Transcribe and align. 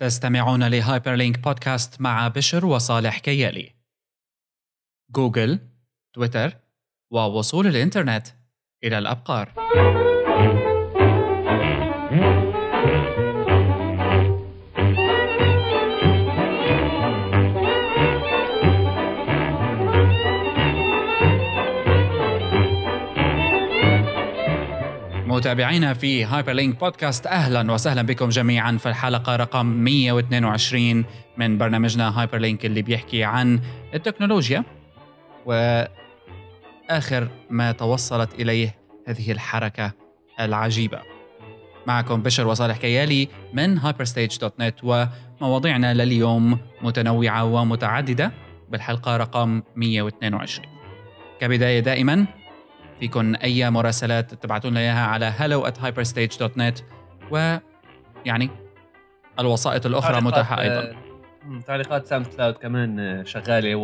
تستمعون 0.00 0.68
ل 0.68 1.14
Hyperlink 1.14 1.38
بودكاست 1.38 2.00
مع 2.00 2.28
بشر 2.28 2.66
وصالح 2.66 3.18
كيالي. 3.18 3.74
جوجل، 5.10 5.60
تويتر، 6.14 6.52
ووصول 7.12 7.66
الإنترنت 7.66 8.26
إلى 8.84 8.98
الأبقار. 8.98 9.54
متابعينا 25.34 25.94
في 25.94 26.24
Hyperlink 26.24 26.80
بودكاست 26.80 27.26
أهلا 27.26 27.72
وسهلا 27.72 28.02
بكم 28.02 28.28
جميعا 28.28 28.76
في 28.76 28.88
الحلقة 28.88 29.36
رقم 29.36 29.66
122 29.66 31.04
من 31.36 31.58
برنامجنا 31.58 32.20
Hyperlink 32.20 32.66
اللي 32.66 32.82
بيحكي 32.82 33.24
عن 33.24 33.60
التكنولوجيا 33.94 34.64
وآخر 35.46 37.28
ما 37.50 37.72
توصلت 37.72 38.34
إليه 38.34 38.78
هذه 39.06 39.32
الحركة 39.32 39.92
العجيبة. 40.40 41.00
معكم 41.86 42.22
بشر 42.22 42.46
وصالح 42.46 42.76
كيالي 42.76 43.28
من 43.52 43.80
hyperstage.net 43.80 44.84
ومواضيعنا 45.40 45.94
لليوم 45.94 46.58
متنوعة 46.82 47.44
ومتعددة 47.44 48.32
بالحلقة 48.70 49.16
رقم 49.16 49.62
122. 49.76 50.68
كبداية 51.40 51.80
دائما 51.80 52.26
فيكن 53.04 53.36
أي 53.36 53.70
مراسلات 53.70 54.34
تبعتوا 54.34 54.70
لنا 54.70 54.80
إياها 54.80 55.06
على 55.06 55.32
hello 55.32 55.66
at 55.70 55.76
hyperstage.net 55.78 56.82
ويعني 57.30 58.50
الوسائط 59.38 59.86
الأخرى 59.86 60.20
متاحة 60.20 60.60
أيضا 60.60 60.80
آه، 60.80 61.60
تعليقات 61.66 62.06
SoundCloud 62.06 62.54
كمان 62.54 63.00
آه، 63.00 63.22
شغالة 63.22 63.74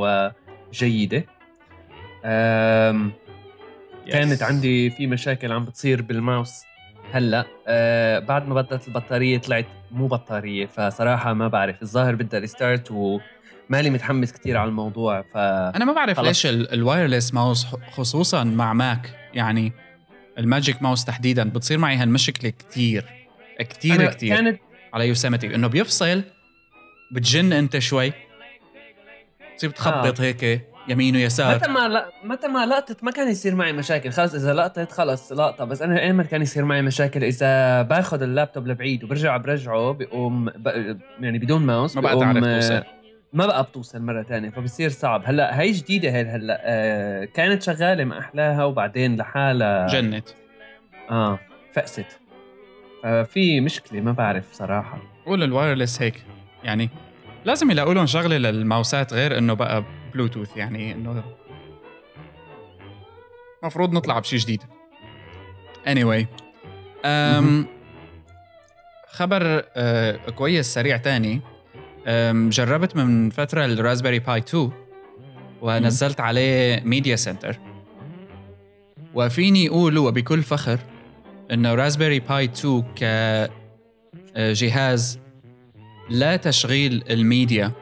وجيدة. 0.71 1.25
آم، 2.25 3.12
كانت 4.12 4.43
عندي 4.43 4.91
في 4.91 5.07
مشاكل 5.07 5.53
عم 5.53 5.65
بتصير 5.65 6.03
بالماوس 6.03 6.62
هلأ. 7.12 7.45
آه 7.69 8.19
بعد 8.19 8.49
ما 8.49 8.55
بدت 8.55 8.89
البطارية 8.89 9.39
طلعت 9.39 9.67
مو 9.91 10.07
بطارية 10.07 10.67
فصراحة 10.67 11.33
ما 11.33 11.49
بعرف. 11.49 11.83
الظاهر 11.83 12.15
بدها 12.15 12.41
restart 12.41 12.91
ومالي 13.71 13.91
متحمس 13.91 14.33
كثير 14.33 14.57
على 14.57 14.69
الموضوع 14.69 15.23
ف 15.23 15.37
أنا 15.37 15.85
ما 15.85 15.93
بعرف 15.93 16.17
خلص. 16.17 16.27
ليش 16.27 16.47
ال- 16.47 16.73
ال 16.73 16.79
wireless 16.79 17.34
mouse 17.34 17.67
خصوصا 17.93 18.45
مع 18.45 18.73
Mac 18.73 19.11
يعني 19.35 19.73
ال 20.39 20.46
Magic 20.46 20.83
Mouse 20.83 21.05
تحديدا 21.05 21.49
بتصير 21.49 21.79
معي 21.79 21.97
هالمشكلة 21.97 22.51
كتير 22.51 23.05
كتير 23.59 24.11
كتير 24.11 24.37
كانت 24.37 24.61
على 24.95 25.09
Yosemite 25.09 25.55
إنه 25.55 25.67
بيفصل 25.69 26.23
بتجن 27.12 27.53
أنت 27.53 27.79
شوي 27.79 28.12
بتصير 29.55 29.71
بتخبط 29.71 30.21
آه. 30.21 30.25
هيك 30.25 30.67
يمين 30.89 31.17
ويسار 31.17 31.55
متى 31.55 31.69
ما 31.71 31.89
لا 31.89 32.11
متى 32.25 32.49
ما 32.49 32.67
لقطت 32.67 33.05
ما 33.05 33.11
كان 33.11 33.29
يصير 33.31 33.55
معي 33.55 33.73
مشاكل 33.73 34.11
خلص 34.12 34.34
إذا 34.34 34.55
لقطت 34.55 34.93
خلص 34.93 35.33
لقطة 35.33 35.65
بس 35.65 35.83
أنا 35.83 36.01
ايمت 36.03 36.27
كان 36.27 36.43
يصير 36.43 36.65
معي 36.65 36.83
مشاكل 36.83 37.25
إذا 37.25 37.83
باخذ 37.83 38.23
اللابتوب 38.23 38.67
لبعيد 38.67 39.05
وبرجع 39.05 39.37
برجعه 39.37 39.93
بيقوم 39.93 40.45
ب... 40.45 40.67
يعني 41.21 41.39
بدون 41.39 41.62
ماوس 41.67 41.97
ما 41.97 42.03
بقى 42.03 42.19
تعرف 42.19 42.45
توصل 42.45 42.83
ما 43.33 43.47
بقى 43.47 43.62
بتوصل 43.62 44.03
مرة 44.03 44.23
تانية 44.23 44.50
فبصير 44.50 44.91
صعب. 44.91 45.23
هلأ 45.27 45.61
هي 45.61 45.73
جديدة 45.73 46.11
هي 46.11 46.23
هلأ 46.23 46.61
آه 46.64 47.25
كانت 47.25 47.62
شغالة 47.62 48.05
ما 48.05 48.19
احلاها 48.19 48.64
وبعدين 48.64 49.17
لحالها 49.17 49.87
جنت. 49.87 50.28
آه 51.11 51.39
فقست. 51.72 52.20
ففي 53.03 53.61
مشكلة 53.61 54.00
ما 54.00 54.12
بعرف 54.12 54.53
صراحة. 54.53 55.03
قول 55.27 55.42
ال 55.43 55.49
wireless 55.49 56.03
هيك 56.03 56.25
يعني 56.64 56.91
لازم 57.45 57.70
يلاقوا 57.70 57.95
لهم 57.95 58.06
شغلة 58.06 58.37
للماوسات 58.37 59.12
غير 59.12 59.39
إنه 59.39 59.55
بقى 59.55 59.84
بلوتوث 60.15 60.56
يعني 60.56 60.92
إنه 60.92 61.25
المفروض 63.62 63.92
نطلع 63.92 64.19
بشيء 64.19 64.38
جديد. 64.38 64.62
Anyway 65.87 66.25
أم 67.05 67.66
خبر 69.09 69.65
أه 69.76 70.16
كويس 70.16 70.75
سريع 70.75 70.97
تاني. 70.97 71.41
جربت 72.49 72.97
من 72.97 73.31
فترة 73.31 73.65
ال 73.65 73.70
Raspberry 73.70 74.19
Pi 74.19 74.38
2 74.38 74.71
ونزلت 75.62 76.21
عليه 76.21 76.83
media 76.84 77.16
center 77.16 77.59
وفيني 79.15 79.69
أقول 79.69 79.99
وبكل 79.99 80.43
فخر 80.43 80.78
إنه 81.53 81.75
Raspberry 81.75 82.21
Pi 82.21 82.44
2 82.44 82.84
كجهاز 84.34 85.19
لا 86.11 86.37
تشغيل 86.37 87.05
الميديا 87.11 87.72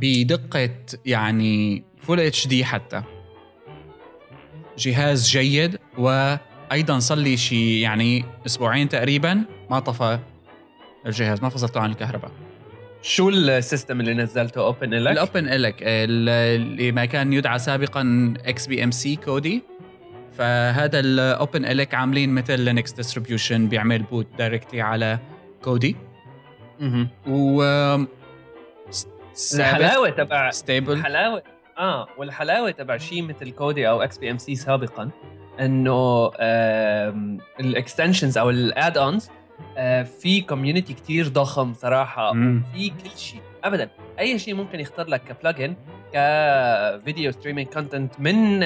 بدقة 0.00 0.70
يعني 1.06 1.84
full 2.02 2.20
HD 2.20 2.64
حتى. 2.64 3.02
جهاز 4.78 5.28
جيد 5.28 5.78
وأيضا 5.98 6.98
صار 6.98 7.18
لي 7.18 7.36
شي 7.36 7.80
يعني 7.80 8.24
أسبوعين 8.46 8.88
تقريبا 8.88 9.44
ما 9.70 9.78
طفى 9.78 10.18
الجهاز 11.06 11.42
ما 11.42 11.48
فصلته 11.48 11.80
عن 11.80 11.90
الكهرباء. 11.90 12.30
شو 13.02 13.28
ال 13.28 13.38
system 13.38 14.00
اللي 14.00 14.14
نزلته؟ 14.14 14.60
OpenELEC 14.60 15.12
ال 15.12 15.48
OpenELEC 15.48 15.76
اللي 15.82 16.92
ما 16.92 17.04
كان 17.04 17.32
يدعى 17.32 17.58
سابقا 17.58 18.34
XBMC 18.46 19.16
Kodi 19.16 19.62
فهذا 20.32 21.00
ال 21.00 21.64
OpenELEC 21.64 21.94
عاملين 21.94 22.34
مثل 22.34 22.60
Linux 22.60 22.92
distribution 22.92 23.68
بيعمل 23.68 24.02
boot 24.02 24.26
directly 24.38 24.80
على 24.80 25.18
Kodi 25.62 25.96
مهم. 26.80 27.08
و 27.26 27.62
الحلاوة 29.54 30.10
تبع 30.10 30.50
stable 30.50 30.92
الحلاوة 30.92 31.42
آه 31.78 32.06
والحلاوة 32.18 32.70
تبع 32.70 32.96
شيء 32.96 33.22
مثل 33.22 33.50
Kodi 33.50 33.88
أو 33.88 34.02
XBMC 34.02 34.54
سابقا 34.54 35.10
إنه 35.60 36.30
ال 37.60 37.67
extensions 37.67 38.38
أو 38.38 38.50
ال 38.50 38.98
add-ons 38.98 39.30
في 40.20 40.40
community 40.48 40.94
كتير 40.94 41.28
ضخم 41.28 41.74
صراحة. 41.74 42.32
في 42.32 42.90
كل 42.90 43.18
شيء. 43.18 43.40
ابدا. 43.64 43.90
أي 44.18 44.38
شيء 44.38 44.54
ممكن 44.54 44.80
يختار 44.80 45.06
لك 45.08 45.20
ك 45.20 45.28
plugin 45.28 45.74
ك 46.12 46.32
video 46.32 47.30
streaming 47.32 47.68
content 47.68 48.20
من 48.20 48.62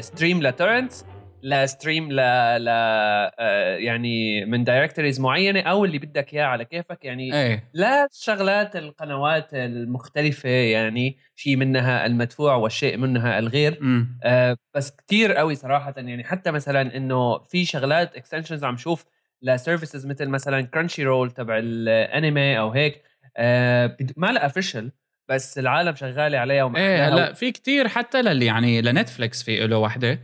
stream 0.00 0.42
ل 0.42 0.49
torrents 0.49 1.04
ل 1.42 1.52
stream 1.52 2.12
ل 2.12 2.16
ل 2.16 2.68
آه، 2.68 3.76
يعني 3.76 4.44
من 4.44 4.64
directories 4.64 5.20
معينة 5.20 5.60
أو 5.60 5.84
اللي 5.84 5.98
بدك 5.98 6.34
إياه 6.34 6.44
على 6.44 6.64
كيفك. 6.64 7.04
يعني 7.04 7.34
إيه. 7.34 7.70
لا 7.74 8.08
شغلات 8.12 8.76
القنوات 8.76 9.54
المختلفة 9.54 10.48
يعني 10.48 11.16
شيء 11.36 11.56
منها 11.56 12.06
المدفوع 12.06 12.54
والشيء 12.54 12.96
منها 12.96 13.38
الغير. 13.38 13.80
آه 14.24 14.56
بس 14.74 14.90
كتير 14.90 15.32
قوي 15.32 15.54
صراحة. 15.54 15.94
يعني 15.96 16.24
حتى 16.24 16.50
مثلا 16.50 16.96
إنه 16.96 17.38
في 17.38 17.64
شغلات 17.64 18.16
extensions 18.16 18.64
عم 18.64 18.76
شوف 18.76 19.04
ل 19.44 19.51
services 19.51 20.06
مثل 20.06 20.28
مثلا 20.28 20.60
Crunchyroll 20.60 21.30
تبع 21.30 21.58
الانمي 21.62 22.58
أو 22.58 22.70
هيك 22.70 23.02
آه 23.36 23.96
ما 24.16 24.26
لها 24.26 24.48
official 24.48 24.84
بس 25.28 25.58
العالم 25.58 25.94
شغالة 25.94 26.38
عليها 26.38 26.76
إيه 26.76 27.08
هلأ 27.08 27.32
في 27.32 27.52
كتير 27.52 27.88
حتى 27.88 28.22
للي 28.22 28.46
يعني 28.46 28.82
ل 28.82 28.90
Netflix 28.90 29.42
في 29.42 29.66
له 29.66 29.78
وحدة 29.78 30.20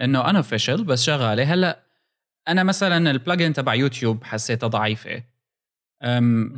إنه 0.00 0.30
unofficial 0.30 0.84
بس 0.84 1.02
شغالة. 1.04 1.54
هلأ 1.54 1.82
أنا 2.48 2.62
مثلا 2.62 3.10
ال 3.10 3.16
plugin 3.16 3.52
تبع 3.52 3.74
يوتيوب 3.74 4.24
حسيتها 4.24 4.66
ضعيفة. 4.66 5.22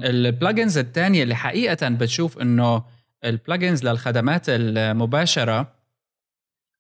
ال 0.05 0.14
plugins 0.14 0.79
الثانية 0.79 1.23
اللي 1.23 1.35
حقيقة 1.35 1.89
بتشوف 1.89 2.39
إنه 2.39 2.85
ال 3.25 3.33
plugins 3.33 3.87
للخدمات 3.87 4.49
المباشرة 4.49 5.75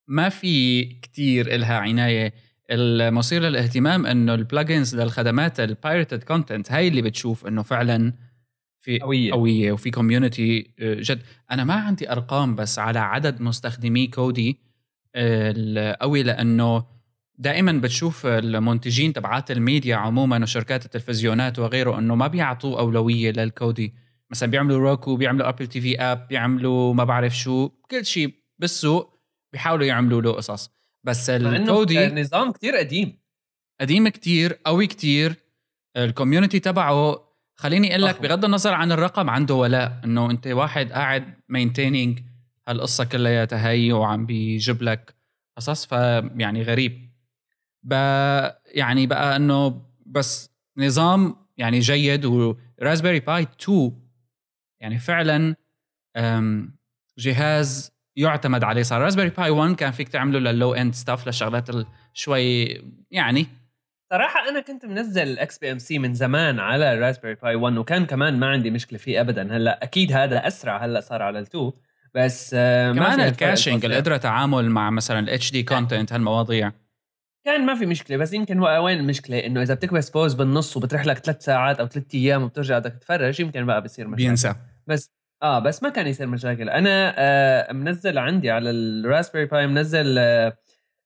ما 0.08 0.28
في 0.28 0.84
كتير 0.84 1.54
إلها 1.54 1.78
عناية 1.78 2.34
المثير 2.70 3.42
للاهتمام 3.42 4.06
إنه 4.06 4.34
ال 4.34 4.42
plugins 4.42 4.96
للخدمات 4.96 5.60
ال 5.60 5.68
pirated 5.68 6.22
content 6.22 6.72
هاي 6.72 6.88
اللي 6.88 7.02
بتشوف 7.02 7.46
إنه 7.46 7.62
فعلا 7.62 8.12
في 8.80 8.98
قوية. 8.98 9.32
قوية 9.32 9.72
وفي 9.72 9.90
community 9.90 10.70
جد. 10.80 11.22
أنا 11.50 11.64
ما 11.64 11.74
عندي 11.74 12.12
أرقام 12.12 12.54
بس 12.54 12.78
على 12.78 12.98
عدد 12.98 13.40
مستخدمي 13.40 14.06
Kodi 14.06 14.58
آه، 15.14 15.54
القوي 15.56 16.22
لأنه 16.22 16.84
دائما 17.38 17.72
بتشوف 17.72 18.26
المنتجين 18.26 19.12
تبعات 19.12 19.50
الميديا 19.50 19.96
عموما 19.96 20.42
وشركات 20.42 20.84
التلفزيونات 20.84 21.58
وغيره 21.58 21.98
إنه 21.98 22.14
ما 22.14 22.26
بيعطوا 22.26 22.78
أولوية 22.78 23.32
لل 23.32 23.50
Kodi. 23.50 23.94
مثلا 24.30 24.50
بيعملوا 24.50 24.90
Roku 24.90 25.16
بيعملوا 25.16 25.48
Apple 25.48 25.66
TV 25.66 26.00
app 26.00 26.28
بيعملوا 26.28 26.94
ما 26.94 27.04
بعرف 27.04 27.36
شو 27.38 27.68
كل 27.68 28.04
شيء 28.04 28.34
بالسوق 28.58 29.20
بيحاولوا 29.52 29.86
يعملوا 29.86 30.22
له 30.22 30.32
قصص. 30.32 30.70
بس 31.04 31.30
ال 31.30 31.45
Kodi 31.45 32.06
نظام 32.06 32.52
كتير 32.52 32.76
قديم. 32.76 33.18
قديم 33.80 34.08
كتير 34.08 34.52
قوي 34.66 34.86
كتير. 34.86 35.36
ال 35.96 36.03
community 36.03 36.60
تبعه 36.60 37.28
خليني 37.56 37.90
أقول 37.90 38.02
لك. 38.02 38.22
بغض 38.22 38.44
النظر 38.44 38.74
عن 38.74 38.92
الرقم 38.92 39.30
عنده 39.30 39.54
ولاء. 39.54 40.00
إنه 40.04 40.30
أنت 40.30 40.46
واحد 40.46 40.92
قاعد 40.92 41.34
maintaining 41.48 42.20
هالقصة 42.68 43.04
كلياتها 43.04 43.70
هي 43.70 43.92
وعم 43.92 44.26
بيجيب 44.26 44.82
لك 44.82 45.14
قصص 45.56 45.86
فيعني 45.86 46.62
غريب. 46.62 47.10
ب 47.82 47.92
يعني 48.66 49.06
بقى 49.06 49.36
إنه 49.36 49.86
بس 50.06 50.50
نظام 50.78 51.36
يعني 51.56 51.78
جيد 51.78 52.26
Raspberry 52.82 53.20
Pi 53.20 53.42
2 53.42 53.92
يعني 54.80 54.98
فعلا 54.98 55.56
جهاز 57.18 57.92
يعتمد 58.16 58.64
عليه. 58.64 58.82
صار 58.82 59.00
Raspberry 59.00 59.28
Pi 59.28 59.50
1 59.50 59.74
كان 59.74 59.92
فيك 59.92 60.08
تعمله 60.08 60.38
لل 60.38 60.74
low-end 60.74 60.94
stuff 60.94 61.26
للشغلات 61.26 61.68
شوي 62.12 62.64
يعني. 63.10 63.46
صراحة 64.12 64.48
أنا 64.48 64.60
كنت 64.60 64.84
منزل 64.86 65.22
ال 65.22 65.58
XBMC 65.58 65.98
من 65.98 66.14
زمان 66.14 66.60
على 66.60 66.92
ال 66.94 66.98
Raspberry 66.98 67.34
Pi 67.34 67.54
1 67.54 67.76
وكان 67.76 68.06
كمان 68.06 68.38
ما 68.38 68.46
عندي 68.46 68.70
مشكلة 68.70 68.98
فيه 68.98 69.20
أبدا. 69.20 69.56
هلأ 69.56 69.84
أكيد 69.84 70.12
هذا 70.12 70.46
أسرع 70.46 70.84
هلأ 70.84 71.00
صار 71.00 71.22
على 71.22 71.44
ال2 71.44 71.72
بس 72.14 72.54
آه، 72.58 72.92
كمان 72.92 73.20
ال 73.20 73.28
caching 73.28 73.84
القدرة 73.84 74.16
تعامل 74.16 74.70
مع 74.70 74.90
مثلا 74.90 75.18
ال 75.18 75.52
HD 75.52 75.62
content 75.62 76.12
هالمواضيع. 76.12 76.72
كان 77.44 77.66
ما 77.66 77.74
في 77.74 77.86
مشكلة 77.86 78.16
بس 78.16 78.32
يمكن 78.32 78.58
وين 78.60 78.98
المشكلة؟ 78.98 79.38
إنه 79.46 79.62
إذا 79.62 79.74
بتكبس 79.74 80.10
pause 80.10 80.34
بالنص 80.34 80.76
وبتروح 80.76 81.06
لك 81.06 81.18
ثلاث 81.18 81.44
ساعات 81.44 81.80
أو 81.80 81.86
ثلاث 81.86 82.04
أيام 82.14 82.42
وبترجع 82.42 82.78
بدك 82.78 82.92
تتفرج 82.92 83.40
يمكن 83.40 83.66
بقى 83.66 83.82
بصير 83.82 84.08
مشاكل. 84.08 84.24
بينسى. 84.24 84.54
بس 84.86 85.10
آه 85.42 85.58
بس 85.58 85.82
ما 85.82 85.88
كان 85.88 86.06
يصير 86.06 86.26
مشاكل. 86.26 86.68
أنا 86.68 87.14
آه 87.18 87.72
منزل 87.72 88.18
عندي 88.18 88.50
على 88.50 88.70
ال 88.70 88.78
Raspberry 88.78 89.46
Pi 89.46 89.66
منزل 89.66 90.18
آه 90.18 90.58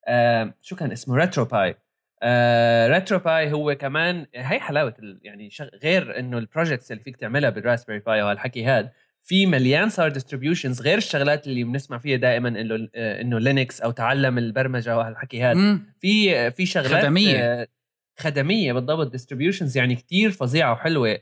آه 0.08 0.54
شو 0.62 0.76
كان 0.76 0.92
اسمه؟ 0.92 1.16
RetroPie. 1.16 1.76
آه 2.22 2.88
RetroPie 2.88 3.52
هو 3.52 3.74
كمان 3.74 4.26
هي 4.34 4.60
حلاوة 4.60 4.94
يعني. 5.22 5.50
غير 5.82 6.18
إنه 6.18 6.38
ال 6.38 6.44
projects 6.44 6.92
اللي 6.92 7.02
فيك 7.02 7.16
تعملها 7.16 7.50
بال 7.50 7.59
Raspberry 7.59 7.98
Pi 7.98 8.22
وهالحكي 8.22 8.66
هذا 8.66 8.90
في 9.22 9.46
مليان 9.46 9.88
صار 9.88 10.08
distributions 10.08 10.82
غير 10.82 10.98
الشغلات 10.98 11.46
اللي 11.46 11.64
بنسمع 11.64 11.98
فيها 11.98 12.16
دائما 12.16 12.48
إنه 12.48 12.88
إنه 12.94 13.38
Linux 13.38 13.80
أو 13.80 13.90
تعلم 13.90 14.38
البرمجة 14.38 14.96
وهالحكي 14.96 15.42
هذا 15.42 15.78
في 16.00 16.50
في 16.50 16.66
شغلات 16.66 17.04
خدمية. 17.04 17.38
آه، 17.38 17.68
خدمية 18.18 18.72
بالضبط 18.72 19.10
distributions 19.12 19.76
يعني 19.76 19.94
كتير 19.94 20.30
فظيعة 20.30 20.72
وحلوة. 20.72 21.18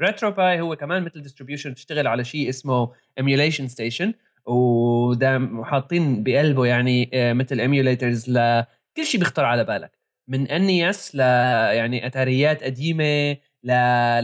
RetroPie 0.00 0.60
هو 0.60 0.76
كمان 0.76 1.02
مثل 1.02 1.22
distribution 1.22 1.70
بتشتغل 1.70 2.06
على 2.06 2.24
شيء 2.24 2.48
اسمه 2.48 2.90
EmulationStation 3.18 4.12
وده 4.46 5.48
حاطين 5.62 6.22
بقلبه 6.22 6.66
يعني 6.66 7.10
آه، 7.14 7.32
مثل 7.32 7.60
emulators 7.60 8.30
لكل 8.30 9.04
شيء 9.04 9.20
بيخطر 9.20 9.44
على 9.44 9.64
بالك. 9.64 9.98
من 10.28 10.48
NES 10.48 11.14
ل 11.16 11.20
يعني 11.20 12.06
أتاريات 12.06 12.64
قديمة 12.64 13.36
ل 13.64 13.72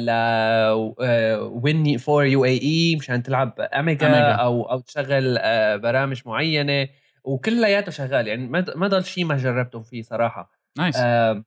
ل 0.06 0.10
Win 1.40 1.98
4 2.08 2.24
UAE 2.24 2.96
مشان 2.96 3.22
تلعب 3.22 3.60
Amiga, 3.60 4.06
Amiga. 4.06 4.32
أو 4.32 4.62
أو 4.62 4.80
تشغل 4.80 5.38
آه، 5.38 5.76
برامج 5.76 6.22
معينة 6.26 6.88
وكلياته 7.24 7.90
شغال. 7.92 8.28
يعني 8.28 8.48
ما 8.76 8.88
ضل 8.88 9.04
شيء 9.04 9.24
ما 9.24 9.36
جربته 9.36 9.82
فيه 9.82 10.02
صراحة. 10.02 10.50
nice 10.78 10.96
آه 10.96 11.44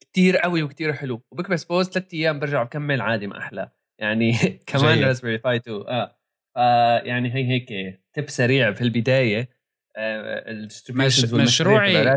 كثير 0.00 0.36
قوي 0.36 0.62
وكثير 0.62 0.92
حلو. 0.92 1.22
وبكبس 1.30 1.64
pause 1.64 1.88
ثلاث 1.88 2.14
أيام 2.14 2.38
برجع 2.38 2.62
بكمل 2.62 3.00
عادي 3.00 3.26
ما 3.26 3.38
أحلى. 3.38 3.70
يعني 3.98 4.32
كمان 4.66 5.04
Raspberry 5.04 5.36
Pi 5.36 5.56
2 5.56 5.76
آه. 5.88 6.16
فيعني 6.54 7.34
هي 7.34 7.48
هيك 7.48 8.00
tip 8.18 8.30
سريع 8.30 8.72
في 8.72 8.80
البداية. 8.80 9.56
آه 9.96 10.68
مش 10.90 11.24
مشروعي 11.24 12.16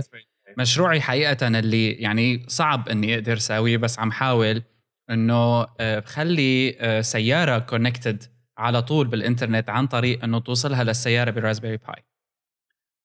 مشروعي 0.58 1.02
حقيقة 1.02 1.48
اللي 1.48 1.92
يعني 1.92 2.46
صعب 2.48 2.90
إني 2.90 3.14
أقدر 3.14 3.34
أساويه 3.34 3.78
بس 3.78 4.00
عم 4.00 4.12
حاول 4.12 4.64
إنه 5.10 5.68
آه، 5.80 6.00
بخلي 6.00 6.78
آه، 6.80 7.02
سيارة 7.02 7.60
connected 7.60 8.24
على 8.58 8.82
طول 8.82 9.08
بالإنترنت 9.08 9.70
عن 9.70 9.88
طريق 9.88 10.24
إنه 10.24 10.40
توصلها 10.40 10.84
للسيارة 10.84 11.32
بال 11.32 11.40
Raspberry 11.40 11.78
Pi 11.78 12.04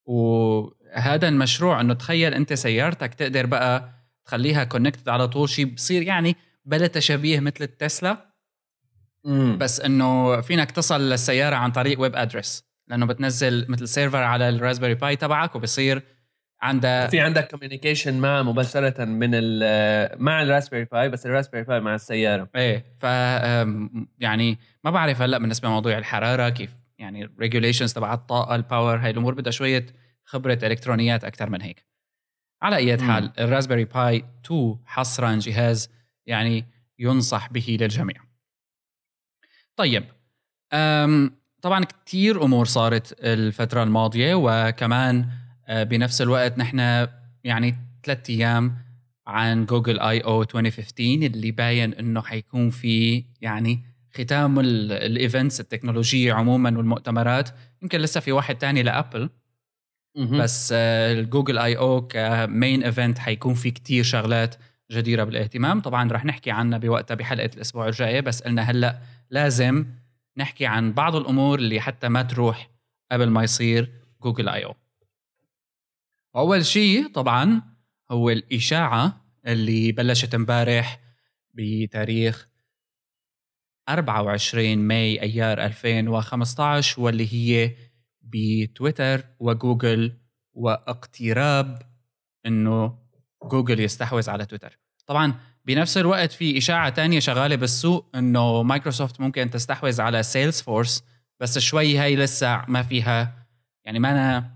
وهذا 0.05 1.27
المشروع 1.27 1.81
إنه 1.81 1.93
تخيل 1.93 2.33
أنت 2.33 2.53
سيارتك 2.53 3.13
تقدر 3.13 3.45
بقى 3.45 3.94
تخليها 4.25 4.63
connected 4.63 5.09
على 5.09 5.27
طول. 5.27 5.49
شيء 5.49 5.65
بصير 5.65 6.01
يعني 6.01 6.35
بلا 6.65 6.87
تشابيه 6.87 7.39
مثل 7.39 7.63
التسلا. 7.63 8.35
مم. 9.25 9.57
بس 9.57 9.81
إنه 9.81 10.41
فينك 10.41 10.71
تصل 10.71 11.09
للسيارة 11.09 11.55
عن 11.55 11.71
طريق 11.71 11.99
web 11.99 12.15
address 12.15 12.63
لأنه 12.87 13.05
بتنزل 13.05 13.65
مثل 13.69 13.87
server 13.87 14.23
على 14.23 14.49
ال 14.49 14.53
Raspberry 14.53 14.93
Pi 14.93 15.15
تبعك 15.15 15.55
وبصير 15.55 16.01
عندها 16.61 17.07
في 17.07 17.19
عندك 17.19 17.51
communication 17.51 18.19
مع 18.19 18.43
مباشرة 18.43 19.05
من 19.05 19.29
مع 20.19 20.41
ال 20.41 20.45
Raspberry 20.45 20.85
Pi 20.85 21.09
بس 21.09 21.25
ال 21.25 21.29
Raspberry 21.29 21.63
Pi 21.63 21.79
مع 21.79 21.95
السيارة. 21.95 22.49
إيه 22.55 22.85
ف 22.99 23.03
يعني 24.19 24.57
ما 24.83 24.91
بعرف 24.91 25.21
هلأ 25.21 25.37
بالنسبة 25.37 25.67
لموضوع 25.67 25.97
الحرارة 25.97 26.49
كيف 26.49 26.69
يعني 26.99 27.29
regulations 27.39 27.93
تبع 27.93 28.13
الطاقة 28.13 28.55
ال 28.55 28.62
power 28.62 28.97
هاي 28.97 29.09
الأمور 29.09 29.33
بدها 29.33 29.51
شوية 29.51 29.85
خبرة 30.23 30.59
إلكترونيات 30.63 31.23
أكثر 31.23 31.49
من 31.49 31.61
هيك. 31.61 31.85
على 32.65 32.75
أي 32.75 32.97
حال 32.97 33.31
ال 33.39 33.44
Raspberry 33.44 33.85
Pi 33.85 34.25
2 34.45 34.77
حصرا 34.85 35.35
جهاز 35.35 35.89
يعني 36.25 36.65
ينصح 36.99 37.49
به 37.49 37.77
للجميع. 37.81 38.15
طيب 39.75 40.03
طبعا 41.61 41.85
كثير 42.05 42.43
أمور 42.43 42.65
صارت 42.65 43.15
الفترة 43.19 43.83
الماضية 43.83 44.35
وكمان 44.35 45.29
آه، 45.67 45.83
بنفس 45.83 46.21
الوقت 46.21 46.57
نحن 46.57 47.07
يعني 47.43 47.75
ثلاث 48.03 48.29
أيام 48.29 48.77
عن 49.27 49.65
Google 49.65 49.99
I/O 49.99 50.41
2015 50.41 51.25
اللي 51.25 51.51
باين 51.51 51.93
إنه 51.93 52.21
حيكون 52.21 52.69
في 52.69 53.25
يعني 53.41 53.83
ختام 54.13 54.59
ال 54.59 54.73
events 54.73 55.59
التكنولوجية 55.59 56.33
عموما 56.33 56.77
والمؤتمرات. 56.77 57.49
يمكن 57.81 57.99
لسه 57.99 58.19
في 58.19 58.31
واحد 58.31 58.55
تاني 58.55 58.83
لأبل. 58.83 59.29
بس 60.15 60.71
ال 60.71 61.57
Google 61.57 61.77
I/O 61.77 62.07
كمين 62.07 62.83
event 62.83 63.19
حيكون 63.19 63.53
في 63.53 63.71
كتير 63.71 64.03
شغلات 64.03 64.55
جديرة 64.91 65.23
بالاهتمام. 65.23 65.81
طبعا 65.81 66.11
رح 66.11 66.25
نحكي 66.25 66.51
عنها 66.51 66.77
بوقتها 66.77 67.15
بحلقة 67.15 67.49
الأسبوع 67.55 67.87
الجاي 67.87 68.21
بس 68.21 68.41
قلنا 68.41 68.61
هلأ 68.61 68.99
لازم 69.29 69.85
نحكي 70.37 70.65
عن 70.65 70.93
بعض 70.93 71.15
الأمور 71.15 71.59
اللي 71.59 71.81
حتى 71.81 72.09
ما 72.09 72.21
تروح 72.21 72.69
قبل 73.11 73.29
ما 73.29 73.43
يصير 73.43 73.91
Google 74.23 74.49
I/O 74.49 74.75
أول 76.35 76.65
شيء 76.65 77.07
طبعا 77.07 77.61
هو 78.11 78.29
الإشاعة 78.29 79.21
اللي 79.47 79.91
بلشت 79.91 80.35
امبارح 80.35 80.99
بتاريخ 81.53 82.47
24 83.89 84.77
May 84.77 85.21
أيار 85.21 85.65
2015 85.65 87.01
واللي 87.01 87.33
هي 87.33 87.75
بتويتر 88.25 89.23
وجوجل 89.39 90.17
واقتراب 90.53 91.81
إنه 92.45 92.97
جوجل 93.43 93.79
يستحوذ 93.79 94.29
على 94.29 94.45
تويتر. 94.45 94.79
طبعا 95.05 95.33
بنفس 95.65 95.97
الوقت 95.97 96.31
في 96.31 96.57
إشاعة 96.57 96.89
تانية 96.89 97.19
شغالة 97.19 97.55
بالسوق 97.55 98.09
إنه 98.15 98.63
مايكروسوفت 98.63 99.21
ممكن 99.21 99.49
تستحوذ 99.49 100.01
على 100.01 100.23
Salesforce 100.23 101.03
بس 101.39 101.59
شوي 101.59 101.97
هاي 101.97 102.15
لسه 102.15 102.65
ما 102.67 102.83
فيها 102.83 103.47
يعني 103.85 103.99
مانا 103.99 104.51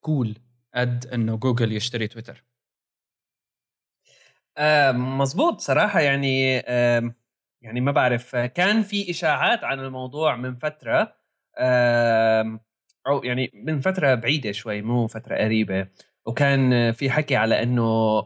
cool 0.00 0.38
قد 0.74 1.06
إنه 1.06 1.36
جوجل 1.36 1.72
يشتري 1.72 2.08
تويتر. 2.08 2.44
مزبوط 4.92 5.60
صراحة 5.60 6.00
يعني 6.00 6.52
يعني 7.62 7.80
ما 7.80 7.92
بعرف 7.92 8.36
كان 8.36 8.82
في 8.82 9.10
إشاعات 9.10 9.64
عن 9.64 9.80
الموضوع 9.80 10.36
من 10.36 10.56
فترة 10.56 11.15
أو 13.06 13.24
يعني 13.24 13.50
من 13.54 13.80
فترة 13.80 14.14
بعيدة 14.14 14.52
شوي 14.52 14.82
مو 14.82 15.06
فترة 15.06 15.36
قريبة. 15.36 15.86
وكان 16.26 16.92
في 16.92 17.10
حكي 17.10 17.36
على 17.36 17.62
إنه 17.62 17.82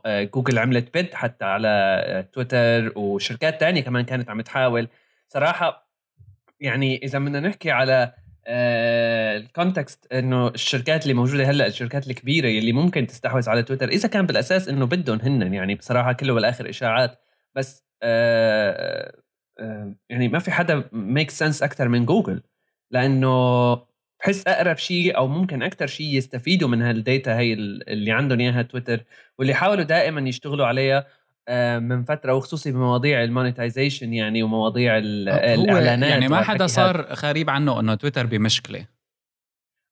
آه، 0.06 0.22
جوجل 0.22 0.58
عملت 0.58 0.94
bid 0.94 1.14
حتى 1.14 1.44
على 1.44 1.68
آه، 2.06 2.20
تويتر 2.20 2.98
وشركات 2.98 3.60
تانية 3.60 3.80
كمان 3.82 4.04
كانت 4.04 4.30
عم 4.30 4.40
تحاول. 4.40 4.88
صراحة 5.28 5.90
يعني 6.60 7.00
إذا 7.04 7.18
بدنا 7.18 7.40
نحكي 7.40 7.70
على 7.70 8.12
آه، 8.46 9.36
ال 9.36 9.46
context 9.46 10.12
إنه 10.12 10.48
الشركات 10.48 11.02
اللي 11.02 11.14
موجودة 11.14 11.44
هلأ 11.50 11.66
الشركات 11.66 12.10
الكبيرة 12.10 12.48
اللي 12.48 12.72
ممكن 12.72 13.06
تستحوذ 13.06 13.50
على 13.50 13.62
تويتر 13.62 13.88
إذا 13.88 14.08
كان 14.08 14.26
بالأساس 14.26 14.68
إنه 14.68 14.86
بدهم 14.86 15.20
هن 15.20 15.54
يعني 15.54 15.74
بصراحة 15.74 16.12
كله 16.12 16.34
بالآخر 16.34 16.70
إشاعات. 16.70 17.18
بس 17.54 17.84
يعني 20.10 20.28
ما 20.28 20.38
في 20.38 20.50
حدا 20.50 20.84
make 20.92 21.30
sense 21.30 21.62
أكثر 21.62 21.88
من 21.88 22.06
جوجل. 22.06 22.42
لأنه 22.90 23.74
بحس 24.20 24.46
أقرب 24.46 24.76
شيء 24.76 25.16
أو 25.16 25.28
ممكن 25.28 25.62
أكثر 25.62 25.86
شيء 25.86 26.16
يستفيدوا 26.16 26.68
من 26.68 26.82
هال 26.82 27.01
data 27.01 27.38
هي 27.38 27.52
اللي 27.52 28.12
عندهم 28.12 28.40
إياها 28.40 28.62
تويتر 28.62 29.04
واللي 29.38 29.54
حاولوا 29.54 29.84
دائما 29.84 30.28
يشتغلوا 30.28 30.66
عليها 30.66 31.06
آه، 31.48 31.78
من 31.78 32.04
فترة 32.04 32.34
وخصوصي 32.34 32.72
بمواضيع 32.72 33.24
ال 33.24 33.31
monetization 33.31 34.12
يعني 34.12 34.42
ومواضيع 34.42 34.98
الإعلانات 34.98 36.10
يعني 36.10 36.28
ما 36.28 36.42
حدا 36.42 36.66
صار 36.66 37.02
غريب 37.02 37.50
عنه 37.50 37.80
إنه 37.80 37.94
تويتر 37.94 38.26
بمشكلة؟ 38.26 38.86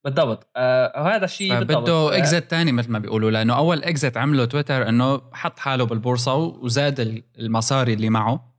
بالضبط. 0.05 0.51
آه 0.57 1.03
وهذا 1.03 1.25
الشيء 1.25 1.63
بده 1.63 2.19
exit 2.19 2.51
ثاني 2.51 2.73
مثل 2.73 2.93
ما 2.93 2.99
بيقولوا 2.99 3.31
لأنه 3.31 3.57
أول 3.57 3.85
exit 3.85 4.17
عمله 4.17 4.45
تويتر 4.45 4.89
إنه 4.89 5.23
حط 5.33 5.59
حاله 5.59 5.85
بالبورصة 5.85 6.35
وزاد 6.35 7.23
المصاري 7.39 7.93
اللي 7.93 8.11
معه. 8.11 8.58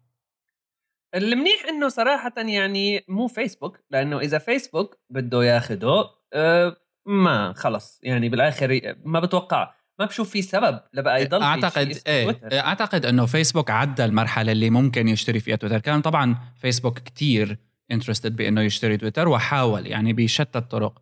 المنيح 1.15 1.65
إنه 1.69 1.87
صراحة 1.87 2.33
يعني 2.37 3.05
مو 3.07 3.27
فيسبوك 3.27 3.79
لأنه 3.91 4.19
إذا 4.19 4.37
فيسبوك 4.37 4.97
بده 5.09 5.43
ياخده 5.43 6.03
آه 6.33 6.75
ما 7.05 7.53
خلص. 7.53 7.99
يعني 8.03 8.29
بالآخر 8.29 8.95
ما 9.05 9.19
بتوقع 9.19 9.73
ما 9.99 10.05
بشوف 10.05 10.29
في 10.29 10.41
سبب 10.41 10.79
لبقى 10.93 11.21
يضل 11.21 11.41
أعتقد 11.41 11.93
في 11.93 12.01
إيه 12.07 12.23
تويتر. 12.23 12.59
أعتقد 12.59 13.05
إنه 13.05 13.25
فيسبوك 13.25 13.71
عدى 13.71 14.05
المرحلة 14.05 14.51
اللي 14.51 14.69
ممكن 14.69 15.07
يشتري 15.07 15.39
فيها 15.39 15.55
تويتر 15.55 15.79
كان 15.79 16.01
طبعا 16.01 16.35
فيسبوك 16.61 16.99
كتير 16.99 17.57
interested 17.91 18.35
بإنه 18.35 18.61
يشتري 18.61 18.97
تويتر 18.97 19.27
وحاول 19.27 19.87
يعني 19.87 20.13
بشتى 20.13 20.57
الطرق. 20.59 21.01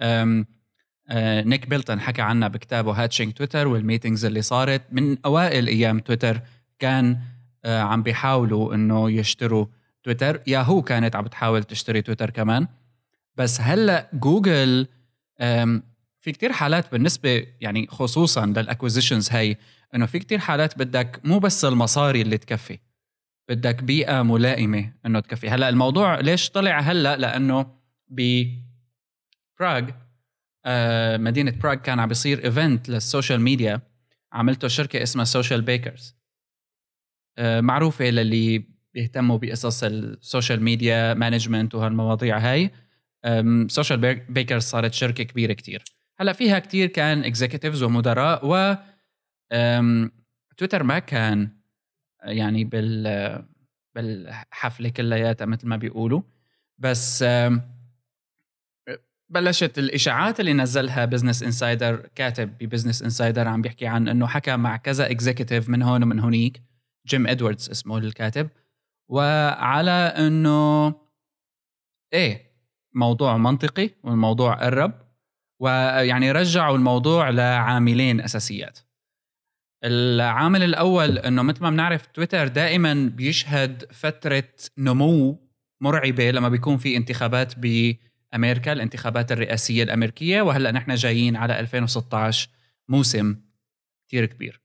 أم 0.00 0.46
آه 1.10 1.42
نيك 1.42 1.66
بيلتون 1.68 2.00
حكى 2.00 2.22
عنها 2.22 2.48
بكتابه 2.48 2.92
Hatching 2.92 3.32
Twitter 3.32 3.68
وال 3.68 3.79
meetings 3.79 4.24
اللي 4.24 4.42
صارت. 4.42 4.82
من 4.92 5.16
أوائل 5.24 5.66
أيام 5.66 6.00
تويتر 6.00 6.40
كان 6.78 7.18
عم 7.66 8.02
بيحاولوا 8.02 8.74
إنه 8.74 9.10
يشتروا 9.10 9.66
تويتر. 10.02 10.40
ياهو 10.46 10.82
كانت 10.82 11.16
عم 11.16 11.24
بتحاول 11.24 11.64
تشتري 11.64 12.02
تويتر 12.02 12.30
كمان. 12.30 12.68
بس 13.36 13.60
هلأ 13.60 14.10
جوجل 14.12 14.86
في 16.20 16.32
كتير 16.32 16.52
حالات 16.52 16.92
بالنسبة 16.92 17.46
يعني 17.60 17.86
خصوصا 17.86 18.46
لل 18.46 18.58
acquisitions 18.58 19.30
هي 19.32 19.56
إنه 19.94 20.06
في 20.06 20.18
كتير 20.18 20.38
حالات 20.38 20.78
بدك 20.78 21.20
مو 21.24 21.38
بس 21.38 21.64
المصاري 21.64 22.22
اللي 22.22 22.38
تكفي 22.38 22.78
بدك 23.48 23.82
بيئة 23.82 24.22
ملائمة 24.22 24.92
إنه 25.06 25.20
تكفي. 25.20 25.48
هلأ 25.48 25.68
الموضوع 25.68 26.20
ليش 26.20 26.50
طلع 26.50 26.80
هلأ؟ 26.80 27.16
لأنه 27.16 27.66
ب 28.08 28.46
براغ 29.60 29.90
آه 30.64 31.16
مدينة 31.16 31.50
براغ 31.50 31.74
كان 31.74 32.00
عم 32.00 32.08
بيصير 32.08 32.44
event 32.44 32.88
لل 32.88 33.01
social 33.01 33.40
media 33.40 33.80
عملته 34.32 34.68
شركة 34.68 35.02
اسمها 35.02 35.24
سوشيال 35.24 35.62
بيكرز 35.62 36.14
آه 36.14 36.25
معروفة 37.40 38.04
للي 38.04 38.64
بيهتموا 38.94 39.38
بقصص 39.38 39.84
ال 39.84 39.95
social 39.95 40.62
media 40.62 41.14
management 41.14 41.74
وهالمواضيع 41.74 42.38
هاي. 42.38 42.70
سوشيال 43.66 44.14
بيكرز 44.28 44.62
صارت 44.62 44.92
شركة 44.92 45.24
كبيرة 45.24 45.52
كتير. 45.52 45.84
هلا 46.18 46.32
فيها 46.32 46.58
كتير 46.58 46.88
كان 46.88 47.24
executives 47.24 47.82
ومدراء 47.82 48.40
و 48.46 48.74
تويتر 50.56 50.82
ما 50.82 50.98
كان 50.98 51.50
يعني 52.22 52.64
بال 52.64 53.46
بالحفلة 53.94 54.88
كلياتها 54.88 55.44
مثل 55.44 55.68
ما 55.68 55.76
بيقولوا. 55.76 56.22
بس 56.78 57.24
بلشت 59.28 59.78
الإشاعات 59.78 60.40
اللي 60.40 60.52
نزلها 60.52 61.04
بزنس 61.04 61.42
انسايدر 61.42 62.08
كاتب 62.14 62.58
ببزنس 62.58 63.02
انسايدر 63.02 63.48
عم 63.48 63.62
بيحكي 63.62 63.86
عن 63.86 64.08
إنه 64.08 64.26
حكى 64.26 64.56
مع 64.56 64.76
كذا 64.76 65.10
executive 65.10 65.68
من 65.68 65.82
هون 65.82 66.02
ومن 66.02 66.18
هونيك. 66.18 66.62
جيم 67.06 67.26
إدواردز 67.26 67.70
اسمه 67.70 67.98
الكاتب 67.98 68.48
وعلى 69.08 69.90
إنه 69.90 70.94
إيه 72.12 72.46
موضوع 72.94 73.36
منطقي 73.36 73.90
والموضوع 74.02 74.54
قرب 74.54 74.92
ويعني 75.60 76.32
رجعوا 76.32 76.76
الموضوع 76.76 77.30
لعاملين 77.30 78.20
أساسيات. 78.20 78.78
العامل 79.84 80.62
الأول 80.62 81.18
إنه 81.18 81.42
مثل 81.42 81.62
ما 81.62 81.70
بنعرف 81.70 82.06
تويتر 82.06 82.48
دائما 82.48 83.12
بيشهد 83.14 83.92
فترة 83.92 84.48
نمو 84.78 85.48
مرعبة 85.80 86.30
لما 86.30 86.48
بيكون 86.48 86.76
في 86.76 86.96
انتخابات 86.96 87.54
بأمريكا 87.58 88.72
الانتخابات 88.72 89.32
الرئاسية 89.32 89.82
الأمريكية 89.82 90.42
وهلأ 90.42 90.72
نحن 90.72 90.94
جايين 90.94 91.36
على 91.36 91.60
2016 91.60 92.48
موسم 92.88 93.36
كثير 94.08 94.26
كبير. 94.26 94.62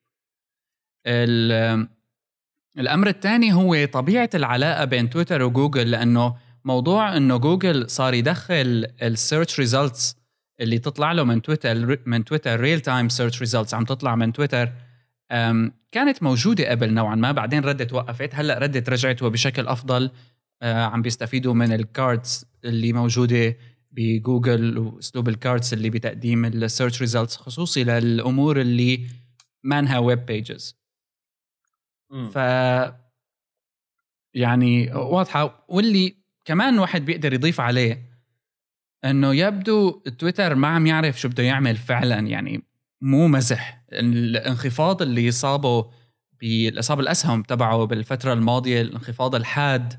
الأمر 2.78 3.08
الثاني 3.08 3.54
هو 3.54 3.86
طبيعة 3.86 4.30
العلاقة 4.36 4.86
بين 4.86 5.10
تويتر 5.10 5.44
وجوجل 5.44 5.92
لأنه 5.92 6.36
موضوع 6.66 7.18
إنه 7.18 7.38
جوجل 7.38 7.90
صار 7.90 8.14
يدخل 8.14 8.88
ال 9.02 9.10
search 9.10 9.60
results 9.60 10.16
اللي 10.62 10.80
تطلع 10.80 11.12
له 11.12 11.24
من 11.24 11.42
تويتر 11.42 12.00
من 12.06 12.26
تويتر 12.26 12.60
real 12.60 12.80
time 12.80 13.10
search 13.10 13.40
results 13.40 13.74
عم 13.74 13.86
تطلع 13.86 14.16
من 14.16 14.34
تويتر. 14.34 14.72
كانت 15.92 16.24
موجودة 16.24 16.70
قبل 16.70 16.94
نوعا 16.94 17.16
ما 17.16 17.32
بعدين 17.32 17.64
ردت 17.64 17.94
وقفت. 17.94 18.36
هلأ 18.36 18.58
ردت 18.60 18.90
رجعت 18.90 19.24
وبشكل 19.24 19.68
أفضل. 19.68 20.12
آه، 20.62 20.84
عم 20.84 21.02
بيستفيدوا 21.02 21.54
من 21.54 21.74
ال 21.74 21.86
cards 21.86 22.46
اللي 22.66 22.94
موجودة 22.94 23.58
بجوجل 23.92 24.78
وأسلوب 24.78 25.30
ال 25.30 25.37
cards 25.37 25.74
اللي 25.74 25.90
بتقديم 25.90 26.46
ال 26.46 26.54
search 26.54 27.02
results 27.02 27.38
خصوصي 27.38 27.84
للأمور 27.84 28.62
اللي 28.62 29.06
مانها 29.64 30.00
web 30.00 30.26
pages 30.26 30.81
ف 32.34 32.36
يعني 34.34 34.94
واضحة. 34.94 35.66
واللي 35.68 36.16
كمان 36.46 36.80
واحد 36.80 37.06
بيقدر 37.06 37.34
يضيف 37.34 37.60
عليه 37.60 38.12
إنه 39.06 39.36
يبدو 39.36 39.92
تويتر 39.92 40.56
ما 40.56 40.68
عم 40.68 40.88
يعرف 40.88 41.20
شو 41.20 41.30
بده 41.30 41.44
يعمل 41.44 41.76
فعلا 41.76 42.20
يعني 42.20 42.64
مو 43.02 43.28
مزح. 43.28 43.84
الانخفاض 43.94 45.02
اللي 45.02 45.32
صابه 45.32 45.92
بالاصاب 46.42 47.00
الأسهم 47.00 47.44
تبعه 47.44 47.86
بالفترة 47.86 48.34
الماضية 48.34 48.82
الانخفاض 48.82 49.36
الحاد 49.36 49.94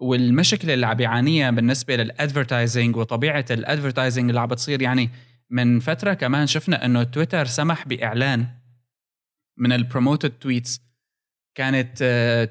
والمشكلة 0.00 0.74
اللي 0.74 0.86
عم 0.86 0.94
بيعانيها 0.96 1.50
بالنسبة 1.50 1.96
لل 1.96 2.11
advertising 2.11 2.96
وطبيعة 2.96 3.44
ال 3.50 3.57
advertising 3.57 4.28
اللي 4.28 4.40
عم 4.40 4.48
بتصير 4.48 4.82
يعني 4.82 5.10
من 5.50 5.80
فترة 5.80 6.14
كمان 6.14 6.46
شفنا 6.46 6.84
إنه 6.84 7.02
تويتر 7.02 7.44
سمح 7.44 7.88
بإعلان 7.88 8.46
من 9.58 9.72
ال 9.72 9.78
promoted 9.78 10.30
tweets 10.30 10.80
كانت 11.54 11.98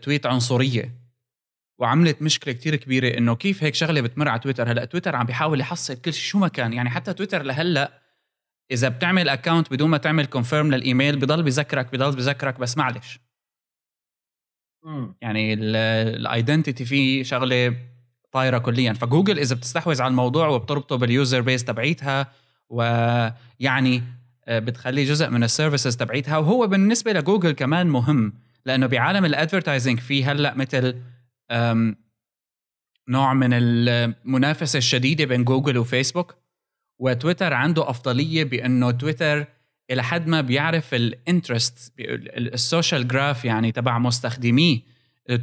tweet 0.04 0.26
آه، 0.26 0.30
عنصرية. 0.30 1.08
وعملت 1.80 2.22
مشكلة 2.22 2.54
كتير 2.54 2.76
كبيرة 2.76 3.18
إنه 3.18 3.36
كيف 3.36 3.64
هيك 3.64 3.76
شغلة 3.76 4.02
بتمر 4.02 4.28
على 4.28 4.40
تويتر. 4.40 4.72
هلأ 4.72 4.86
تويتر 4.86 5.16
عم 5.16 5.26
بيحاول 5.26 5.60
يحصل 5.60 5.96
كل 5.96 6.14
شيء 6.14 6.24
شو 6.24 6.40
ما 6.40 6.48
كان. 6.48 6.74
يعني 6.74 6.90
حتى 6.90 7.14
تويتر 7.14 7.44
لهلأ 7.44 8.02
إذا 8.72 8.90
بتعمل 8.90 9.30
account 9.30 9.72
بدون 9.72 9.90
ما 9.90 9.98
تعمل 9.98 10.26
confirm 10.26 10.72
لل 10.72 10.85
email 10.85 11.20
بضل 11.20 11.44
بذكرك 11.44 11.92
بضل 11.94 12.16
بذكرك 12.16 12.60
بس 12.60 12.78
معلش 12.78 13.20
يعني 15.22 15.54
ال 15.54 15.68
identity 15.68 16.86
فيه 16.86 17.24
شغلة 17.24 17.78
طايرة 18.32 18.58
كليا. 18.58 18.94
فجوجل 18.94 19.40
إذا 19.40 19.56
بتستحوذ 19.56 20.02
على 20.02 20.12
الموضوع 20.12 20.48
وبتربطه 20.48 20.96
بال 20.96 21.11
user 21.11 21.42
base 21.42 21.64
تبعيتها 21.64 22.32
ويعني 22.70 24.04
بتخليه 24.50 25.06
جزء 25.06 25.30
من 25.30 25.44
ال 25.44 25.50
services 25.50 25.98
تبعيتها. 25.98 26.38
وهو 26.38 26.68
بالنسبة 26.68 27.14
لجوجل 27.14 27.52
كمان 27.52 27.88
مهم 27.88 28.34
لأنه 28.66 28.88
بعالم 28.88 29.26
ال 29.26 29.32
advertising 29.32 30.00
في 30.00 30.26
هلأ 30.26 30.54
مثل 30.56 30.96
نوع 33.10 33.34
من 33.34 33.50
المنافسة 33.54 34.78
الشديدة 34.78 35.26
بين 35.26 35.44
جوجل 35.44 35.78
وفيسبوك. 35.78 36.36
وتويتر 37.00 37.54
عنده 37.54 37.90
أفضلية 37.90 38.44
بأنه 38.44 38.92
تويتر 38.92 39.46
إلى 39.92 40.04
حد 40.04 40.28
ما 40.28 40.42
بيعرف 40.42 40.94
ال 40.94 41.05
interest 41.05 41.94
ال 42.00 42.15
social 42.15 43.08
graph 43.08 43.46
يعني 43.46 43.72
تبع 43.72 44.00
مستخدمي 44.00 44.84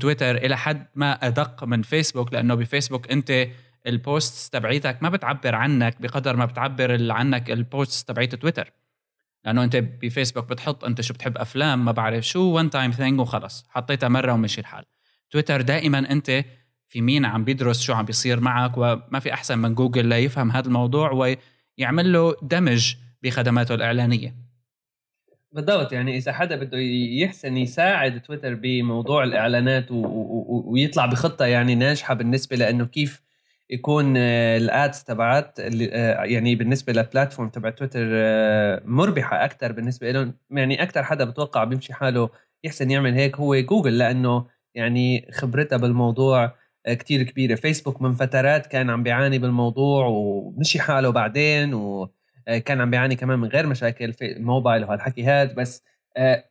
تويتر 0.00 0.36
إلى 0.36 0.56
حد 0.56 0.86
ما 0.94 1.12
أدق 1.12 1.64
من 1.64 1.82
فيسبوك 1.82 2.32
لأنه 2.32 2.54
بفيسبوك 2.54 3.10
أنت 3.12 3.48
ال 3.86 4.00
post 4.00 4.52
تبعيتك 4.52 5.02
ما 5.02 5.08
بتعبر 5.08 5.54
عنك 5.54 6.00
بقدر 6.00 6.36
ما 6.36 6.44
بتعبر 6.44 7.12
عنك 7.12 7.50
ال 7.50 7.62
post 7.62 8.08
تبعيت 8.08 8.34
تويتر. 8.34 8.72
لأنه 9.44 9.64
أنت 9.64 9.76
بفيسبوك 9.76 10.50
بتحط 10.50 10.84
أنت 10.84 11.00
شو 11.00 11.14
بتحب 11.14 11.38
أفلام 11.38 11.84
ما 11.84 11.92
بعرف 11.92 12.26
شو 12.26 12.42
one 12.42 12.70
time 12.70 12.90
thing 12.90 13.20
وخلص. 13.20 13.66
حطيتها 13.68 14.08
مرة 14.08 14.32
ومشي 14.32 14.60
الحال. 14.60 14.84
تويتر 15.30 15.60
دائما 15.60 15.98
أنت 15.98 16.44
في 16.86 17.00
مين 17.00 17.24
عم 17.24 17.44
بيدرس 17.44 17.80
شو 17.80 17.92
عم 17.92 18.04
بيصير 18.04 18.40
معك 18.40 18.72
وما 18.76 19.20
في 19.20 19.32
أحسن 19.32 19.58
من 19.58 19.74
جوجل 19.74 20.06
ليفهم 20.06 20.50
هذا 20.50 20.66
الموضوع 20.66 21.10
ويعمل 21.10 22.12
له 22.12 22.36
دمج 22.42 22.94
بخدماته 23.22 23.74
الإعلانية. 23.74 24.34
بالضبط 25.52 25.92
يعني 25.92 26.16
إذا 26.16 26.32
حدا 26.32 26.56
بده 26.56 26.78
يحسن 27.22 27.56
يساعد 27.56 28.20
تويتر 28.20 28.54
بموضوع 28.54 29.24
الإعلانات 29.24 29.90
و... 29.90 29.94
و... 29.94 30.64
ويطلع 30.66 31.06
بخطة 31.06 31.44
يعني 31.44 31.74
ناجحة 31.74 32.14
بالنسبة 32.14 32.56
لأنه 32.56 32.84
كيف 32.84 33.22
يكون 33.70 34.16
الأدز 34.16 35.02
تبعت 35.02 35.58
يعني 35.58 36.54
بالنسبة 36.54 36.92
للبلاتفورم 36.92 37.48
تبع 37.48 37.70
تويتر 37.70 38.06
مربحة 38.84 39.44
أكثر 39.44 39.72
بالنسبة 39.72 40.10
لهم 40.10 40.34
يعني 40.50 40.82
أكثر 40.82 41.02
حدا 41.02 41.24
بتوقع 41.24 41.64
بيمشي 41.64 41.94
حاله 41.94 42.30
يحسن 42.64 42.90
يعمل 42.90 43.14
هيك 43.14 43.36
هو 43.36 43.56
جوجل 43.56 43.98
لأنه 43.98 44.46
يعني 44.74 45.28
خبرتها 45.32 45.76
بالموضوع 45.76 46.54
كتير 46.88 47.22
كبيرة. 47.22 47.54
فيسبوك 47.54 48.02
من 48.02 48.12
فترات 48.12 48.66
كان 48.66 48.90
عم 48.90 49.02
بيعاني 49.02 49.38
بالموضوع 49.38 50.06
ومشي 50.06 50.80
حاله 50.80 51.10
بعدين 51.10 51.74
وكان 51.74 52.80
عم 52.80 52.90
بيعاني 52.90 53.16
كمان 53.16 53.38
من 53.38 53.48
غير 53.48 53.66
مشاكل 53.66 54.12
في 54.12 54.34
موبايل 54.38 54.84
وهالحكي 54.84 55.24
هاد. 55.24 55.54
بس 55.54 55.84
آه، 56.16 56.44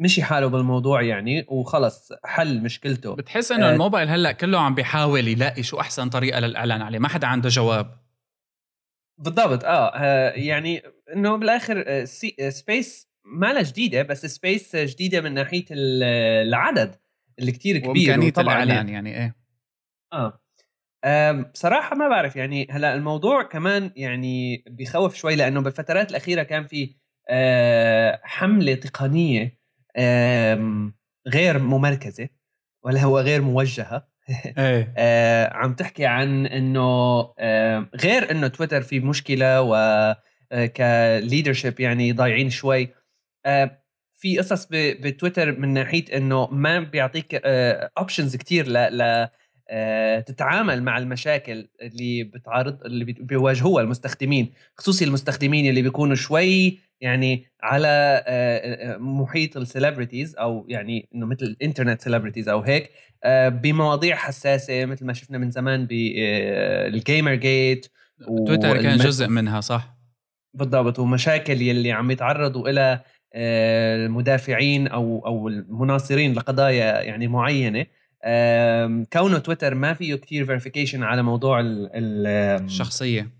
مشي 0.00 0.22
حاله 0.22 0.46
بالموضوع 0.46 1.02
يعني 1.02 1.46
وخلص 1.48 2.12
حل 2.24 2.62
مشكلته. 2.62 3.14
بتحس 3.14 3.52
إنه 3.52 3.68
آه 3.68 3.72
الموبايل 3.72 4.08
هلأ 4.08 4.32
كله 4.32 4.60
عم 4.60 4.74
بيحاول 4.74 5.28
يلاقي 5.28 5.62
شو 5.62 5.80
أحسن 5.80 6.08
طريقة 6.08 6.40
للإعلان 6.40 6.82
عليه. 6.82 6.98
ما 6.98 7.08
حدا 7.08 7.26
عنده 7.26 7.48
جواب. 7.48 7.98
بالضبط 9.18 9.64
آه, 9.64 9.88
آه، 9.94 10.30
يعني 10.30 10.82
إنه 11.14 11.36
بالآخر 11.36 12.04
space 12.50 13.08
ما 13.24 13.52
لها 13.52 13.62
جديدة 13.62 14.02
بس 14.02 14.26
space 14.26 14.76
جديدة 14.76 15.20
من 15.20 15.34
ناحية 15.34 15.64
العدد 15.70 16.94
اللي 17.38 17.52
كتير 17.52 17.78
كبير 17.78 18.10
وإمكانية 18.10 18.32
الإعلان 18.38 18.88
يعني 18.88 19.16
إيه. 19.16 19.36
آه. 20.12 20.40
بصراحه 21.52 21.96
ما 21.96 22.08
بعرف 22.08 22.36
يعني 22.36 22.66
هلأ 22.70 22.94
الموضوع 22.94 23.42
كمان 23.42 23.90
يعني 23.96 24.64
بيخوف 24.66 25.14
شوي 25.14 25.36
لأنه 25.36 25.60
بالفترات 25.60 26.10
الأخيرة 26.10 26.42
كان 26.42 26.64
في 26.66 26.94
آه، 27.28 28.20
حملة 28.22 28.74
تقنية 28.74 29.57
غير 31.28 31.58
ممركزة 31.58 32.28
ولا 32.84 33.00
هو 33.00 33.18
غير 33.18 33.42
موجهة. 33.42 34.08
إيه. 34.58 34.94
آه، 34.96 35.54
عم 35.54 35.74
تحكي 35.74 36.06
عن 36.06 36.46
إنه 36.46 37.20
غير 37.94 38.30
إنه 38.30 38.48
تويتر 38.48 38.82
في 38.82 39.00
مشكلة 39.00 39.62
و 39.62 39.74
آه، 40.52 40.66
ك 40.66 40.76
leadership 40.76 41.80
يعني 41.80 42.12
ضايعين 42.12 42.50
شوي. 42.50 42.88
في 44.14 44.38
قصص 44.38 44.66
بتويتر 44.70 45.58
من 45.58 45.68
ناحية 45.68 46.16
إنه 46.16 46.46
ما 46.46 46.80
بيعطيك 46.80 47.40
options 47.98 48.36
كثير 48.36 48.68
ل 48.68 48.76
آه، 49.02 49.30
تتعامل 50.26 50.82
مع 50.82 50.98
المشاكل 50.98 51.68
اللي 51.82 52.24
بتعارض 52.24 52.84
اللي 52.84 53.04
بيواجهوها 53.04 53.82
المستخدمين 53.82 54.52
خصوصي 54.76 55.04
المستخدمين 55.04 55.70
اللي 55.70 55.82
بيكونوا 55.82 56.14
شوي 56.14 56.78
يعني 57.00 57.46
على 57.62 58.22
آه، 58.26 58.94
آه، 58.94 58.96
محيط 58.96 59.56
ال 59.56 59.63
celebrities 59.63 60.36
أو 60.36 60.66
يعني 60.68 61.08
إنه 61.14 61.26
مثل 61.26 61.46
ال 61.46 61.52
internet 61.52 62.00
celebrities 62.00 62.48
أو 62.48 62.60
هيك 62.60 62.90
بمواضيع 63.48 64.16
حساسة 64.16 64.84
مثل 64.84 65.06
ما 65.06 65.12
شفنا 65.12 65.38
من 65.38 65.50
زمان 65.50 65.86
بال 65.86 67.34
Gamergate 67.34 67.86
تويتر 68.46 68.82
كان 68.82 68.96
جزء 68.96 69.28
منها 69.28 69.60
صح؟ 69.60 69.98
بالضبط 70.54 70.98
ومشاكل 70.98 71.62
يلي 71.62 71.92
عم 71.92 72.10
يتعرضوا 72.10 72.68
إلى 72.68 73.00
المدافعين 73.34 74.88
أو 74.88 75.26
أو 75.26 75.48
المناصرين 75.48 76.34
لقضايا 76.34 77.02
يعني 77.02 77.28
معينة. 77.28 77.86
كونه 79.12 79.38
تويتر 79.38 79.74
ما 79.74 79.94
فيه 79.94 80.14
كثير 80.14 80.44
verification 80.44 81.02
على 81.02 81.22
موضوع 81.22 81.60
الشخصيه 81.64 83.38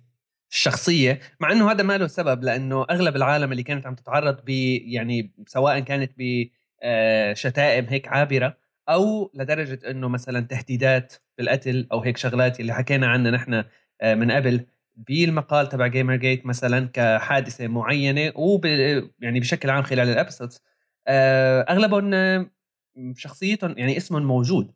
الشخصية 0.50 1.20
مع 1.40 1.52
إنه 1.52 1.70
هذا 1.70 1.82
ما 1.82 1.98
له 1.98 2.06
سبب 2.06 2.44
لأنه 2.44 2.86
أغلب 2.90 3.16
العالم 3.16 3.52
اللي 3.52 3.62
كانت 3.62 3.86
عم 3.86 3.94
تتعرض 3.94 4.40
ب 4.44 4.48
يعني 4.48 5.32
سواء 5.46 5.80
كانت 5.80 6.12
بشتائم 6.18 7.84
آه، 7.84 7.90
هيك 7.90 8.08
عابرة 8.08 8.56
أو 8.88 9.30
لدرجة 9.34 9.90
إنه 9.90 10.08
مثلا 10.08 10.46
تهديدات 10.46 11.14
بالقتل 11.38 11.86
أو 11.92 12.00
هيك 12.00 12.16
شغلات 12.16 12.60
اللي 12.60 12.74
حكينا 12.74 13.06
عنها 13.06 13.30
نحن 13.30 13.64
آه، 14.00 14.14
من 14.14 14.30
قبل 14.30 14.66
بالمقال 14.96 15.68
تبع 15.68 15.86
Gamer 15.86 16.16
Gate 16.16 16.46
مثلا 16.46 16.88
كحادثة 16.92 17.68
معينة 17.68 18.32
وب 18.34 18.64
يعني 19.20 19.40
بشكل 19.40 19.70
عام 19.70 19.82
خلال 19.82 20.08
ال 20.08 20.14
episodes 20.14 20.62
آه، 21.06 21.60
أغلبهم 21.60 22.10
شخصيتهم 23.16 23.74
يعني 23.78 23.96
اسمهم 23.96 24.22
موجود. 24.22 24.72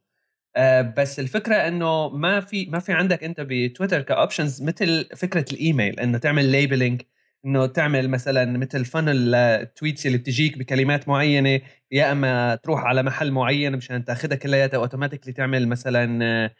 آه 0.57 0.83
بس 0.83 1.21
الفكرة 1.21 1.55
إنه 1.57 2.09
ما 2.09 2.41
في 2.41 2.67
ما 2.67 2.79
في 2.79 2.93
عندك 2.93 3.25
أنت 3.25 3.41
بتويتر 3.41 4.03
ك 4.03 4.10
options 4.10 4.63
مثل 4.63 5.09
فكرة 5.17 5.45
الإيميل 5.53 6.01
إنه 6.01 6.19
تعمل 6.19 6.45
labeling 6.53 7.03
إنه 7.45 7.67
تعمل 7.67 8.09
مثلا 8.11 8.59
مثل 8.59 8.85
فلان 8.85 9.05
ال 9.09 9.23
tweets 9.23 10.07
اللي 10.07 10.19
بتجيك 10.19 10.59
بكلمات 10.59 11.09
معينة 11.09 11.61
يا 11.93 12.13
إما 12.13 12.55
تروح 12.55 12.85
على 12.85 13.03
محل 13.03 13.31
معين 13.31 13.77
مشان 13.77 14.05
تأخذها 14.05 14.37
كلياتها 14.37 14.79
automatically 14.79 15.33
تعمل 15.33 15.69
مثلا 15.69 16.51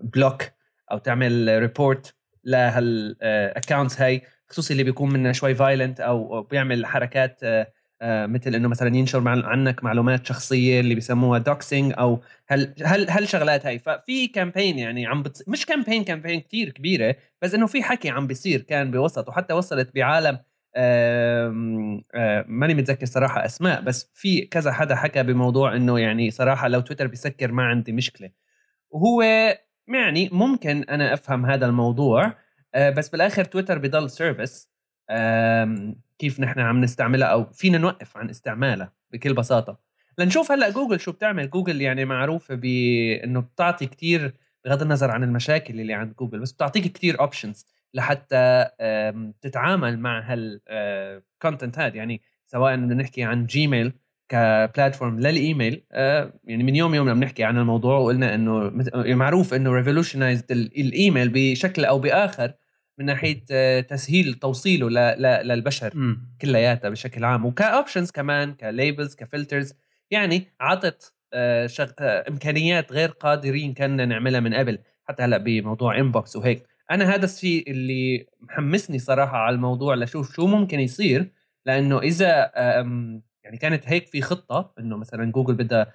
block 0.00 0.42
آه، 0.42 0.52
أو 0.92 0.98
تعمل 0.98 1.58
report 1.58 2.14
لهال 2.44 2.87
accounts 2.87 4.00
هاي 4.00 4.22
خصوصي 4.48 4.72
اللي 4.72 4.84
بيكون 4.84 5.12
منها 5.12 5.32
شوي 5.32 5.54
violent 5.54 6.00
أو 6.00 6.42
بيعمل 6.42 6.86
حركات 6.86 7.40
آه، 7.44 7.62
آه، 7.62 7.72
مثل 8.02 8.54
إنه 8.54 8.68
مثلا 8.68 8.96
ينشر 8.96 9.28
عنك 9.28 9.84
معلومات 9.84 10.26
شخصية 10.26 10.80
اللي 10.80 10.94
بيسموها 10.94 11.38
doxing 11.38 11.94
أو 11.98 12.20
هل 12.48 12.74
هل 12.84 13.10
هالشغلات 13.10 13.66
هاي. 13.66 13.78
ففي 13.78 14.26
campaign 14.28 14.78
يعني 14.78 15.06
عم 15.06 15.22
بتص... 15.22 15.48
مش 15.48 15.66
campaign 15.66 16.04
campaign 16.04 16.40
كثير 16.40 16.70
كبيرة 16.70 17.16
بس 17.42 17.54
إنه 17.54 17.66
في 17.66 17.82
حكي 17.82 18.08
عم 18.08 18.26
بيصير 18.26 18.60
كان 18.60 18.90
بوسط 18.90 19.28
وحتى 19.28 19.54
وصلت 19.54 19.94
بعالم 19.94 20.38
آه، 20.76 21.48
ماني 22.48 22.74
متذكر 22.74 23.06
صراحة 23.06 23.44
أسماء 23.44 23.80
بس 23.80 24.10
في 24.14 24.40
كذا 24.40 24.72
حدا 24.72 24.94
حكى 24.94 25.22
بموضوع 25.22 25.76
إنه 25.76 25.98
يعني 26.00 26.30
صراحة 26.30 26.68
لو 26.68 26.80
تويتر 26.80 27.06
بيسكر 27.06 27.52
ما 27.52 27.62
عندي 27.62 27.92
مشكلة. 27.92 28.30
وهو 28.90 29.22
يعني 29.88 30.28
ممكن 30.32 30.82
أنا 30.82 31.14
أفهم 31.14 31.46
هذا 31.46 31.66
الموضوع 31.66 32.34
آه، 32.74 32.90
بس 32.90 33.08
بالآخر 33.08 33.44
تويتر 33.44 33.78
بضل 33.78 34.10
service 34.10 34.75
كيف 36.18 36.40
نحن 36.40 36.60
عم 36.60 36.80
نستعملها 36.80 37.28
أو 37.28 37.44
فينا 37.52 37.78
نوقف 37.78 38.16
عن 38.16 38.30
استعمالها 38.30 38.92
بكل 39.12 39.34
بساطة. 39.34 39.78
لنشوف 40.18 40.52
هلأ 40.52 40.70
جوجل 40.70 41.00
شو 41.00 41.12
بتعمل. 41.12 41.50
جوجل 41.50 41.80
يعني 41.80 42.04
معروفة 42.04 42.54
بانه 42.54 43.40
بتعطي 43.40 43.86
كتير 43.86 44.34
بغض 44.64 44.82
النظر 44.82 45.10
عن 45.10 45.22
المشاكل 45.22 45.80
اللي 45.80 45.94
عند 45.94 46.14
جوجل 46.14 46.40
بس 46.40 46.52
بتعطيك 46.52 46.84
كتير 46.84 47.20
options 47.20 47.66
لحتى 47.94 48.66
تتعامل 49.40 49.98
مع 49.98 50.20
هال 50.20 50.55
content 50.55 51.78
هذا 51.78 51.96
يعني 51.96 52.20
سواء 52.46 52.76
بدنا 52.76 52.94
نحكي 52.94 53.22
عن 53.22 53.46
جيميل 53.46 53.92
ك 54.28 54.38
platform 54.38 55.20
لل 55.20 55.38
email 55.38 55.82
يعني 56.44 56.62
من 56.62 56.76
يوم 56.76 56.94
يوم 56.94 57.08
عم 57.08 57.20
نحكي 57.20 57.44
عن 57.44 57.58
الموضوع 57.58 57.98
وقلنا 57.98 58.34
إنه 58.34 58.72
معروف 59.14 59.54
إنه 59.54 59.72
revolutionized 59.72 60.50
ال 60.52 60.65
email 60.65 61.30
بشكل 61.34 61.84
أو 61.84 61.98
بآخر 61.98 62.52
من 62.98 63.06
ناحية 63.06 63.44
آه، 63.50 63.80
تسهيل 63.80 64.34
توصيله 64.34 65.14
للبشر 65.42 66.16
كلياتها 66.40 66.88
بشكل 66.88 67.24
عام 67.24 67.46
وك 67.46 67.60
options 67.60 68.10
كمان 68.10 68.54
ك 68.54 68.63
labels 68.63 69.14
ك 69.14 69.21
filters 69.21 69.74
يعني 70.10 70.46
عطت 70.60 71.14
آه، 71.32 71.66
شغ... 71.66 71.90
آه، 71.98 72.24
إمكانيات 72.28 72.92
غير 72.92 73.08
قادرين 73.08 73.74
كنا 73.74 74.06
نعملها 74.06 74.40
من 74.40 74.54
قبل 74.54 74.78
حتى 75.04 75.22
هلأ 75.22 75.38
بموضوع 75.38 75.98
Inbox 75.98 76.36
وهيك. 76.36 76.66
أنا 76.90 77.14
هذا 77.14 77.24
الشيء 77.24 77.70
اللي 77.70 78.26
محمسني 78.40 78.98
صراحة 78.98 79.38
على 79.38 79.54
الموضوع 79.54 79.94
لشوف 79.94 80.34
شو 80.34 80.46
ممكن 80.46 80.80
يصير 80.80 81.32
لأنه 81.66 81.98
إذا 81.98 82.52
يعني 83.44 83.58
كانت 83.60 83.88
هيك 83.88 84.06
في 84.06 84.22
خطة 84.22 84.72
إنه 84.78 84.96
مثلا 84.96 85.32
جوجل 85.32 85.54
بدها 85.54 85.92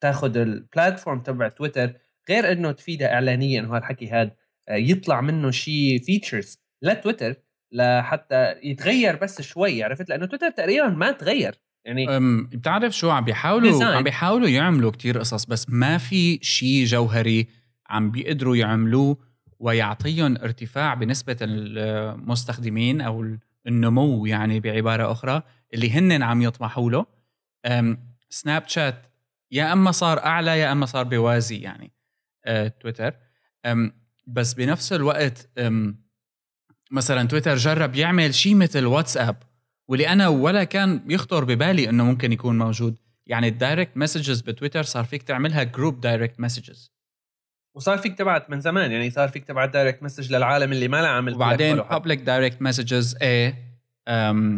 تاخذ 0.00 0.36
ال 0.36 0.45
platform 0.45 1.20
تبع 1.20 1.48
تويتر 1.48 1.92
غير 2.30 2.52
إنه 2.52 2.72
تفيدها 2.72 3.14
اعلانيا 3.14 3.62
وهالحكي 3.62 4.10
هذا 4.10 4.30
يطلع 4.70 5.20
منه 5.20 5.50
شيء 5.50 6.02
features 6.02 6.58
لتويتر 6.82 7.34
لحتى 7.72 8.54
يتغير 8.62 9.16
بس 9.16 9.42
شوي 9.42 9.82
عرفت؟ 9.82 10.08
لأنه 10.08 10.26
تويتر 10.26 10.50
تقريبا 10.50 10.88
ما 10.88 11.12
تغير 11.12 11.54
يعني 11.84 12.06
بتعرف 12.56 12.96
شو 12.96 13.10
عم 13.10 13.24
بيحاولوا؟ 13.24 13.78
Design. 13.80 13.82
عم 13.82 14.02
بيحاولوا 14.02 14.48
يعملوا 14.48 14.90
كتير 14.90 15.18
قصص 15.18 15.44
بس 15.44 15.70
ما 15.70 15.98
في 15.98 16.38
شيء 16.42 16.84
جوهري 16.84 17.46
عم 17.88 18.10
بيقدروا 18.10 18.56
يعملوه 18.56 19.16
ويعطيهم 19.58 20.36
ارتفاع 20.36 20.94
بنسبة 20.94 21.36
المستخدمين 21.40 23.00
أو 23.00 23.36
النمو 23.66 24.26
يعني 24.26 24.60
بعبارة 24.60 25.12
أخرى 25.12 25.42
اللي 25.74 25.90
هن 25.90 26.22
عم 26.22 26.42
يطمحوا 26.42 26.90
له. 26.90 27.06
سناب 28.30 28.68
شات 28.68 29.06
يا 29.50 29.72
أما 29.72 29.90
صار 29.90 30.18
أعلى 30.18 30.58
يا 30.58 30.72
أما 30.72 30.86
صار 30.86 31.04
بوازي 31.04 31.56
يعني 31.56 31.92
أه 32.44 32.68
تويتر. 32.68 33.14
بس 34.26 34.54
بنفس 34.54 34.92
الوقت 34.92 35.50
مثلا 36.90 37.28
تويتر 37.28 37.56
جرب 37.56 37.94
يعمل 37.94 38.34
شيء 38.34 38.54
مثل 38.54 38.86
واتساب 38.86 39.36
واللي 39.88 40.08
أنا 40.08 40.28
ولا 40.28 40.64
كان 40.64 41.00
يخطر 41.08 41.44
ببالي 41.44 41.88
إنه 41.88 42.04
ممكن 42.04 42.32
يكون 42.32 42.58
موجود. 42.58 42.96
يعني 43.26 43.48
ال 43.48 43.55
direct 43.55 43.96
messages 43.96 44.40
بتويتر 44.40 44.82
صار 44.82 45.04
فيك 45.04 45.22
تعملها 45.22 45.62
group 45.62 46.00
direct 46.00 46.40
messages 46.40 46.94
وصار 47.76 47.98
فيك 47.98 48.18
تبعت 48.18 48.50
من 48.50 48.60
زمان 48.60 48.92
يعني 48.92 49.10
صار 49.10 49.28
فيك 49.28 49.44
تبعت 49.44 49.70
direct 49.70 50.02
message 50.02 50.32
للعالم 50.32 50.72
اللي 50.72 50.88
ما 50.88 51.02
له 51.02 51.08
عامل 51.08 51.34
وبعدين 51.34 51.76
public 51.76 52.20
direct 52.20 52.62
messages 52.62 53.16
إيه 53.22 53.78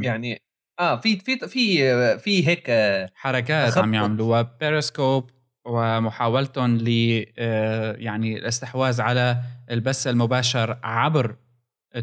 يعني 0.03 0.43
آه 0.81 1.01
في 1.01 1.19
في 1.19 1.39
في 1.49 2.19
في 2.19 2.49
هيك 2.49 2.71
حركات 3.15 3.79
عم 3.79 3.95
يعملوها 3.95 4.43
بيريسكوب 4.43 5.31
ومحاولتهم 5.67 6.77
ل 6.77 7.25
آه، 7.39 7.93
يعني 7.93 8.39
الاستحواذ 8.39 9.01
على 9.01 9.41
البث 9.71 10.07
المباشر 10.07 10.79
عبر 10.83 11.37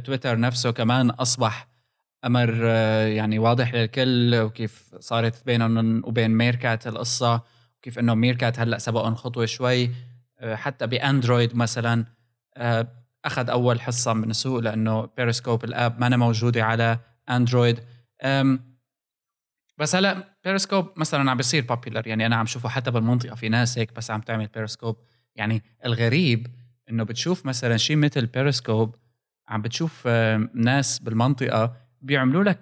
تويتر 0.03 0.39
نفسه 0.39 0.71
كمان 0.71 1.09
أصبح 1.09 1.67
أمر 2.25 2.59
آه، 2.63 3.07
يعني 3.07 3.39
واضح 3.39 3.73
للكل 3.73 4.35
وكيف 4.35 4.95
صارت 4.99 5.45
بينهم 5.45 6.01
وبين 6.05 6.31
ميركات 6.31 6.87
القصة 6.87 7.41
وكيف 7.77 7.99
إنه 7.99 8.13
ميركات 8.13 8.59
هلأ 8.59 8.77
سبقهم 8.77 9.15
خطوة 9.15 9.45
شوي 9.45 9.91
آه، 10.39 10.55
حتى 10.55 10.87
بأندرويد 10.87 11.55
مثلا 11.55 12.05
أخذ 13.25 13.49
أول 13.49 13.81
حصة 13.81 14.13
من 14.13 14.29
السوق 14.29 14.59
لأنه 14.59 15.09
بيريسكوب 15.17 15.63
ال 15.63 15.72
app 15.72 15.99
ما 15.99 16.17
موجودة 16.17 16.63
على 16.63 16.99
أندرويد. 17.29 17.79
بس 19.77 19.95
هلا 19.95 20.37
بيريسكوب 20.43 20.93
مثلا 20.97 21.31
عم 21.31 21.37
بيصير 21.37 21.65
popular 21.65 22.07
يعني 22.07 22.25
أنا 22.25 22.35
عم 22.35 22.45
شوفه 22.45 22.69
حتى 22.69 22.91
بالمنطقة 22.91 23.35
في 23.35 23.49
ناس 23.49 23.77
هيك 23.77 23.93
بس 23.95 24.11
عم 24.11 24.21
تعمل 24.21 24.47
بيريسكوب 24.47 24.97
يعني 25.35 25.63
الغريب 25.85 26.47
إنه 26.89 27.03
بتشوف 27.03 27.45
مثلا 27.45 27.77
شيء 27.77 27.95
مثل 27.95 28.25
بيريسكوب 28.25 28.95
عم 29.47 29.61
بتشوف 29.61 30.03
آه، 30.07 30.49
ناس 30.53 30.99
بالمنطقة 30.99 31.75
بيعملوا 32.01 32.43
لك 32.43 32.59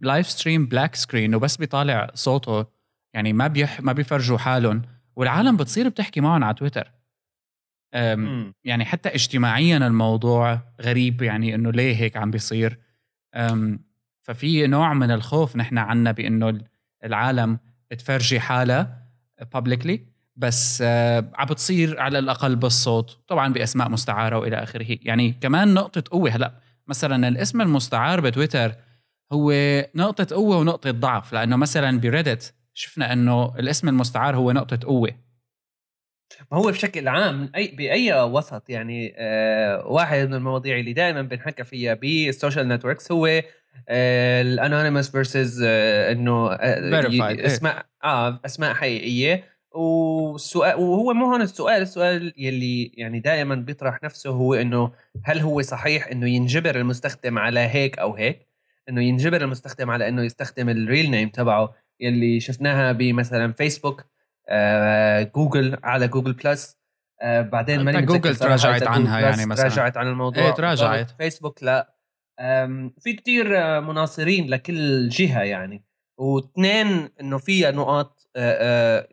live 0.00 0.30
stream 0.30 0.66
black 0.66 0.94
screen 0.94 1.34
وبس 1.34 1.56
بيطالع 1.56 2.10
صوته 2.14 2.66
يعني 3.14 3.32
ما 3.32 3.46
بيح 3.46 3.80
ما 3.80 3.92
بيفرجوا 3.92 4.38
حالهم. 4.38 4.82
والعالم 5.16 5.56
بتصير 5.56 5.88
بتحكي 5.88 6.20
معهم 6.20 6.44
على 6.44 6.54
تويتر. 6.54 6.92
يعني 8.64 8.84
حتى 8.84 9.08
اجتماعيا 9.08 9.76
الموضوع 9.76 10.60
غريب 10.80 11.22
يعني 11.22 11.54
إنه 11.54 11.72
ليه 11.72 11.96
هيك 11.96 12.16
عم 12.16 12.30
بيصير. 12.30 12.78
ففي 14.22 14.66
نوع 14.66 14.94
من 14.94 15.10
الخوف 15.10 15.56
نحن 15.56 15.78
عنا 15.78 16.12
بإنه 16.12 16.60
العالم 17.04 17.58
تفرجي 17.98 18.40
حالها 18.40 19.08
publicly 19.56 19.98
بس 20.36 20.82
آه، 20.86 21.30
عم 21.34 21.46
بتصير 21.46 22.00
على 22.00 22.18
الأقل 22.18 22.56
بالصوت 22.56 23.18
طبعا 23.28 23.52
بأسماء 23.52 23.88
مستعارة 23.88 24.38
وإلى 24.38 24.56
آخره. 24.56 24.98
يعني 25.02 25.32
كمان 25.32 25.74
نقطة 25.74 26.04
قوة 26.10 26.30
هلأ 26.30 26.52
مثلا 26.86 27.28
الاسم 27.28 27.60
المستعار 27.60 28.20
بتويتر 28.20 28.74
هو 29.32 29.52
نقطة 29.94 30.36
قوة 30.36 30.56
ونقطة 30.56 30.90
ضعف 30.90 31.32
لأنه 31.32 31.56
مثلا 31.56 32.00
بريدت 32.00 32.54
شفنا 32.74 33.12
إنه 33.12 33.54
الاسم 33.58 33.88
المستعار 33.88 34.36
هو 34.36 34.52
نقطة 34.52 34.78
قوة. 34.86 35.10
ما 36.52 36.58
هو 36.58 36.70
بشكل 36.70 37.08
عام 37.08 37.52
اي 37.56 37.66
بأي 37.66 38.22
وسط 38.22 38.70
يعني 38.70 39.14
آه 39.16 39.86
واحد 39.86 40.18
من 40.18 40.34
المواضيع 40.34 40.78
اللي 40.78 40.92
دائما 40.92 41.22
بنحكى 41.22 41.64
فيها 41.64 41.94
بال 41.94 42.12
social 42.12 42.68
networks 42.68 43.12
هو 43.12 43.42
ال 43.88 44.00
anonymous 44.00 45.10
versus 45.10 45.62
إنه 45.62 46.52
آه، 46.52 47.06
إيه. 47.06 47.46
أسماء 47.46 47.86
آه 48.04 48.40
أسماء 48.44 48.74
حقيقية. 48.74 49.52
والسؤال 49.74 50.74
وهو 50.74 51.12
مو 51.12 51.32
هون 51.32 51.42
السؤال 51.42 51.82
السؤال 51.82 52.32
يلي 52.36 52.84
يعني 52.94 53.20
دائما 53.20 53.54
بيطرح 53.54 54.02
نفسه 54.02 54.30
هو 54.30 54.54
إنه 54.54 54.92
هل 55.24 55.38
هو 55.38 55.62
صحيح 55.62 56.06
إنه 56.06 56.28
ينجبر 56.28 56.76
المستخدم 56.76 57.38
على 57.38 57.60
هيك 57.60 57.98
أو 57.98 58.14
هيك؟ 58.14 58.48
إنه 58.88 59.02
ينجبر 59.02 59.42
المستخدم 59.42 59.90
على 59.90 60.08
إنه 60.08 60.22
يستخدم 60.22 60.68
ال 60.68 60.76
real 60.76 61.10
name 61.10 61.28
تبعه 61.28 61.74
يلي 62.00 62.40
شفناها 62.40 62.92
بمثلا 62.92 63.52
فيسبوك 63.52 64.04
آه، 64.48 65.22
جوجل 65.22 65.78
على 65.82 66.08
جوجل 66.08 66.32
بلس 66.32 66.76
آه، 67.22 67.42
بعدين 67.42 67.80
ماني 67.80 68.02
جوجل 68.02 68.36
تراجعت 68.36 68.82
عنها 68.82 69.20
يعني 69.20 69.46
مثلا. 69.46 69.68
تراجعت 69.68 69.96
عن 69.96 70.08
الموضوع. 70.08 70.44
إيه 70.44 70.50
تراجعت. 70.50 71.10
فيسبوك 71.10 71.62
لا. 71.62 71.94
في 73.00 73.12
كتير 73.12 73.58
آه، 73.58 73.80
مناصرين 73.80 74.50
لكل 74.50 75.08
جهة 75.08 75.42
يعني. 75.42 75.84
واثنين 76.18 77.08
إنه 77.20 77.38
فيها 77.38 77.70
نقاط 77.70 78.28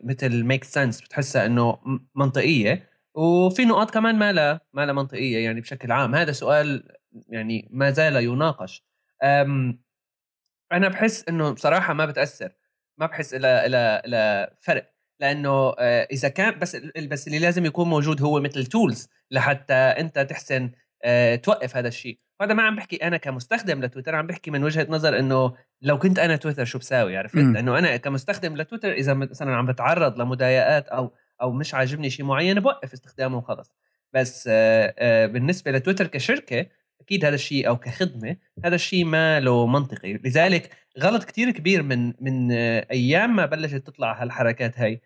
مثل 0.03 0.43
make 0.43 0.63
sense 0.63 1.01
بتحسها 1.01 1.45
إنه 1.45 1.77
منطقية. 2.15 2.89
وفي 3.15 3.65
نقاط 3.65 3.91
كمان 3.91 4.15
ما 4.15 4.33
لا 4.33 4.59
ما 4.73 4.85
لا 4.85 4.93
منطقية 4.93 5.37
يعني 5.37 5.61
بشكل 5.61 5.91
عام. 5.91 6.15
هذا 6.15 6.31
سؤال 6.31 6.83
يعني 7.29 7.67
ما 7.71 7.91
زال 7.91 8.15
يناقش. 8.15 8.85
أنا 10.71 10.87
بحس 10.87 11.25
إنه 11.29 11.51
بصراحة 11.51 11.93
ما 11.93 12.05
بتأثر. 12.05 12.51
ما 12.97 13.05
بحس 13.05 13.33
إلى 13.33 13.65
إلى 13.65 14.01
إلى 14.05 14.49
فرق. 14.61 14.93
لأنه 15.19 15.73
آه، 15.79 16.07
إذا 16.11 16.29
كان 16.29 16.59
بس 16.59 16.75
بس 17.11 17.27
اللي 17.27 17.39
لازم 17.39 17.65
يكون 17.65 17.89
موجود 17.89 18.21
هو 18.21 18.39
مثل 18.39 18.65
تولز 18.65 19.09
لحتى 19.31 19.73
أنت 19.73 20.19
تحسن 20.19 20.63
آه، 20.63 20.71
توقف 21.43 21.77
هذا 21.77 21.87
الشيء. 21.87 22.19
هذا 22.41 22.53
ما 22.53 22.63
عم 22.63 22.75
بحكي 22.75 22.95
أنا 22.95 23.17
كمستخدم 23.17 23.81
لتويتر 23.81 24.15
عم 24.15 24.27
بحكي 24.27 24.51
من 24.51 24.63
وجهة 24.63 24.87
نظر 24.89 25.19
إنه 25.19 25.53
لو 25.81 25.99
كنت 25.99 26.19
أنا 26.19 26.35
تويتر 26.35 26.65
شو 26.65 26.79
بساوي 26.79 27.17
عرفت؟ 27.17 27.35
لأنه 27.35 27.79
أنا 27.79 27.97
كمستخدم 27.97 28.57
لتويتر 28.57 28.91
إذا 28.91 29.13
مثلا 29.13 29.55
عم 29.55 29.65
بتعرض 29.65 30.21
لمضايقات 30.21 30.87
أو 30.87 31.13
أو 31.41 31.51
مش 31.51 31.73
عاجبني 31.73 32.09
شيء 32.09 32.25
معين 32.25 32.59
بوقف 32.59 32.93
استخدامه 32.93 33.37
وخلص. 33.37 33.73
بس 34.13 34.49
آه، 34.51 35.25
بالنسبة 35.25 35.71
لتويتر 35.71 36.07
كشركة 36.07 36.65
أكيد 37.01 37.25
هذا 37.25 37.35
الشيء 37.35 37.67
أو 37.67 37.77
كخدمة 37.77 38.37
هذا 38.65 38.75
الشيء 38.75 39.05
ما 39.05 39.39
له 39.39 39.67
منطقي. 39.67 40.13
لذلك 40.13 40.69
غلط 40.99 41.23
كتير 41.23 41.51
كبير 41.51 41.83
من 41.83 42.13
من 42.21 42.51
أيام 42.51 43.35
ما 43.35 43.45
بلشت 43.45 43.75
تطلع 43.75 44.21
هالحركات 44.21 44.79
هاي. 44.79 45.01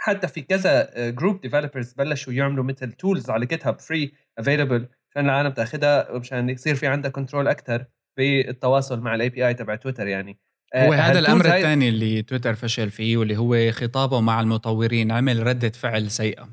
حتى 0.00 0.28
في 0.28 0.42
كذا 0.42 0.90
group 1.10 1.40
developers 1.40 1.92
بلشوا 1.92 2.32
يعملوا 2.32 2.64
مثل 2.64 2.92
tools 2.92 3.30
على 3.30 3.46
GitHub 3.46 3.80
free 3.80 4.12
available 4.38 4.88
عشان 5.10 5.24
العالم 5.24 5.50
تاخذها 5.50 6.10
ومشان 6.10 6.50
يصير 6.50 6.74
في 6.74 6.86
عندها 6.86 7.10
control 7.10 7.48
أكثر 7.48 7.84
بالتواصل 8.16 9.00
مع 9.00 9.14
ال 9.14 9.28
API 9.28 9.54
تبع 9.54 9.74
تويتر 9.74 10.06
يعني. 10.06 10.38
آه، 10.74 10.86
هو 10.86 10.92
هذا 10.92 11.18
الأمر. 11.18 11.44
الثاني 11.46 11.88
اللي 11.88 12.22
تويتر 12.22 12.54
فشل 12.54 12.90
فيه 12.90 13.16
واللي 13.16 13.36
هو 13.36 13.72
خطابه 13.72 14.20
مع 14.20 14.40
المطورين 14.40 15.12
عمل 15.12 15.46
ردة 15.46 15.68
فعل 15.68 16.10
سيئة. 16.10 16.48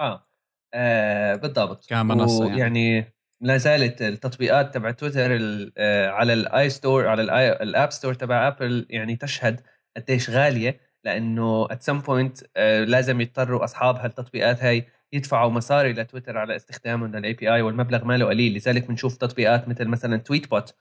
آه, 0.00 0.26
آه 0.74 1.36
بالضبط. 1.36 1.86
كمنصة 1.88 2.46
يعني, 2.46 2.58
يعني 2.58 3.14
لا 3.40 3.56
زالت 3.56 4.02
التطبيقات 4.02 4.74
تبع 4.74 4.90
تويتر 4.90 5.38
آه، 5.78 6.08
على 6.08 6.32
ال 6.32 6.70
A 6.70 6.76
store 6.76 7.06
على 7.06 7.22
ال 7.62 7.69
App 7.69 7.90
Store 7.90 8.14
تبع 8.14 8.48
ابل 8.48 8.86
يعني 8.90 9.16
تشهد 9.16 9.60
قديش 9.96 10.30
غالية 10.30 10.80
لأنه 11.04 11.66
at 11.70 11.82
some 11.82 11.98
point 11.98 12.38
لازم 12.86 13.20
يضطروا 13.20 13.64
أصحاب 13.64 13.96
هالتطبيقات 13.96 14.62
هاي 14.62 14.86
يدفعوا 15.12 15.50
مصاري 15.50 15.92
لتويتر 15.92 16.38
على 16.38 16.56
استخدامهم 16.56 17.16
لل 17.16 17.32
API 17.32 17.62
والمبلغ 17.62 18.04
ماله 18.04 18.26
قليل. 18.26 18.54
لذلك 18.54 18.88
بنشوف 18.88 19.16
تطبيقات 19.16 19.68
مثل 19.68 19.88
مثلا 19.88 20.16
Tweetbot 20.16 20.74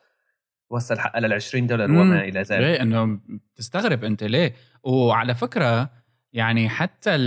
وصل 0.70 1.00
حقها 1.00 1.20
لل 1.20 1.34
20 1.34 1.68
دولار 1.68 1.92
وما 1.92 2.24
إلى 2.24 2.42
ذلك. 2.42 2.62
ليه؟ 2.62 2.82
إنه 2.82 3.20
بتستغرب 3.56 4.04
أنت 4.04 4.24
ليه؟ 4.24 4.54
وعلى 4.84 5.36
فكرة 5.36 5.90
يعني 6.34 6.70
حتى 6.70 7.18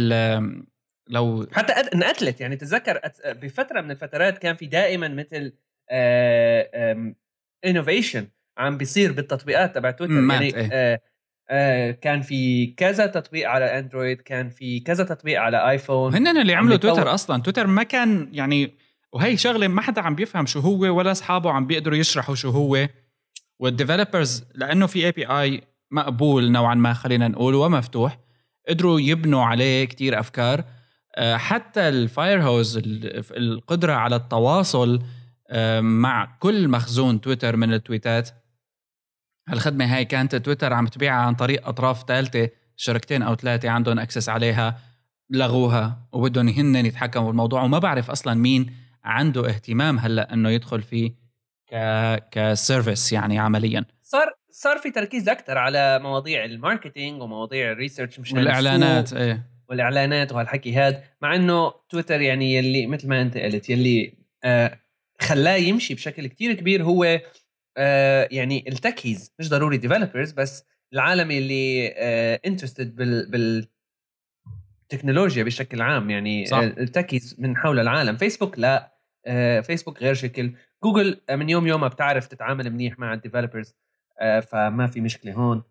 لو 1.09 1.47
حتى 1.53 1.73
انقتلت 1.73 2.41
يعني 2.41 2.57
تتذكر 2.57 3.01
بفترة 3.27 3.81
من 3.81 3.91
الفترات 3.91 4.39
كان 4.39 4.57
في 4.57 4.67
دائما 4.67 5.09
مثل 5.09 5.53
innovation 7.65 8.29
عم 8.59 8.79
بيصير 8.79 9.13
بالتطبيقات 9.13 9.75
تبع 9.75 9.91
تويتر. 9.91 10.15
يعني 10.15 10.57
إيه؟ 10.57 11.12
آه 11.51 11.91
كان 11.91 12.23
في 12.23 12.67
كذا 12.67 13.07
تطبيق 13.07 13.49
على 13.49 13.79
أندرويد 13.79 14.21
كان 14.21 14.51
في 14.51 14.81
كذا 14.81 15.05
تطبيق 15.05 15.41
على 15.41 15.71
آيفون. 15.71 16.15
هن 16.15 16.39
اللي 16.39 16.55
عملوا 16.55 16.77
تويتر 16.77 17.15
أصلا. 17.15 17.43
تويتر 17.43 17.67
ما 17.67 17.83
كان 17.83 18.29
يعني 18.33 18.75
وهي 19.13 19.37
شغلة 19.37 19.69
ما 19.69 19.83
حدا 19.83 20.03
عم 20.03 20.15
بيفهم 20.15 20.47
شو 20.47 20.61
هو 20.61 20.81
ولا 20.99 21.11
أصحابه 21.11 21.51
عم 21.51 21.67
بيقدروا 21.67 21.97
يشرحوا 21.97 22.35
شو 22.35 22.51
هو. 22.51 22.89
وال 23.59 23.73
developers 23.73 24.45
لأنه 24.55 24.87
في 24.87 25.07
API 25.07 25.61
مقبول 25.91 26.53
نوعا 26.53 26.75
ما 26.75 26.93
خلينا 26.93 27.29
نقول 27.29 27.55
ومفتوح. 27.55 28.19
قدروا 28.69 29.01
يبنوا 29.01 29.45
عليه 29.45 29.85
كتير 29.85 30.21
أفكار. 30.21 30.65
آه، 31.17 31.37
حتى 31.37 31.89
ال 31.89 32.00
fire 32.00 32.43
hose 32.43 32.83
القدرة 33.37 33.93
على 33.93 34.17
التواصل 34.17 35.03
آه، 35.51 35.81
مع 35.81 36.37
كل 36.41 36.69
مخزون 36.69 37.21
تويتر 37.21 37.57
من 37.57 37.73
التويتات 37.73 38.31
الخدمه 39.53 39.97
هاي 39.97 40.05
كانت 40.05 40.37
تويتر 40.37 40.73
عم 40.73 40.87
تبيعها 40.87 41.23
عن 41.27 41.35
طريق 41.35 41.69
أطراف 41.69 42.05
ثالثة 42.09 42.49
شركتين 42.77 43.23
أو 43.23 43.35
ثلاثة 43.35 43.71
عندهم 43.71 43.99
access 43.99 44.29
عليها 44.29 44.79
لغوها 45.31 46.09
وبدهم 46.13 46.49
هن 46.49 46.87
يتحكموا 46.87 47.27
بالموضوع. 47.27 47.63
وما 47.63 47.79
بعرف 47.79 48.11
أصلا 48.11 48.35
مين 48.35 48.75
عنده 49.05 49.49
اهتمام 49.49 49.99
هلأ 49.99 50.33
إنه 50.33 50.51
يدخل 50.51 50.83
فيه 50.83 51.15
ك 51.73 51.77
ك 52.31 52.41
service 52.41 53.13
يعني 53.13 53.39
عمليا. 53.39 53.85
صار 54.03 54.35
صار 54.51 54.79
في 54.79 54.91
تركيز 54.91 55.29
أكثر 55.29 55.59
على 55.59 55.99
مواضيع 55.99 56.45
ال 56.45 56.53
marketing 56.53 57.23
ومواضيع 57.23 57.73
ال 57.73 57.78
research 57.78 58.21
مشان 58.21 58.39
والإعلانات 58.39 59.13
إيه. 59.13 59.47
والإعلانات 59.69 60.33
وهالحكي 60.33 60.75
هذا 60.75 61.03
مع 61.23 61.35
إنه 61.35 61.73
تويتر 61.89 62.21
يعني 62.21 62.55
يلي 62.55 62.87
مثل 62.87 63.09
ما 63.09 63.23
أنت 63.23 63.37
قلت 63.39 63.71
يلي 63.71 64.15
آه 64.45 64.79
خلاه 65.21 65.57
يمشي 65.57 65.95
بشكل 65.95 66.27
كتير 66.27 66.53
كبير 66.53 66.85
هو 66.85 67.21
آه 67.77 68.29
يعني 68.31 68.65
ال 68.69 68.77
techies 68.77 69.33
مش 69.39 69.49
ضروري 69.49 69.77
developers 69.77 70.33
بس 70.33 70.65
العالم 70.93 71.31
اللي 71.31 71.89
interested 72.47 72.87
آه 72.91 72.97
بال 72.97 73.31
بال 73.31 73.69
التكنولوجيا 74.83 75.43
بشكل 75.45 75.83
عام 75.83 76.11
يعني 76.11 76.47
صح. 76.47 76.59
ال 76.59 76.69
techies 76.69 77.37
من 77.39 77.57
حول 77.57 77.79
العالم. 77.79 78.17
فيسبوك 78.17 78.59
لا 78.59 78.93
آه 79.27 79.61
فيسبوك 79.61 80.03
غير 80.03 80.15
شكل. 80.15 80.53
جوجل 80.85 81.21
من 81.31 81.51
يوم 81.51 81.67
يومها 81.67 81.89
بتعرف 81.89 82.27
تتعامل 82.27 82.71
منيح 82.71 82.99
مع 82.99 83.15
ال 83.15 83.20
developers 83.20 83.75
آه 84.21 84.41
فما 84.41 84.87
في 84.87 85.01
مشكلة 85.01 85.33
هون. 85.33 85.63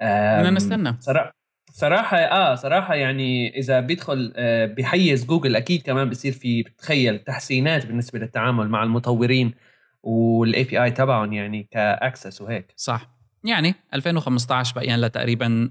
بدنا 0.00 0.50
نستنى. 0.50 0.96
صراحة 1.00 1.32
صراحة 1.72 2.18
آه 2.18 2.54
صراحة 2.54 2.94
يعني 2.94 3.58
إذا 3.58 3.80
بيدخل 3.80 4.32
آه 4.36 4.66
بحيز 4.66 5.26
جوجل 5.26 5.56
أكيد 5.56 5.82
كمان 5.82 6.10
بصير 6.10 6.32
في 6.32 6.62
بتخيل 6.62 7.18
تحسينات 7.18 7.86
بالنسبة 7.86 8.18
للتعامل 8.18 8.68
مع 8.68 8.82
المطورين. 8.82 9.54
وال 10.02 10.64
API 10.64 10.90
تبعهم 10.90 11.32
يعني 11.32 11.62
ك 11.62 11.73
access 11.73 12.40
وهيك. 12.40 12.72
صح. 12.76 13.10
يعني 13.44 13.74
2015 13.94 14.74
بقيان 14.74 15.00
لها 15.00 15.08
تقريبا 15.08 15.70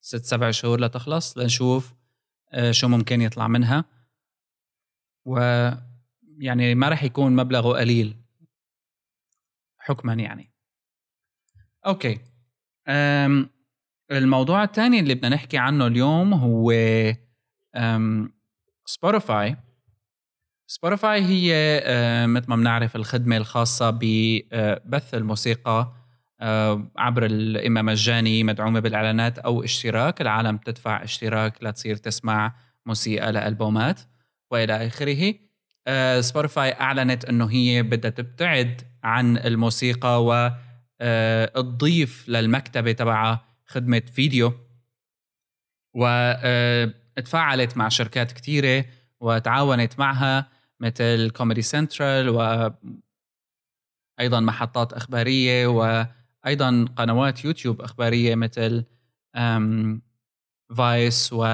ست 0.00 0.24
سبع 0.24 0.50
شهور 0.50 0.80
لتخلص 0.80 1.38
لنشوف 1.38 1.94
آه 2.52 2.70
شو 2.70 2.88
ممكن 2.88 3.20
يطلع 3.20 3.48
منها. 3.48 3.84
و 5.24 5.38
يعني 6.38 6.74
ما 6.74 6.88
رح 6.88 7.02
يكون 7.02 7.36
مبلغه 7.36 7.78
قليل. 7.78 8.16
حكما 9.78 10.12
يعني. 10.14 10.52
okay. 11.86 12.18
أم 12.88 13.50
الموضوع 14.12 14.62
الثاني 14.64 15.00
اللي 15.00 15.14
بدنا 15.14 15.28
نحكي 15.28 15.58
عنه 15.58 15.86
اليوم 15.86 16.34
هو 16.34 16.72
سبوتيفاي 18.86 19.56
سبوتيفاي 20.68 21.22
هي 21.24 21.52
مثل 22.26 22.50
ما 22.50 22.56
بنعرف 22.56 22.96
الخدمة 22.96 23.36
الخاصة 23.36 23.90
ببث 23.90 25.14
الموسيقى 25.14 25.92
عبر 26.96 27.26
إما 27.66 27.82
مجاني 27.82 28.44
مدعومة 28.44 28.80
بالإعلانات 28.80 29.38
أو 29.38 29.64
اشتراك. 29.64 30.20
العالم 30.20 30.56
تدفع 30.56 31.02
اشتراك 31.02 31.64
لتصير 31.64 31.96
تسمع 31.96 32.54
موسيقى 32.86 33.32
لألبومات 33.32 34.00
وإلى 34.50 34.86
آخره. 34.86 35.34
سبوتيفاي 36.20 36.72
أعلنت 36.72 37.24
إنه 37.24 37.50
هي 37.50 37.82
بدها 37.82 38.10
تبتعد 38.10 38.82
عن 39.02 39.36
الموسيقى 39.36 40.24
وتضيف 41.00 42.28
للمكتبة 42.28 42.92
تبعها 42.92 43.44
خدمة 43.66 44.02
فيديو. 44.14 44.52
وتفاعلت 45.94 47.76
مع 47.76 47.88
شركات 47.88 48.32
كثيره 48.32 48.84
وتعاونت 49.20 49.98
معها. 49.98 50.55
مثل 50.80 51.30
كوميدي 51.30 51.62
سنترال 51.62 52.28
وأيضا 52.28 52.80
محطات 54.40 54.92
إخبارية 54.92 55.66
وأيضا 55.66 56.84
قنوات 56.96 57.44
يوتيوب 57.44 57.80
إخبارية 57.80 58.34
مثل 58.34 58.84
Vice 60.76 61.30
و 61.32 61.46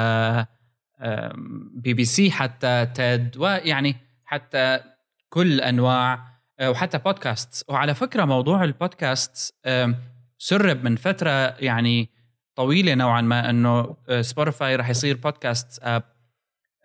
بي 1.74 1.94
بي 1.94 2.04
سي 2.04 2.30
حتى 2.30 2.86
تيد 2.94 3.36
ويعني 3.36 3.96
حتى 4.24 4.80
كل 5.28 5.60
أنواع 5.60 6.32
آه، 6.58 6.70
وحتى 6.70 6.98
بودكاست 6.98 7.64
وعلى 7.68 7.94
فكرة 7.94 8.24
موضوع 8.24 8.64
البودكاست 8.64 9.54
سرب 10.38 10.84
من 10.84 10.96
فترة 10.96 11.54
يعني 11.60 12.10
طويلة 12.54 12.94
نوعا 12.94 13.20
ما 13.20 13.50
إنه 13.50 13.96
سبوتيفاي 14.20 14.76
رح 14.76 14.88
يصير 14.88 15.16
بودكاست 15.16 15.82
app 15.82 16.02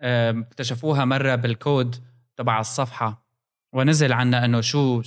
اكتشفوها 0.00 1.04
مرة 1.04 1.34
بالكود 1.34 1.96
تبع 2.38 2.60
الصفحة. 2.60 3.28
ونزل 3.72 4.12
عنا 4.12 4.44
إنه 4.44 4.60
شو 4.60 5.02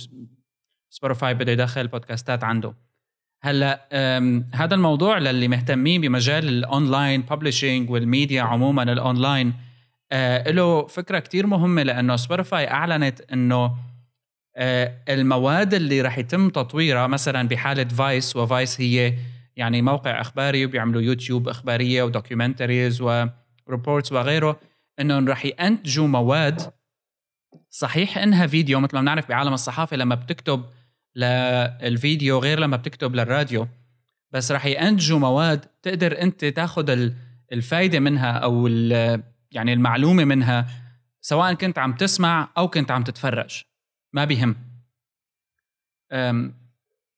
سبوتيفاي 0.90 1.34
بده 1.34 1.52
يدخل 1.52 1.88
بودكاستات 1.88 2.44
عنده. 2.44 2.74
هلا 3.42 3.88
هذا 4.54 4.74
الموضوع 4.74 5.18
للي 5.18 5.48
مهتمين 5.48 6.00
بمجال 6.00 6.48
ال 6.48 6.59
online 6.59 7.22
publishing 7.22 7.90
والميديا 7.90 8.42
عموما 8.42 8.82
الاونلاين 8.82 9.54
آه 10.12 10.50
له 10.50 10.86
فكرة 10.86 11.18
كتير 11.18 11.46
مهمة 11.46 11.82
لأنه 11.82 12.16
سبوتيفاي 12.16 12.70
أعلنت 12.70 13.20
إنه 13.20 13.76
آه 14.56 14.94
المواد 15.08 15.74
اللي 15.74 16.00
رح 16.00 16.18
يتم 16.18 16.48
تطويرها 16.48 17.06
مثلا 17.06 17.48
بحالة 17.48 17.84
Vice 17.84 18.36
و 18.36 18.45
Vice 18.45 18.80
هي 18.80 19.14
يعني 19.56 19.82
موقع 19.82 20.20
إخباري 20.20 20.64
وبيعملوا 20.64 21.02
يوتيوب 21.02 21.48
إخبارية 21.48 22.02
و 22.02 22.09
documentaries 22.09 23.00
و 23.00 23.14
reports 23.14 24.12
وغيره 24.12 24.60
إنهم 25.00 25.28
رح 25.28 25.44
ينتجوا 25.44 26.06
مواد 26.06 26.72
صحيح 27.70 28.18
إنها 28.18 28.46
فيديو 28.46 28.80
مثل 28.80 28.94
ما 28.94 29.00
بنعرف 29.00 29.28
بعالم 29.28 29.52
الصحافة 29.52 29.96
لما 29.96 30.14
بتكتب 30.14 30.64
للفيديو 31.16 32.38
غير 32.38 32.60
لما 32.60 32.76
بتكتب 32.76 33.14
للراديو 33.14 33.68
بس 34.30 34.52
رح 34.52 34.66
ينتجوا 34.66 35.18
مواد 35.18 35.60
تقدر 35.82 36.22
أنت 36.22 36.44
تاخذ 36.44 37.10
الفائده 37.52 38.00
منها 38.00 38.32
أو 38.32 38.66
يعني 39.52 39.72
المعلومة 39.72 40.24
منها 40.24 40.66
سواء 41.20 41.54
كنت 41.54 41.78
عم 41.78 41.92
تسمع 41.92 42.48
أو 42.58 42.68
كنت 42.68 42.90
عم 42.90 43.04
تتفرج 43.04 43.62
ما 44.12 44.24
بيهم. 44.24 44.56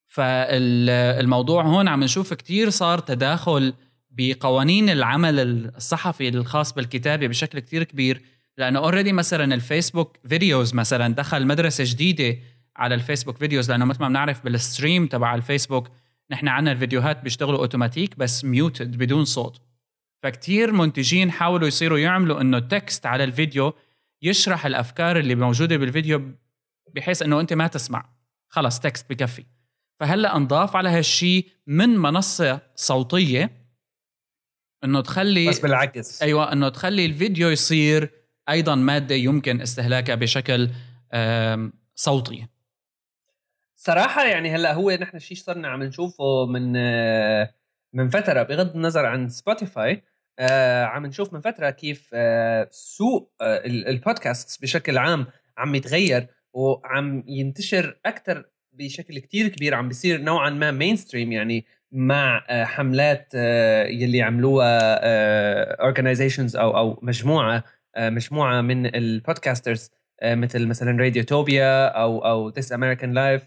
فالموضوع 0.09 1.63
هون 1.63 1.89
عم 1.89 2.05
نشوف 2.05 2.35
كتير 2.35 2.71
صار 2.71 2.99
تداخل 2.99 3.75
بقوانين 4.11 4.91
العمل 4.91 5.41
الصحفي 5.77 6.29
الخاص 6.29 6.73
بالكتابة 6.73 7.27
بشكل 7.27 7.59
كتير 7.59 7.85
كبير. 7.85 8.23
لأنه 8.59 8.79
already 8.79 9.13
مثلا 9.13 9.55
ال 9.55 9.62
Facebook 9.62 10.17
videos 10.29 10.75
مثلا 10.75 11.15
دخل 11.15 11.47
مدرسة 11.47 11.85
جديدة 11.87 12.39
على 12.77 12.95
ال 12.95 13.00
Facebook 13.00 13.39
videos 13.39 13.71
لأنه 13.71 13.85
مثل 13.85 14.01
ما 14.01 14.09
بنعرف 14.09 14.45
بال 14.45 14.60
stream 14.60 15.07
تبع 15.07 15.35
الفيسبوك 15.35 15.89
نحن 16.31 16.49
عندنا 16.49 16.73
الفيديوهات 16.73 17.23
بيشتغلوا 17.23 17.59
اوتوماتيك 17.59 18.19
بس 18.19 18.45
muted 18.45 18.97
بدون 18.97 19.25
صوت. 19.25 19.61
فكتير 20.23 20.73
منتجين 20.73 21.31
حاولوا 21.31 21.69
يصيروا 21.69 21.99
يعملوا 21.99 22.41
إنه 22.41 22.59
text 22.59 23.07
على 23.07 23.25
الفيديو 23.25 23.75
يشرح 24.23 24.67
الأفكار 24.67 25.19
اللي 25.19 25.35
موجودة 25.35 25.77
بالفيديو 25.77 26.33
بحيث 26.95 27.23
إنه 27.23 27.41
أنت 27.41 27.53
ما 27.53 27.67
تسمع. 27.67 28.09
خلص 28.49 28.81
text 28.81 29.11
بكفي. 29.11 29.45
فهلأ 30.01 30.37
انضاف 30.37 30.77
على 30.77 30.89
هالشيء 30.89 31.49
من 31.67 31.89
منصة 31.89 32.61
صوتية 32.77 33.51
إنه 34.85 35.01
تخلي 35.01 35.49
بس 35.49 35.61
بالعكس. 35.61 36.23
أيوه 36.23 36.53
إنه 36.53 36.69
تخلي 36.69 37.07
الفيديو 37.07 37.49
يصير 37.49 38.24
أيضا 38.49 38.75
مادة 38.75 39.15
يمكن 39.15 39.61
استهلاكها 39.61 40.15
بشكل 40.15 40.71
صوتي. 41.95 42.47
صراحة 43.77 44.25
يعني 44.25 44.51
هلأ 44.51 44.73
هو 44.73 44.91
نحن 44.91 45.17
الشيء 45.17 45.37
صرنا 45.37 45.69
عم 45.69 45.83
نشوفه 45.83 46.47
من 46.47 46.77
من 47.93 48.09
فترة 48.09 48.43
بغض 48.43 48.77
النظر 48.77 49.07
عن 49.07 49.29
سبوتيفاي 49.29 50.03
آه 50.39 50.85
عم 50.85 51.07
نشوف 51.07 51.33
من 51.33 51.41
فترة 51.41 51.71
كيف 51.71 52.11
آه 52.15 52.69
سوق 52.71 53.33
آه 53.41 53.63
البودكاست 53.67 54.63
بشكل 54.63 54.99
عام 54.99 55.27
عم 55.59 55.75
يتغير 55.75 56.27
وعم 56.53 57.25
ينتشر 57.27 57.99
أكثر 58.07 58.45
بشكل 58.73 59.19
كتير 59.19 59.49
كبير 59.49 59.75
عم 59.75 59.89
بيصير 59.89 60.21
نوعا 60.21 60.51
ما 60.51 60.71
mainstream 60.71 61.33
يعني 61.33 61.67
مع 61.93 62.45
آه 62.49 62.65
حملات 62.65 63.33
آه 63.35 63.85
يلي 63.87 64.23
عملوها 64.23 64.95
organizations 65.83 66.57
آه، 66.57 66.61
أو 66.61 66.77
أو 66.79 66.99
مجموعة 67.03 67.57
آه 67.57 67.65
مجموعة 67.99 68.61
من 68.61 68.95
ال 68.97 69.05
podcasters 69.05 69.91
آه، 70.21 70.35
مثل 70.35 70.67
مثلا 70.67 71.03
Radiotopia 71.03 71.87
أو 71.87 72.19
أو 72.19 72.49
This 72.49 72.73
American 72.73 73.13
Life 73.13 73.43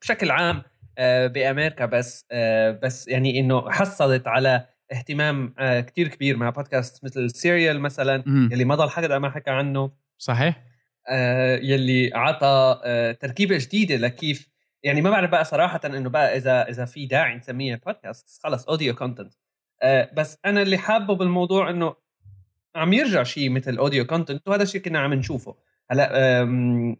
بشكل 0.00 0.30
عام 0.30 0.62
آه، 0.98 1.26
بأمريكا 1.26 1.86
بس 1.86 2.26
آه، 2.32 2.70
بس 2.70 3.08
يعني 3.08 3.40
إنه 3.40 3.70
حصلت 3.70 4.28
على 4.28 4.66
اهتمام 4.92 5.54
كتير 5.80 6.08
كبير 6.08 6.36
مع 6.36 6.50
بودكاست 6.50 7.04
مثل 7.04 7.30
Serial 7.30 7.80
مثلا 7.80 8.24
يلي 8.26 8.64
ما 8.64 8.74
ضل 8.74 8.90
حدا 8.90 9.18
ما 9.18 9.30
حكى 9.30 9.50
عنه. 9.50 9.90
صحيح. 10.18 10.62
يلي 11.62 12.14
اعطى 12.14 12.80
تركيبة 13.20 13.58
جديدة 13.58 13.96
لكيف 13.96 14.48
يعني 14.82 15.00
ما 15.00 15.10
بعرف 15.10 15.30
بقى 15.30 15.44
صراحة 15.44 15.80
إنه 15.84 16.10
بقى 16.10 16.36
إذا 16.36 16.68
إذا 16.68 16.84
في 16.84 17.06
داعي 17.06 17.36
نسميها 17.36 17.80
بودكاست 17.86 18.42
خلص 18.42 18.68
audio 18.68 18.94
content 18.94 19.34
بس 20.16 20.38
أنا 20.44 20.62
اللي 20.62 20.78
حابه 20.78 21.14
بالموضوع 21.14 21.70
إنه 21.70 21.94
عم 22.74 22.92
يرجع 22.92 23.22
شيء 23.22 23.50
مثل 23.50 23.76
audio 23.76 24.06
content 24.06 24.48
وهذا 24.48 24.62
الشيء 24.62 24.80
كنا 24.80 24.98
عم 24.98 25.14
نشوفه. 25.14 25.56
هلأ 25.90 26.44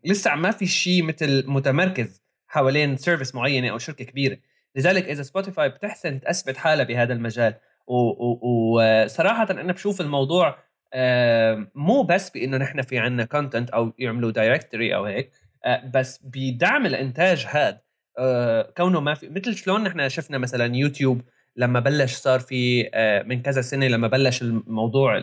لسه 0.05 0.35
ما 0.35 0.51
في 0.51 0.67
شيء 0.67 1.03
مثل 1.03 1.45
متمركز 1.47 2.23
حوالين 2.47 2.97
service 2.97 3.35
معينة 3.35 3.69
أو 3.69 3.79
شركة 3.79 4.05
كبيرة. 4.05 4.39
لذلك 4.77 5.09
إذا 5.09 5.23
سبوتيفاي 5.23 5.69
بتحسن 5.69 6.21
تثبت 6.21 6.57
حالها 6.57 6.85
بهذا 6.85 7.13
المجال. 7.13 7.55
وصراحه 7.87 9.51
أنا 9.51 9.73
بشوف 9.73 10.01
الموضوع 10.01 10.59
مو 11.75 12.03
بس 12.03 12.31
بإنه 12.31 12.57
نحن 12.57 12.83
في 12.83 12.99
عنا 12.99 13.25
content 13.25 13.71
أو 13.71 13.93
يعملوا 13.99 14.31
directory 14.31 14.95
أو 14.95 15.05
هيك 15.05 15.33
آه، 15.65 15.91
بس 15.95 16.21
بدعم 16.25 16.87
الإنتاج 16.87 17.47
هذا 17.51 17.81
آه، 18.19 18.73
كونه 18.77 19.01
ما 19.01 19.15
في 19.15 19.29
مثل 19.29 19.57
شلون 19.57 19.83
نحن 19.83 20.09
شفنا 20.09 20.39
مثلا 20.39 20.77
يوتيوب 20.77 21.23
لما 21.57 21.81
بلش 21.81 22.15
صار 22.15 22.41
في 22.41 22.91
آه، 22.95 23.23
من 23.23 23.43
كذا 23.43 23.63
سنة 23.63 23.87
لما 23.87 24.09
بلش 24.09 24.43
الموضوع 24.43 25.19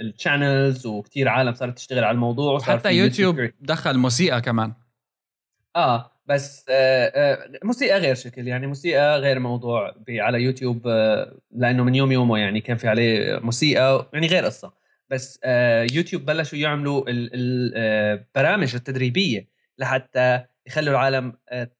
ال 0.00 0.10
channels 0.10 0.86
وكثير 0.86 1.28
عالم 1.28 1.54
صارت 1.54 1.76
تشتغل 1.76 2.04
على 2.04 2.14
الموضوع 2.14 2.52
وصار 2.52 2.78
حتى 2.78 2.92
يوتيوب 2.92 3.50
دخل 3.60 3.98
موسيقى 3.98 4.40
كمان. 4.40 4.72
آه 5.76 6.12
بس 6.26 6.64
آه 6.70 7.06
آه 7.06 7.50
موسيقى 7.64 7.98
غير 7.98 8.14
شكل 8.14 8.48
يعني 8.48 8.66
موسيقى 8.66 9.18
غير 9.18 9.38
موضوع 9.38 9.94
على 10.08 10.42
يوتيوب 10.42 10.86
لأنه 11.50 11.84
من 11.84 11.94
يوم 11.94 12.12
يومه 12.12 12.38
يعني 12.38 12.60
كان 12.60 12.76
في 12.76 12.88
عليه 12.88 13.38
موسيقى 13.38 14.10
يعني 14.12 14.26
غير 14.26 14.44
قصة. 14.44 14.72
بس 15.10 15.40
يوتيوب 15.92 16.24
بلشوا 16.24 16.58
يعملوا 16.58 17.04
البرامج 17.08 18.74
التدريبية 18.74 19.48
لحتى 19.78 20.44
يخلوا 20.66 20.90
العالم 20.90 21.32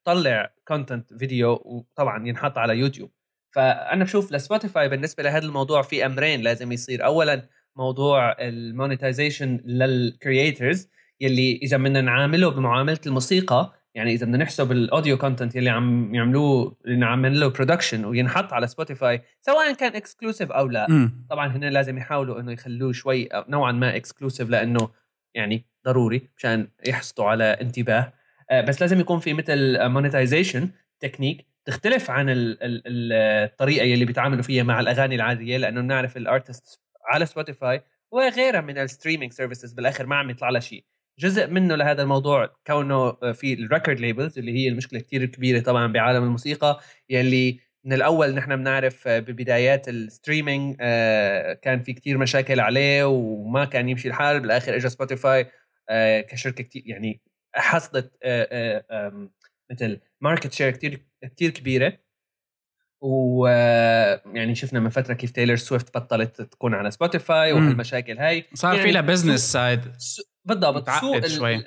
تطلع 0.04 0.50
content 0.68 1.14
فيديو 1.14 1.62
وطبعا 1.64 2.28
ينحط 2.28 2.58
على 2.58 2.78
يوتيوب. 2.78 3.10
فأنا 3.50 4.04
بشوف 4.04 4.32
لسبوتيفاي 4.32 4.88
بالنسبة 4.88 5.22
لهذا 5.22 5.46
الموضوع 5.46 5.82
في 5.82 6.06
أمرين 6.06 6.40
لازم 6.40 6.72
يصير. 6.72 7.04
اولا 7.04 7.48
موضوع 7.76 8.36
ال 8.40 8.49
monetization 8.49 9.60
لل 9.64 9.89
creators 9.89 10.88
يلي 11.20 11.60
إذا 11.62 11.76
بدنا 11.76 12.00
نعامله 12.00 12.50
بمعاملة 12.50 12.98
الموسيقى 13.06 13.72
يعني 13.94 14.12
إذا 14.12 14.26
بدنا 14.26 14.38
نحسب 14.38 14.72
ال 14.72 14.80
audio 14.80 15.18
content 15.18 15.56
يلي 15.56 15.70
عم 15.70 16.14
يعملوه 16.14 16.76
نعمل 16.86 17.40
له 17.40 17.48
production 17.48 18.04
وينحط 18.04 18.52
على 18.52 18.66
سبوتيفاي 18.66 19.22
سواء 19.40 19.74
كان 19.74 19.96
exclusive 19.96 20.52
أو 20.52 20.66
لا. 20.66 20.90
م. 20.90 21.26
طبعا 21.30 21.46
هنا 21.46 21.70
لازم 21.70 21.98
يحاولوا 21.98 22.40
إنه 22.40 22.52
يخلوه 22.52 22.92
شوي 22.92 23.28
نوعا 23.48 23.72
ما 23.72 23.96
exclusive 23.96 24.50
لأنه 24.50 24.88
يعني 25.34 25.66
ضروري 25.86 26.28
مشان 26.36 26.68
يحصلوا 26.86 27.28
على 27.28 27.44
انتباه. 27.44 28.12
آه، 28.50 28.60
بس 28.60 28.80
لازم 28.80 29.00
يكون 29.00 29.18
في 29.18 29.32
مثل 29.32 29.88
monetization 29.88 30.68
تكنيك 31.00 31.46
تختلف 31.64 32.10
عن 32.10 32.26
الطريقة 32.30 33.84
يلي 33.84 34.04
بيتعاملوا 34.04 34.42
فيها 34.42 34.62
مع 34.62 34.80
الأغاني 34.80 35.14
العادية 35.14 35.56
لأنه 35.56 35.80
بنعرف 35.80 36.16
ال 36.16 36.25
artist 36.25 36.80
على 37.12 37.26
سبوتيفاي 37.26 37.82
وغيرها 38.12 38.60
من 38.60 38.78
ال 38.78 38.84
streaming 38.84 39.32
services 39.32 39.72
بالآخر 39.72 40.06
ما 40.06 40.16
عم 40.16 40.30
يطلع 40.30 40.50
لها 40.50 40.60
شيء. 40.60 40.84
جزء 41.18 41.46
منه 41.46 41.74
لهذا 41.74 42.02
الموضوع 42.02 42.50
كونه 42.66 43.12
في 43.12 43.52
ال 43.54 43.61
record 43.61 44.00
labels 44.00 44.38
اللي 44.38 44.52
هي 44.52 44.68
المشكلة 44.68 45.00
كثير 45.00 45.24
كبيرة 45.24 45.60
طبعا 45.60 45.86
بعالم 45.92 46.22
الموسيقى 46.22 46.80
يلي 47.10 47.60
من 47.84 47.92
الأول 47.92 48.34
نحن 48.34 48.56
بنعرف 48.56 49.08
ببدايات 49.08 49.88
ال 49.88 49.97
streaming 49.97 50.76
كان 51.62 51.80
في 51.82 51.92
كتير 51.92 52.18
مشاكل 52.18 52.60
عليه 52.60 53.04
وما 53.04 53.64
كان 53.64 53.88
يمشي 53.88 54.08
الحال 54.08 54.40
بالآخر 54.40 54.76
اجى 54.76 54.88
سبوتيفاي 54.88 55.46
كشركة 56.28 56.64
كتير 56.64 56.82
يعني 56.86 57.20
حصلت 57.54 58.12
مثل 59.70 60.00
market 60.20 60.52
share 60.52 60.70
كتير 60.70 61.06
كتير 61.24 61.50
كبيرة. 61.50 61.98
ويعني 63.02 64.54
شفنا 64.54 64.80
من 64.80 64.88
فترة 64.88 65.14
كيف 65.14 65.30
تايلر 65.30 65.56
سويفت 65.56 65.98
بطلت 65.98 66.42
تكون 66.42 66.74
على 66.74 66.90
سبوتيفاي 66.90 67.52
والمشاكل 67.52 68.18
هاي. 68.18 68.44
صار 68.54 68.74
يعني 68.74 68.86
في 68.86 68.92
لها 68.92 69.00
بزنس 69.00 69.52
سايد 69.52 69.80
بالضبط 70.44 70.90
سوق 70.90 71.26
شوي. 71.26 71.64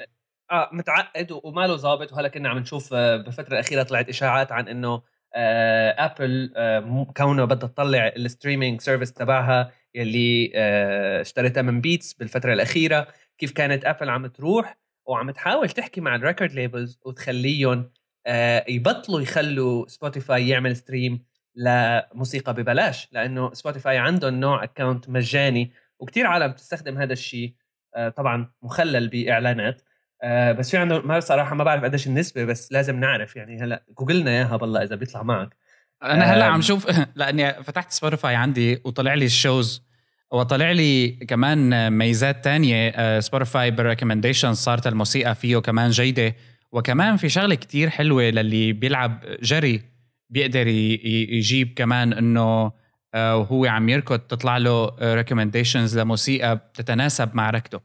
آه 0.51 0.69
متعقد 0.73 1.31
وما 1.43 1.67
له 1.67 1.75
ظابط 1.75 2.13
وهلا 2.13 2.27
كنا 2.27 2.49
عم 2.49 2.57
نشوف 2.57 2.93
آه، 2.93 3.17
بالفترة 3.17 3.53
الاخيره 3.53 3.83
طلعت 3.83 4.09
إشاعات 4.09 4.51
عن 4.51 4.67
إنه 4.67 5.01
آه 5.35 5.95
ابل 6.05 6.53
آه 6.55 7.07
كونه 7.17 7.45
بدها 7.45 7.69
تطلع 7.69 8.07
ال 8.07 8.15
streaming 8.15 8.81
service 8.81 9.13
تبعها 9.13 9.71
يلي 9.95 10.51
آه 10.55 11.21
اشتريتها 11.21 11.61
من 11.61 11.81
بيتس 11.81 12.13
بالفترة 12.13 12.53
الأخيرة. 12.53 13.07
كيف 13.37 13.51
كانت 13.51 13.85
ابل 13.85 14.09
عم 14.09 14.27
تروح 14.27 14.77
وعم 15.05 15.31
تحاول 15.31 15.69
تحكي 15.69 16.01
مع 16.01 16.15
ال 16.15 16.20
record 16.20 16.51
labels 16.51 16.99
وتخليهم 17.05 17.89
آه 18.27 18.65
يبطلوا 18.67 19.21
يخلوا 19.21 19.87
سبوتيفاي 19.87 20.49
يعمل 20.49 20.75
stream 20.75 21.25
لموسيقى 21.55 22.53
ببلاش 22.53 23.09
لأنه 23.11 23.53
سبوتيفاي 23.53 23.97
عندهم 23.97 24.33
نوع 24.39 24.63
account 24.63 25.09
مجاني 25.09 25.71
وكثير 25.99 26.27
عالم 26.27 26.47
بتستخدم 26.47 26.97
هذا 26.97 27.13
الشيء 27.13 27.53
آه 27.95 28.09
طبعا 28.09 28.51
مخلل 28.61 29.07
بإعلانات 29.07 29.81
آه 30.23 30.51
بس 30.51 30.71
في 30.71 30.77
عنده 30.77 31.01
ما 31.01 31.19
صراحة 31.19 31.55
ما 31.55 31.63
بعرف 31.63 31.83
قديش 31.83 32.07
النسبة 32.07 32.45
بس 32.45 32.71
لازم 32.71 32.99
نعرف 32.99 33.35
يعني 33.35 33.61
هلأ 33.61 33.83
جوجلنا 33.99 34.31
اياها 34.31 34.57
بالله 34.57 34.83
إذا 34.83 34.95
بيطلع 34.95 35.23
معك. 35.23 35.57
أنا 36.03 36.25
هلأ 36.25 36.45
عم 36.45 36.61
شوف 36.61 36.87
لأني 37.15 37.63
فتحت 37.63 37.91
سبوتيفاي 37.91 38.35
عندي 38.35 38.81
وطلع 38.85 39.13
لي 39.13 39.25
ال 39.25 39.37
shows 39.37 39.92
وطلع 40.33 40.71
لي 40.71 41.09
كمان 41.09 41.93
ميزات 41.93 42.43
تانية 42.43 43.19
سبوتيفاي 43.19 43.71
بال 43.71 43.82
recommendation 43.82 44.53
صارت 44.53 44.87
الموسيقى 44.87 45.35
فيه 45.35 45.57
كمان 45.57 45.89
جيدة. 45.89 46.35
وكمان 46.71 47.17
في 47.17 47.29
شغلة 47.29 47.55
كتير 47.55 47.89
حلوة 47.89 48.23
للي 48.23 48.73
بيلعب 48.73 49.25
جري 49.41 49.81
بيقدر 50.29 50.67
يجيب 50.67 51.73
كمان 51.75 52.13
إنه 52.13 52.71
آه، 53.13 53.37
وهو 53.37 53.65
عم 53.65 53.89
يركض 53.89 54.19
تطلع 54.19 54.57
له 54.57 54.95
recommendations 55.01 55.99
لموسيقى 55.99 56.55
بتتناسب 56.55 57.35
مع 57.35 57.49
ركضه. 57.49 57.81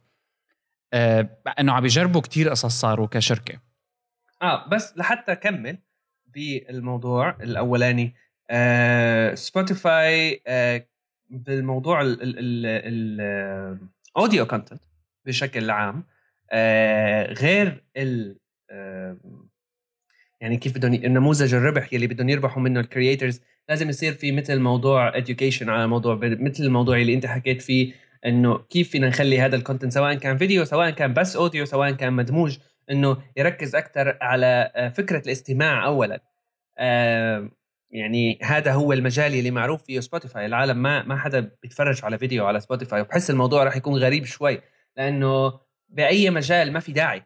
آه، 0.93 1.29
إنه 1.61 1.73
عم 1.73 1.85
يجربوا 1.85 2.21
كتير 2.21 2.49
قصص 2.49 2.81
صاروا 2.81 3.07
كشركة. 3.07 3.59
آه 4.43 4.69
بس 4.69 4.95
لحتى 4.97 5.33
أكمل 5.33 5.79
بالموضوع 6.27 7.31
الأولاني 7.31 8.15
آه 8.51 9.35
سبوتيفاي 9.35 10.43
آه 10.47 10.87
بالموضوع 11.31 12.03
ال 14.17 14.22
audio 14.22 14.47
content 14.47 14.83
بشكل 15.27 15.71
عام 15.71 16.05
آه 16.51 17.33
غير 17.33 17.85
ال 17.97 18.39
آه 18.71 19.17
يعني 20.41 20.57
كيف 20.57 20.77
بدهم 20.77 20.95
النموذج 20.95 21.55
الربح 21.55 21.93
يلي 21.93 22.07
بدهم 22.07 22.29
يربحوا 22.29 22.63
منه 22.63 22.81
ال 22.81 22.88
creators 22.88 23.41
لازم 23.69 23.89
يصير 23.89 24.13
في 24.13 24.33
مثل 24.33 24.59
موضوع 24.59 25.13
education 25.21 25.69
على 25.69 25.87
موضوع 25.87 26.19
مثل 26.23 26.65
الموضوع 26.65 26.97
اللي 26.97 27.15
انت 27.15 27.27
حكيت 27.27 27.63
فيه 27.63 27.93
إنه 28.27 28.59
كيف 28.59 28.91
فينا 28.91 29.09
نخلي 29.09 29.41
هذا 29.41 29.57
ال 29.57 29.61
content 29.61 29.93
سواء 29.93 30.15
كان 30.15 30.37
فيديو 30.37 30.65
سواء 30.65 30.91
كان 30.91 31.15
بس 31.15 31.37
audio 31.37 31.65
سواء 31.65 31.91
كان 31.91 32.13
مدموج 32.13 32.59
إنه 32.91 33.17
يركز 33.37 33.75
أكثر 33.75 34.19
على 34.21 34.73
آه، 34.77 34.89
فكرة 34.89 35.23
الاستماع 35.27 35.87
اولا. 35.87 36.21
يعني 37.91 38.39
هذا 38.43 38.73
هو 38.73 38.93
المجال 38.93 39.35
اللي 39.35 39.51
معروف 39.51 39.83
فيه 39.83 40.01
سبوتيفاي 40.01 40.47
العالم 40.47 40.83
ما 40.83 41.03
ما 41.03 41.17
حدا 41.17 41.51
بيتفرج 41.63 42.05
على 42.05 42.19
فيديو 42.19 42.47
على 42.47 42.61
سبوتيفاي 42.61 43.01
وبحس 43.01 43.31
الموضوع 43.31 43.65
راح 43.65 43.77
يكون 43.77 43.97
غريب 43.97 44.25
شوي 44.25 44.61
لأنه 44.97 45.61
بأي 45.89 46.31
مجال 46.31 46.73
ما 46.73 46.81
في 46.81 46.93
داعي 46.93 47.23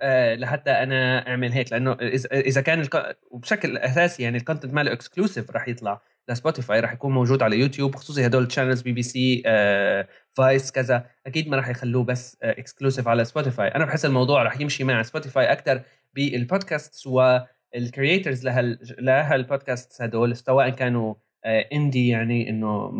أه 0.00 0.34
لحتى 0.34 0.70
أنا 0.70 1.28
أعمل 1.28 1.52
هيك. 1.52 1.72
لأنه 1.72 1.92
اذا 2.32 2.60
كان 2.60 2.80
الك... 2.80 3.18
بشكل 3.32 3.76
أساسي 3.76 4.22
يعني 4.22 4.36
ال 4.38 4.42
content 4.42 4.74
ماله 4.74 4.92
exclusive 4.92 5.50
راح 5.50 5.68
يطلع 5.68 6.00
لسبوتيفاي 6.28 6.80
راح 6.80 6.92
يكون 6.92 7.12
موجود 7.12 7.42
على 7.42 7.58
يوتيوب 7.60 7.94
خصوصي 7.94 8.26
هدول 8.26 8.44
ال 8.44 8.48
channels 8.48 8.82
بي 8.82 8.92
بي 8.92 9.02
سي 9.02 9.42
آه، 9.46 10.08
فايس 10.32 10.72
كذا 10.72 11.06
أكيد 11.26 11.48
ما 11.48 11.56
راح 11.56 11.68
يخلوه 11.68 12.04
بس 12.04 12.38
exclusive 12.42 13.08
على 13.08 13.24
سبوتيفاي 13.24 13.68
أنا 13.68 13.84
بحس 13.84 14.04
الموضوع 14.04 14.42
راح 14.42 14.60
يمشي 14.60 14.84
مع 14.84 15.02
سبوتيفاي 15.02 15.52
أكثر 15.52 15.82
بالبودكاست 16.14 16.94
وال 17.74 17.88
creators 17.88 18.44
لهال 18.44 18.78
لهالبودكاست 18.98 20.02
هدول 20.02 20.36
سواء 20.36 20.68
كانوا 20.68 21.14
indie 21.72 22.14
آه، 22.14 22.18
يعني 22.18 22.50
إنه 22.50 22.92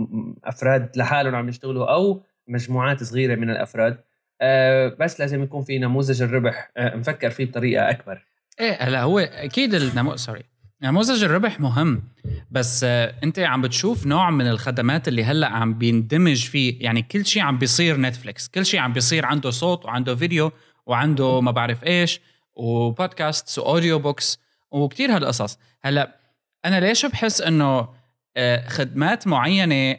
أفراد 0.44 0.96
لحالهم 0.96 1.34
عم 1.34 1.48
يشتغلوا 1.48 1.94
أو 1.94 2.22
مجموعات 2.48 3.02
صغيرة 3.02 3.34
من 3.34 3.50
الأفراد. 3.50 3.98
آه، 4.40 4.96
بس 5.00 5.20
لازم 5.20 5.42
يكون 5.42 5.62
في 5.62 5.78
نموذج 5.78 6.22
الربح 6.22 6.70
مفكر 6.78 7.30
فيه 7.30 7.44
بطريقة 7.44 7.90
أكبر. 7.90 8.24
إيه 8.60 8.72
هلا 8.72 9.02
هو 9.02 9.18
أكيد 9.18 9.74
النمو 9.74 10.16
sorry 10.16 10.42
نموذج 10.82 11.24
الربح 11.24 11.60
مهم 11.60 12.02
بس 12.50 12.84
أنت 12.84 13.38
عم 13.38 13.62
بتشوف 13.62 14.06
نوع 14.06 14.30
من 14.30 14.46
الخدمات 14.46 15.08
اللي 15.08 15.24
هلأ 15.24 15.46
عم 15.46 15.74
بيندمج 15.74 16.44
فيه. 16.44 16.84
يعني 16.84 17.02
كل 17.02 17.26
شيء 17.26 17.42
عم 17.42 17.58
بيصير 17.58 18.00
نتفليكس 18.00 18.48
كل 18.48 18.66
شيء 18.66 18.80
عم 18.80 18.92
بيصير 18.92 19.26
عنده 19.26 19.50
صوت 19.50 19.84
وعنده 19.84 20.14
فيديو 20.14 20.52
وعنده 20.86 21.40
ما 21.40 21.50
بعرف 21.50 21.84
إيش 21.84 22.20
وبودكاست 22.56 23.58
و 23.58 23.65
audio 23.65 23.98
books 23.98 24.43
وكثير 24.74 25.16
هالقصص. 25.16 25.58
هلأ 25.82 26.18
أنا 26.64 26.80
ليش 26.80 27.06
بحس 27.06 27.40
إنه 27.40 27.88
آه، 28.36 28.68
خدمات 28.68 29.26
معينة 29.26 29.98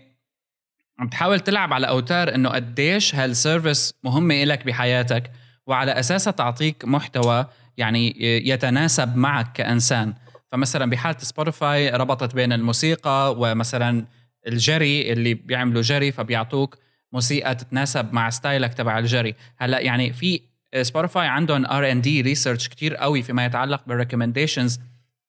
عم 0.99 1.09
تحاول 1.09 1.39
تلعب 1.39 1.73
على 1.73 1.87
أوتار 1.87 2.35
إنه 2.35 2.49
قديش 2.49 3.15
هال 3.15 3.33
service 3.33 3.93
مهمة 4.03 4.43
إلك 4.43 4.65
بحياتك 4.65 5.31
وعلى 5.67 5.91
أساسها 5.91 6.31
تعطيك 6.31 6.85
محتوى 6.85 7.45
يعني 7.77 8.15
يتناسب 8.47 9.15
معك 9.17 9.51
كإنسان. 9.51 10.13
فمثلا 10.51 10.89
بحالة 10.89 11.17
سبوتيفاي 11.17 11.89
ربطت 11.89 12.35
بين 12.35 12.53
الموسيقى 12.53 13.35
ومثلا 13.37 14.05
الجري 14.47 15.13
اللي 15.13 15.33
بيعملوا 15.33 15.81
جري 15.81 16.11
فبيعطوك 16.11 16.77
موسيقى 17.11 17.55
تتناسب 17.55 18.13
مع 18.13 18.29
style 18.29 18.66
ك 18.66 18.73
تبع 18.73 18.99
الجري. 18.99 19.35
هلأ 19.57 19.79
يعني 19.79 20.13
في 20.13 20.41
سبوتيفاي 20.81 21.27
عندهم 21.27 21.65
R 21.65 21.91
and 21.91 22.01
D 22.01 22.21
research 22.21 22.69
كثير 22.69 22.95
قوي 22.95 23.21
فيما 23.21 23.45
يتعلق 23.45 23.81
بال 23.87 23.98
recommendations 23.98 24.79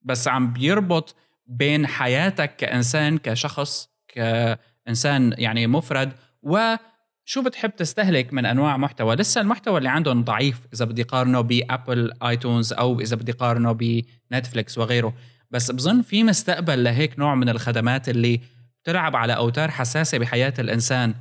بس 0.03 0.29
عم 0.29 0.53
بيربط 0.53 1.17
بين 1.47 1.87
حياتك 1.87 2.57
كإنسان 2.57 3.19
كشخص 3.19 3.89
كإنسان 4.09 5.35
يعني 5.39 5.67
مفرد 5.67 6.13
وشو 6.43 7.43
بتحب 7.45 7.77
تستهلك 7.77 8.33
من 8.33 8.47
أنواع 8.47 8.77
محتوى؟ 8.77 9.17
لسه 9.17 9.41
المحتوى 9.41 9.79
اللي 9.79 9.89
عندهم 9.89 10.25
ضعيف 10.25 10.61
إذا 10.75 10.85
بدي 10.85 11.03
قارنه 11.03 11.41
ب 11.41 11.53
Apple 11.53 12.13
iTunes 12.23 12.73
أو 12.73 13.01
إذا 13.01 13.17
بدي 13.17 13.33
قارنه 13.33 13.73
بنتفليكس 13.73 14.79
وغيره. 14.79 15.15
بس 15.51 15.71
بظن 15.71 16.03
في 16.03 16.25
مستقبل 16.25 16.85
لهيك 16.85 17.19
نوع 17.19 17.35
من 17.35 17.49
الخدمات 17.49 18.09
اللي 18.09 18.41
بتلعب 18.83 19.17
على 19.17 19.37
أوتار 19.37 19.71
حساسة 19.71 20.19
بحياة 20.19 20.55
الإنسان. 20.59 21.15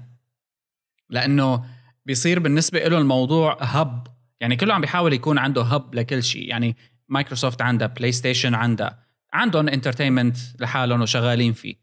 لأنه 1.09 1.65
بيصير 2.05 2.39
بالنسبة 2.39 2.79
له 2.79 2.97
الموضوع 2.97 3.57
hub 3.61 4.07
يعني 4.41 4.55
كله 4.55 4.73
عم 4.73 4.81
بيحاول 4.81 5.13
يكون 5.13 5.37
عنده 5.37 5.61
hub 5.61 5.95
لكل 5.95 6.23
شيء. 6.23 6.49
يعني 6.49 6.75
مايكروسوفت 7.07 7.61
عندها 7.61 7.87
بلاي 7.87 8.11
ستيشن 8.11 8.53
عندها 8.55 9.05
عندهم 9.33 9.69
entertainment 9.69 10.37
لحالهم 10.59 11.01
وشغالين 11.01 11.53
فيه. 11.53 11.75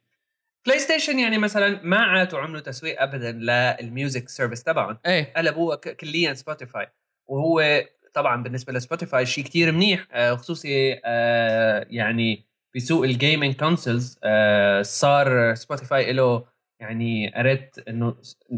بلاي 0.66 0.78
ستيشن 0.78 1.18
يعني 1.18 1.38
مثلا 1.38 1.80
ما 1.82 1.98
عادوا 1.98 2.38
عملوا 2.38 2.60
تسويق 2.60 3.02
ابدا 3.02 3.32
لل 3.32 3.60
music 3.60 4.28
service 4.28 4.62
تبعهم. 4.62 4.98
إيه. 5.06 5.32
قلبوها 5.36 5.76
كليا 5.76 6.34
سبوتيفاي 6.34 6.88
وهو 7.26 7.84
طبعا 8.14 8.42
بالنسبة 8.42 8.72
لسبوتيفاي 8.72 9.26
شيء 9.26 9.44
كتير 9.44 9.72
منيح 9.72 10.06
آه، 10.12 10.34
خصوصي 10.34 11.00
آه، 11.04 11.86
يعني 11.90 12.44
بسوق 12.76 13.04
ال 13.04 13.11
gaming 13.11 13.54
consoles 13.54 14.18
آه، 14.24 14.82
صار 14.82 15.54
سبوتيفاي 15.54 16.12
له 16.12 16.44
يعني 16.80 17.32
قريت 17.34 17.78
إنه 17.88 18.16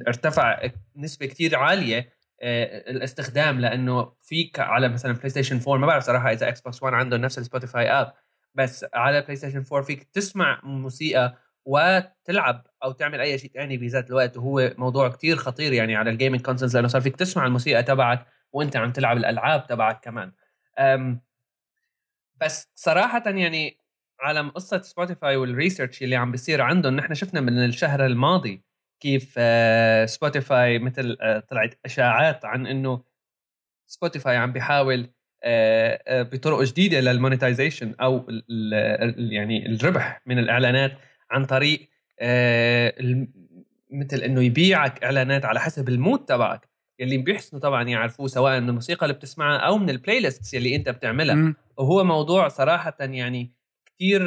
ارتفع 0.09 0.70
نسبة 0.96 1.26
كتير 1.26 1.57
عالية 1.57 2.12
الاستخدام 2.42 3.61
لأنه 3.61 4.12
فيك 4.20 4.61
على 4.61 4.88
مثلا 4.88 5.12
بلاي 5.12 5.29
ستيشن 5.29 5.57
4 5.57 5.77
ما 5.77 5.87
بعرف 5.87 6.05
صراحة 6.05 6.33
إذا 6.33 6.49
إكس 6.49 6.61
بوكس 6.61 6.83
1 6.83 6.94
عنده 6.94 7.16
نفس 7.16 7.38
السبوتيفاي 7.38 7.90
app 7.90 8.12
بس 8.55 8.87
على 8.95 9.20
بلاي 9.20 9.37
ستيشن 9.37 9.64
4 9.72 9.82
فيك 9.82 10.05
تسمع 10.05 10.61
موسيقى 10.62 11.39
وتلعب 11.64 12.66
أو 12.85 12.93
تعمل 12.93 13.20
أي 13.20 13.39
شيء 13.39 13.51
ثاني 13.51 13.76
بذات 13.76 14.11
الوقت 14.11 14.37
وهو 14.37 14.74
موضوع 14.78 15.09
كتير 15.09 15.37
خطير 15.37 15.72
يعني 15.72 15.97
على 15.97 16.11
ال 16.11 16.15
gaming 16.15 16.41
consoles 16.41 16.76
لأنه 16.76 16.89
صار 16.89 17.01
فيك 17.01 17.16
تسمع 17.16 17.47
الموسيقى 17.47 17.82
تبعك 17.82 18.26
وأنت 18.53 18.76
عم 18.76 18.93
تلعب 18.93 19.16
الألعاب 19.16 19.66
تبعك 19.66 20.01
كمان. 20.05 20.32
بس 22.41 22.70
صراحة 22.74 23.22
يعني 23.26 23.78
على 24.20 24.41
قصة 24.41 24.80
سبوتيفاي 24.80 25.37
وال 25.37 25.50
research 25.50 26.03
اللي 26.03 26.16
عم 26.16 26.30
بيصير 26.30 26.62
عندهم 26.62 26.97
نحن 26.97 27.14
شفنا 27.14 27.41
من 27.41 27.64
الشهر 27.64 28.07
الماضي 28.07 28.64
كيف 29.01 29.38
سبوتيفاي 30.11 30.78
مثل 30.78 31.16
طلعت 31.49 31.74
أشاعات 31.84 32.45
عن 32.45 32.66
إنه 32.66 33.03
سبوتيفاي 33.86 34.36
عم 34.36 34.53
بيحاول 34.53 35.11
بطرق 36.09 36.62
جديدة 36.62 37.01
لل 37.01 37.14
monetization 37.14 37.95
أو 38.01 38.26
يعني 39.18 39.66
الربح 39.66 40.22
من 40.26 40.38
الإعلانات 40.38 40.92
عن 41.30 41.45
طريق 41.45 41.88
مثل 43.90 44.16
إنه 44.24 44.42
يبيعك 44.42 45.05
إعلانات 45.05 45.45
على 45.45 45.61
حسب 45.61 45.88
ال 45.89 45.96
mood 45.96 46.24
تبعك 46.24 46.68
يلي 46.99 47.18
بيحسنوا 47.18 47.62
طبعا 47.62 47.82
يعرفوه 47.82 48.26
سواء 48.26 48.61
من 48.61 48.68
الموسيقى 48.68 49.07
اللي 49.07 49.14
بتسمعها 49.16 49.59
أو 49.59 49.78
من 49.78 49.90
ال 49.91 50.20
playlist 50.20 50.55
يلي 50.55 50.76
أنت 50.76 50.88
بتعملها. 50.88 51.34
وهو 51.76 52.05
موضوع 52.05 52.49
صراحة 52.49 52.97
يعني 53.01 53.53
كثير 53.86 54.20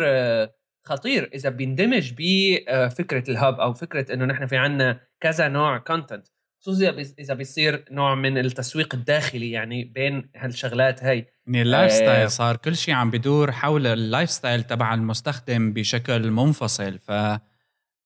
خطير. 0.88 1.30
إذا 1.34 1.50
بيندمج 1.50 2.14
بفكره 2.18 3.24
ال 3.30 3.37
hub 3.37 3.60
أو 3.60 3.74
فكرة 3.74 4.14
إنه 4.14 4.26
نحن 4.26 4.46
في 4.46 4.58
عنا 4.58 5.00
كذا 5.22 5.48
نوع 5.48 5.78
content 5.78 6.28
خصوصا 6.62 6.90
إذا 7.20 7.34
بيصير 7.34 7.86
نوع 7.92 8.16
من 8.16 8.38
التسويق 8.38 8.96
الداخلي 8.96 9.52
يعني 9.52 9.84
بين 9.84 10.30
هالشغلات 10.36 11.04
هاي 11.04 11.28
يعني 11.48 11.62
ال 11.62 11.92
lifestyle 11.92 12.32
صار 12.32 12.56
كل 12.58 12.76
شيء 12.76 12.94
عم 12.94 13.12
بدور 13.12 13.52
حول 13.52 13.88
ال 13.88 14.30
lifestyle 14.30 14.64
تبع 14.64 14.94
المستخدم 14.94 15.74
بشكل 15.74 16.32
منفصل. 16.32 17.00
ف 17.00 17.12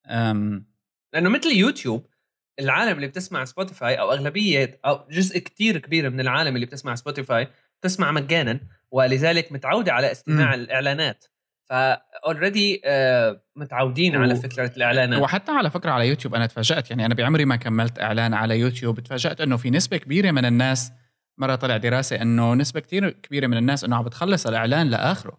أم... 0.10 0.66
لأنه 1.14 1.30
مثل 1.30 1.50
يوتيوب 1.52 2.08
العالم 2.60 2.96
اللي 2.96 3.08
بتسمع 3.08 3.46
سبوتيفاي 3.46 4.00
أو 4.00 4.12
أغلبية 4.12 4.80
أو 4.86 5.08
جزء 5.12 5.40
كتير 5.40 5.78
كبير 5.78 6.10
من 6.10 6.20
العالم 6.20 6.56
اللي 6.56 6.66
بتسمع 6.66 6.96
سبوتيفاي 6.96 7.48
تسمع 7.82 8.12
مجانا 8.12 8.60
ولذلك 8.92 9.52
متعودة 9.52 9.94
على 9.94 10.12
استماع 10.12 10.52
م. 10.52 10.54
الإعلانات. 10.54 11.26
ف 11.72 11.86
already 11.86 12.82
آه، 12.86 13.42
متعودين. 13.56 14.16
على 14.16 14.36
فكرة 14.36 14.72
الإعلانات. 14.78 15.22
وحتى 15.22 15.52
على 15.52 15.70
فكرة 15.70 15.92
على 15.92 16.08
يوتيوب 16.08 16.36
أنا 16.36 16.46
تفاجات 16.46 16.90
يعني 16.90 17.06
أنا 17.06 17.14
بعمري 17.14 17.46
ما 17.46 17.56
كملت 17.56 18.00
إعلان 18.00 18.34
على 18.34 18.60
يوتيوب 18.60 19.00
تفاجات 19.00 19.42
إنه 19.42 19.58
في 19.58 19.70
نسبة 19.70 19.98
كبيرة 19.98 20.32
من 20.32 20.46
الناس 20.46 20.92
مرة 21.38 21.56
طلع 21.56 21.78
دراسة 21.78 22.22
إنه 22.22 22.54
نسبة 22.54 22.80
كثير 22.80 23.10
كبيرة 23.10 23.48
من 23.48 23.58
الناس 23.58 23.84
إنه 23.84 23.96
عم 23.96 24.04
بتخلص 24.04 24.48
الإعلان 24.48 24.90
لآخره. 24.90 25.38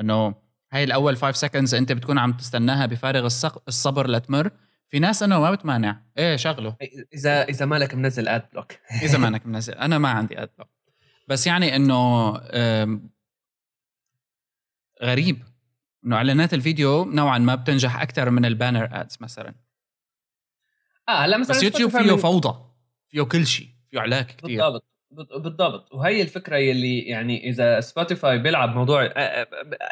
إنه 0.00 0.34
هاي 0.72 0.84
الأول 0.84 1.16
5 1.16 1.36
seconds 1.36 1.74
أنت 1.74 1.92
بتكون 1.92 2.18
عم 2.18 2.32
تستناها 2.32 2.86
بفارغ 2.86 3.24
الصبر 3.68 4.10
لتمر. 4.10 4.50
في 4.88 4.98
ناس 4.98 5.22
إنه 5.22 5.40
ما 5.40 5.50
بتمانع. 5.50 6.02
إيه 6.18 6.36
شغله 6.36 6.76
إذا 7.14 7.42
إذا 7.42 7.66
مالك 7.66 7.94
منزل 7.94 8.28
ad 8.28 8.42
block 8.52 8.72
إذا 9.02 9.18
مالك 9.18 9.46
منزل. 9.46 9.72
أنا 9.72 9.98
ما 9.98 10.08
عندي 10.08 10.42
ad 10.42 10.50
block 10.58 10.68
بس 11.28 11.46
يعني 11.46 11.76
إنه 11.76 12.32
غريب. 15.02 15.49
إنه 16.04 16.16
إعلانات 16.16 16.54
الفيديو 16.54 17.04
نوعا 17.04 17.38
ما 17.38 17.54
بتنجح 17.54 18.00
أكثر 18.02 18.30
من 18.30 18.44
ال 18.44 18.50
banner 18.50 18.88
ads 18.92 19.18
مثلا. 19.20 19.54
آه 21.08 21.26
لا 21.26 21.36
مثلا 21.36 21.56
بس 21.56 21.62
يوتيوب 21.62 21.90
فيه 21.90 22.16
فوضى 22.16 22.70
فيه 23.08 23.22
كل 23.22 23.46
شيء 23.46 23.68
فيه 23.90 24.00
علاك 24.00 24.26
كثير 24.26 24.60
بالضبط 24.60 24.84
بالضبط. 25.10 25.94
وهي 25.94 26.22
الفكرة 26.22 26.56
يلي 26.56 26.98
يعني 26.98 27.48
إذا 27.48 27.80
سبوتيفاي 27.80 28.38
بيلعب 28.38 28.76
موضوع 28.76 29.12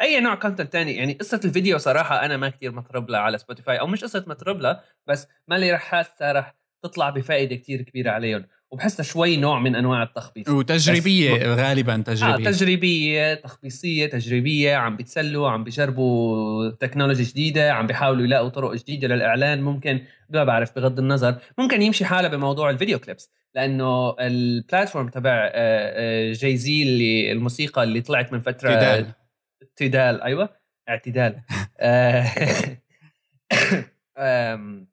أي 0.01 0.19
نوع 0.19 0.35
content 0.35 0.73
تاني 0.73 0.95
يعني 0.95 1.13
قصة 1.13 1.41
الفيديو 1.45 1.77
صراحة 1.77 2.25
أنا 2.25 2.37
ما 2.37 2.49
كثير 2.49 2.71
مطرب 2.71 3.09
لها 3.09 3.19
على 3.19 3.37
سبوتيفاي 3.37 3.79
أو 3.79 3.87
مش 3.87 4.03
قصة 4.03 4.25
مطرب 4.27 4.61
لها 4.61 4.83
بس 5.07 5.27
ما 5.47 5.55
لي 5.55 5.71
رح 5.71 5.81
حاسه 5.81 6.31
رح 6.31 6.55
تطلع 6.83 7.09
بفائدة 7.09 7.55
كثير 7.55 7.81
كبيرة 7.81 8.11
عليهم. 8.11 8.45
وبحسها 8.71 9.03
شوي 9.03 9.37
نوع 9.37 9.59
من 9.59 9.75
أنواع 9.75 10.03
التخبيص. 10.03 10.49
وتجريبية 10.49 11.53
غالبا 11.55 12.03
تجريبية. 12.05 12.47
آه 12.47 12.51
تجريبية 12.51 13.33
تخبيصية 13.33 14.05
تجريبية 14.05 14.75
عم 14.75 14.95
بيتسلوا 14.95 15.49
عم 15.49 15.63
بيجربوا 15.63 16.69
technology 16.69 17.23
جديدة 17.23 17.73
عم 17.73 17.87
بيحاولوا 17.87 18.25
يلاقوا 18.25 18.49
طرق 18.49 18.73
جديدة 18.73 19.07
للإعلان. 19.07 19.61
ممكن 19.61 20.01
ما 20.29 20.43
بعرف 20.43 20.75
بغض 20.75 20.99
النظر 20.99 21.35
ممكن 21.57 21.81
يمشي 21.81 22.05
حالها 22.05 22.29
بموضوع 22.29 22.69
ال 22.69 22.74
video 22.74 22.99
clips. 22.99 23.31
لأنه 23.55 24.15
ال 24.19 24.29
platform 24.29 25.09
تبع 25.09 25.51
جاي 26.31 26.57
زي 26.57 26.83
اللي 26.83 27.31
الموسيقى 27.31 27.83
اللي 27.83 28.01
طلعت 28.01 28.33
من 28.33 28.41
فترة 28.41 28.69
Tidal. 28.69 29.13
Tidal 29.63 30.21
أيوه 30.21 30.49
Tidal. 30.89 31.41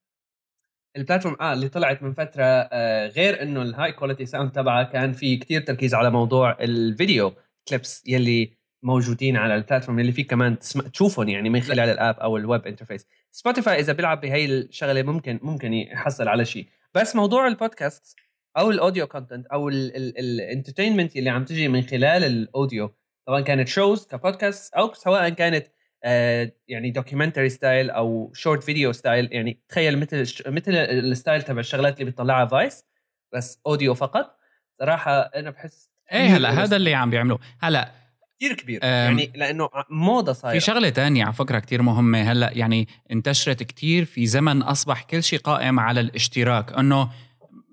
ال 0.97 1.01
platform 1.01 1.37
آه 1.41 1.53
اللي 1.53 1.69
طلعت 1.69 2.03
من 2.03 2.13
فترة 2.13 2.45
آه 2.45 3.09
غير 3.09 3.43
إنه 3.43 3.63
ال 3.63 3.93
high 3.93 4.05
quality 4.05 4.27
sound 4.27 4.53
تبعها 4.53 4.83
كان 4.83 5.13
في 5.13 5.37
كتير 5.37 5.61
تركيز 5.61 5.95
على 5.95 6.11
موضوع 6.11 6.57
ال 6.61 6.73
video 6.73 7.33
clips 7.69 8.03
يلي 8.07 8.57
موجودين 8.83 9.37
على 9.37 9.55
ال 9.55 9.60
platform 9.60 9.99
اللي 9.99 10.13
فيك 10.13 10.31
كمان 10.31 10.59
تسمع 10.59 10.85
تشوفهم 10.89 11.29
يعني 11.29 11.51
من 11.51 11.61
خلال 11.61 11.89
ال 11.89 11.96
app 11.96 12.19
أو 12.19 12.37
ال 12.37 12.44
web 12.44 12.67
interface 12.67 13.07
سبوتيفاي 13.31 13.81
إذا 13.81 13.93
بيلعب 13.93 14.21
بهي 14.21 14.45
الشغلة 14.45 15.03
ممكن 15.03 15.41
ممكن 15.43 15.73
يحصل 15.73 16.29
على 16.29 16.45
شيء. 16.45 16.67
بس 16.95 17.17
موضوع 17.17 17.47
البودكاست 17.47 18.17
أو 18.59 18.71
ال 18.71 18.77
audio 18.77 19.07
content 19.07 19.47
أو 19.47 19.69
ال 19.69 19.79
entertainment 19.79 21.17
اللي 21.17 21.31
عم 21.31 21.45
تجي 21.45 21.69
من 21.69 21.83
خلال 21.83 22.25
ال 22.25 22.36
audio 22.36 22.95
سواء 23.27 23.41
كانت 23.41 23.69
shows 23.69 24.07
كبودكاست 24.07 24.75
أو 24.75 24.93
سواء 24.95 25.29
كانت 25.29 25.67
يعني 26.69 26.91
documentary 26.91 27.49
style 27.49 27.91
أو 27.91 28.31
short 28.35 28.63
video 28.63 28.93
style 28.93 29.29
يعني 29.33 29.61
تخيل 29.69 29.99
مثل 29.99 30.21
مثل 30.47 30.73
ال 30.75 30.86
style 30.86 31.43
تبع 31.43 31.61
الشغلات 31.61 32.01
اللي 32.01 32.11
بتطلعها 32.11 32.47
Vice 32.47 32.85
بس 33.33 33.61
audio 33.67 33.95
فقط. 33.95 34.37
صراحة 34.81 35.21
أنا 35.21 35.51
بحس 35.51 35.91
إيه 36.13 36.37
هلا 36.37 36.51
هذا 36.51 36.77
اللي 36.77 36.95
عم 36.95 37.11
بيعملوه. 37.11 37.39
هلا 37.61 37.93
كثير 38.39 38.55
كبير. 38.57 38.85
يعني 38.85 39.33
لأنه 39.35 39.69
موضة 39.91 40.33
صايرة. 40.33 40.59
في 40.59 40.65
شغلة 40.65 40.89
تانية 40.89 41.25
على 41.25 41.33
فكرة 41.33 41.59
كثير 41.59 41.83
مهمة. 41.83 42.33
هلا 42.33 42.51
يعني 42.53 42.89
انتشرت 43.11 43.63
كثير 43.63 44.05
في 44.05 44.27
زمن 44.27 44.63
أصبح 44.63 45.03
كل 45.03 45.23
شيء 45.23 45.39
قائم 45.39 45.81
على 45.81 46.01
الاشتراك. 46.01 46.73
إنه 46.73 47.11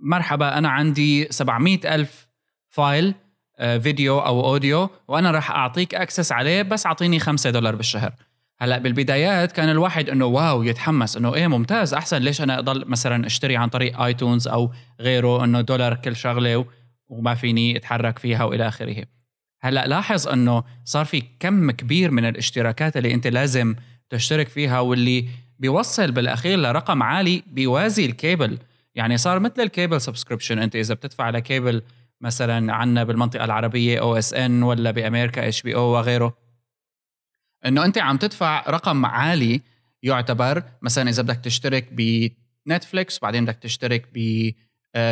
مرحبا 0.01 0.57
أنا 0.57 0.69
عندي 0.69 1.27
700 1.29 1.95
ألف 1.95 2.27
file 2.69 3.07
آه، 3.07 3.22
فيديو 3.57 4.19
أو 4.19 4.45
audio 4.49 4.89
وأنا 5.07 5.31
راح 5.31 5.51
أعطيك 5.51 5.95
access 5.95 6.31
عليه 6.31 6.61
بس 6.61 6.85
أعطيني 6.85 7.19
5 7.19 7.49
دولار 7.49 7.75
بالشهر. 7.75 8.13
هلأ 8.59 8.77
بالبدايات 8.77 9.51
كان 9.51 9.69
الواحد 9.69 10.09
إنه 10.09 10.25
wow 10.25 10.63
يتحمس 10.63 11.17
إنه 11.17 11.35
إيه 11.35 11.47
ممتاز 11.47 11.93
أحسن 11.93 12.17
ليش 12.17 12.41
أنا 12.41 12.59
أضل 12.59 12.85
مثلا 12.87 13.25
أشتري 13.25 13.57
عن 13.57 13.69
طريق 13.69 14.01
آيتونز 14.01 14.47
أو 14.47 14.71
غيره 15.01 15.43
إنه 15.43 15.61
دولار 15.61 15.95
كل 15.95 16.15
شغلة 16.15 16.65
وما 17.09 17.35
فيني 17.35 17.77
أتحرك 17.77 18.19
فيها 18.19 18.43
وإلى 18.43 18.67
آخره. 18.67 19.05
هلأ 19.61 19.87
لاحظ 19.87 20.27
إنه 20.27 20.63
صار 20.85 21.05
في 21.05 21.23
كم 21.39 21.71
كبير 21.71 22.11
من 22.11 22.25
الاشتراكات 22.25 22.97
اللي 22.97 23.13
أنت 23.13 23.27
لازم 23.27 23.75
تشترك 24.09 24.47
فيها 24.47 24.79
واللي 24.79 25.27
بيوصل 25.59 26.11
بالأخير 26.11 26.59
لرقم 26.59 27.03
عالي 27.03 27.43
بيوازي 27.47 28.05
الكيبل. 28.05 28.57
يعني 28.95 29.17
صار 29.17 29.39
مثل 29.39 29.61
ال 29.61 29.68
cable 29.68 30.01
subscription 30.01 30.59
أنت 30.59 30.75
إذا 30.75 30.93
بتدفع 30.93 31.23
على 31.23 31.41
كيبل 31.41 31.81
مثلا 32.21 32.73
عندنا 32.73 33.03
بالمنطقة 33.03 33.45
العربية 33.45 33.99
OSN 33.99 34.63
ولا 34.63 34.91
بأمريكا 34.91 35.47
HBO 35.47 35.81
وغيره. 35.81 36.37
إنه 37.65 37.85
أنت 37.85 37.97
عم 37.97 38.17
تدفع 38.17 38.63
رقم 38.69 39.05
عالي 39.05 39.61
يعتبر 40.03 40.63
مثلا 40.81 41.09
إذا 41.09 41.23
بدك 41.23 41.35
تشترك 41.35 41.87
بنتفليكس 41.91 43.19
بعدين 43.19 43.45
بدك 43.45 43.55
تشترك 43.55 44.07
ب 44.13 44.51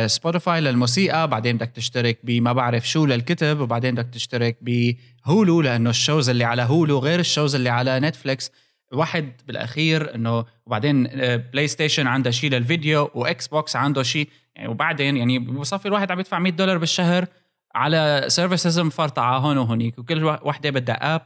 سبوتيفاي 0.06 0.60
للموسيقى 0.60 1.28
بعدين 1.28 1.56
بدك 1.56 1.70
تشترك 1.70 2.18
بما 2.24 2.52
بعرف 2.52 2.88
شو 2.88 3.06
للكتب 3.06 3.60
وبعدين 3.60 3.94
بدك 3.94 4.08
تشترك 4.14 4.56
بهولو 4.60 5.60
لأنه 5.60 5.90
ال 5.90 5.96
shows 5.96 6.28
اللي 6.30 6.44
على 6.44 6.62
هولو 6.62 6.98
غير 6.98 7.20
ال 7.20 7.26
shows 7.26 7.54
اللي 7.54 7.68
على 7.68 8.00
نتفليكس 8.00 8.50
واحد 8.92 9.32
بالأخير 9.46 10.14
إنه 10.14 10.44
وبعدين 10.66 11.04
بلاي 11.52 11.68
ستيشن 11.68 12.06
عنده 12.06 12.30
شيء 12.30 12.50
للفيديو 12.50 13.10
واكس 13.14 13.48
بوكس 13.48 13.76
عنده 13.76 14.02
شيء 14.02 14.28
يعني 14.56 14.68
وبعدين 14.68 15.16
يعني 15.16 15.38
بصفي 15.38 15.86
الواحد 15.86 16.10
عم 16.10 16.20
يدفع 16.20 16.38
100 16.38 16.52
دولار 16.52 16.78
بالشهر 16.78 17.26
على 17.74 18.24
services 18.28 18.80
مفرطعة 18.80 19.38
هون 19.38 19.58
وهونيك 19.58 19.98
وكل 19.98 20.24
وحدة 20.24 20.70
بدها 20.70 21.14
app 21.14 21.22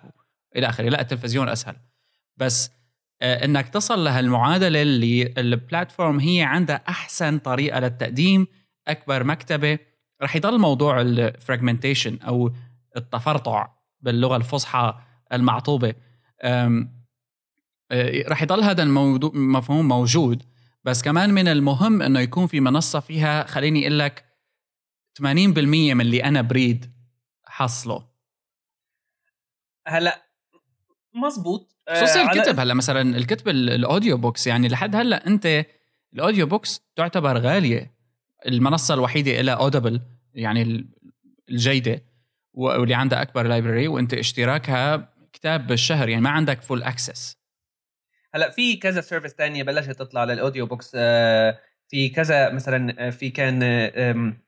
إلى 0.56 0.68
آخره. 0.68 0.88
لا 0.88 1.00
التلفزيون 1.00 1.48
أسهل. 1.48 1.76
بس 2.36 2.70
آه 3.22 3.44
إنك 3.44 3.68
تصل 3.68 4.04
لهالمعادلة 4.04 4.82
اللي 4.82 5.34
ال 5.38 5.48
platform 5.48 6.20
هي 6.20 6.42
عندها 6.42 6.82
أحسن 6.88 7.38
طريقة 7.38 7.80
للتقديم 7.80 8.46
أكبر 8.88 9.24
مكتبة. 9.24 9.78
رح 10.22 10.36
يضل 10.36 10.58
موضوع 10.58 11.00
ال 11.00 11.09
fragmentation 11.09 12.18
أو 12.18 12.52
التفرطع 12.96 13.68
باللغة 14.00 14.36
الفصحى 14.36 14.94
المعطوبة. 15.32 15.94
رح 18.28 18.42
يضل 18.42 18.62
هذا 18.62 18.82
المفهوم 18.82 19.88
موجود 19.88 20.42
بس 20.84 21.02
كمان 21.02 21.34
من 21.34 21.48
المهم 21.48 22.02
إنه 22.02 22.20
يكون 22.20 22.46
في 22.46 22.60
منصة 22.60 23.00
فيها 23.00 23.46
خليني 23.46 23.80
أقول 23.82 23.98
لك 23.98 24.24
80% 25.18 25.22
من 25.22 26.00
اللي 26.00 26.24
أنا 26.24 26.42
بريد 26.42 26.92
حصله. 27.44 28.08
هلا 29.88 30.22
مزبوط. 31.14 31.76
خصوصي 31.90 32.20
آه 32.20 32.32
الكتب 32.32 32.60
هلا 32.60 32.74
مثلا 32.74 33.16
الكتب 33.16 33.48
ال 33.48 33.60
audio 33.60 34.16
books 34.16 34.46
يعني 34.46 34.68
لحد 34.68 34.96
هلا 34.96 35.26
أنت 35.26 35.66
ال 36.12 36.18
audio 36.18 36.46
books 36.46 36.80
تعتبر 36.96 37.38
غالية. 37.38 37.96
المنصة 38.46 38.94
الوحيدة 38.94 39.40
لها 39.40 39.54
Audible 39.54 40.00
يعني 40.34 40.88
الجيدة 41.50 42.02
واللي 42.54 42.94
عندها 42.94 43.22
أكبر 43.22 43.46
library 43.46 43.88
وأنت 43.88 44.14
اشتراكها 44.14 45.12
كتاب 45.32 45.66
بالشهر 45.66 46.08
يعني 46.08 46.22
ما 46.22 46.30
عندك 46.30 46.62
full 46.62 46.82
access 46.82 47.36
هلأ 48.34 48.50
في 48.50 48.76
كذا 48.76 49.00
service 49.00 49.34
تانية 49.34 49.62
بلشت 49.62 49.90
تطلع 49.90 50.24
لل 50.24 50.36
audio 50.36 50.66
books 50.66 50.92
آه 50.94 51.58
في 51.88 52.08
كذا 52.08 52.50
مثلا 52.50 53.10
في 53.10 53.30
كان 53.30 53.58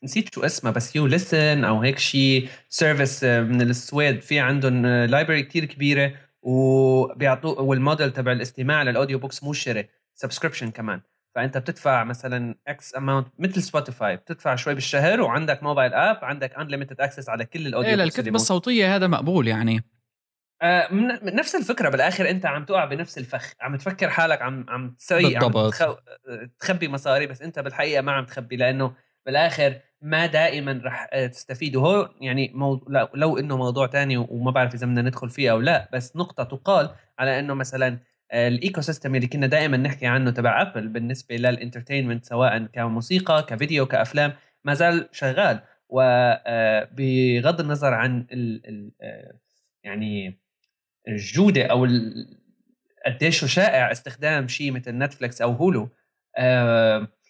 نسيت 0.02 0.34
شو 0.34 0.44
اسمه 0.44 0.70
بس 0.70 0.96
You 0.96 1.06
Listen 1.06 1.64
أو 1.64 1.80
هيك 1.80 1.98
شيء 1.98 2.48
service 2.68 3.24
من 3.24 3.60
السويد. 3.60 4.22
في 4.22 4.38
عندهم 4.38 4.86
library 4.86 5.42
كثير 5.42 5.64
كبيرة 5.64 6.12
وبيعطوا 6.42 7.60
والموديل 7.60 8.10
تبع 8.10 8.32
الاستماع 8.32 8.82
لل 8.82 8.92
audio 8.92 9.18
books 9.18 9.42
مو 9.42 9.52
شراء 9.52 9.86
subscription 10.14 10.70
كمان. 10.70 11.00
فأنت 11.34 11.58
بتدفع 11.58 12.04
مثلا 12.04 12.54
X 12.68 12.96
amount 12.96 13.26
مثل 13.38 13.62
سبوتيفاي 13.62 14.16
بتدفع 14.16 14.56
شوي 14.56 14.74
بالشهر 14.74 15.20
وعندك 15.20 15.62
mobile 15.62 15.94
app 15.94 16.24
عندك 16.24 16.54
unlimited 16.54 17.00
access 17.00 17.28
على 17.28 17.44
كل 17.44 17.66
ال 17.66 17.70
audio 17.70 17.90
إيه 17.90 17.96
للكتب 17.96 18.34
الصوتية 18.34 18.96
هذا 18.96 19.06
مقبول 19.06 19.48
يعني. 19.48 19.84
آه 20.62 20.88
نفس 21.22 21.54
الفكرة 21.54 21.88
بالآخر 21.88 22.30
أنت 22.30 22.46
عم 22.46 22.64
تقع 22.64 22.84
بنفس 22.84 23.18
الفخ 23.18 23.54
عم 23.60 23.76
تفكر 23.76 24.10
حالك 24.10 24.42
عم 24.42 24.66
عم 24.68 24.90
تسوي 24.90 25.36
عم 25.36 25.52
تخ... 25.70 25.82
تخبي 26.60 26.88
مصاري 26.88 27.26
بس 27.26 27.42
أنت 27.42 27.58
بالحقيقة 27.58 28.02
ما 28.02 28.12
عم 28.12 28.24
تخبي 28.24 28.56
لأنه 28.56 28.92
بالآخر 29.26 29.80
ما 30.02 30.26
دائما 30.26 30.80
رح 30.84 31.08
آه، 31.12 31.26
تستفيد 31.26 31.76
وهو 31.76 32.10
يعني 32.20 32.52
مو... 32.54 32.84
لو 33.14 33.38
إنه 33.38 33.56
موضوع 33.56 33.86
تاني 33.86 34.16
وما 34.16 34.50
بعرف 34.50 34.74
إذا 34.74 34.86
بدنا 34.86 35.02
ندخل 35.02 35.30
فيه 35.30 35.50
أو 35.50 35.60
لا 35.60 35.88
بس 35.92 36.16
نقطة 36.16 36.44
تقال 36.44 36.90
على 37.18 37.38
إنه 37.38 37.54
مثلا 37.54 37.98
ال 38.32 38.80
ecosystem 38.80 39.14
اللي 39.14 39.26
كنا 39.26 39.46
دائما 39.46 39.76
نحكي 39.76 40.06
عنه 40.06 40.30
تبع 40.30 40.62
أبل 40.62 40.88
بالنسبة 40.88 41.36
لل 41.36 41.48
entertainment 41.48 42.24
سواء 42.24 42.66
كموسيقى 42.66 43.46
كفيديو 43.48 43.86
كأفلام 43.86 44.32
ما 44.64 44.74
زال 44.74 45.08
شغال. 45.12 45.60
وبغض 45.88 47.60
آه، 47.60 47.60
النظر 47.60 47.94
عن 47.94 48.26
ال 48.32 48.92
آه، 49.02 49.38
يعني 49.84 50.38
الجودة 51.08 51.66
أو 51.66 51.88
قديش 53.06 53.44
شائع 53.44 53.92
استخدام 53.92 54.48
شيء 54.48 54.72
مثل 54.72 54.92
نتفلكس 54.98 55.42
أو 55.42 55.52
Hulu 55.52 55.88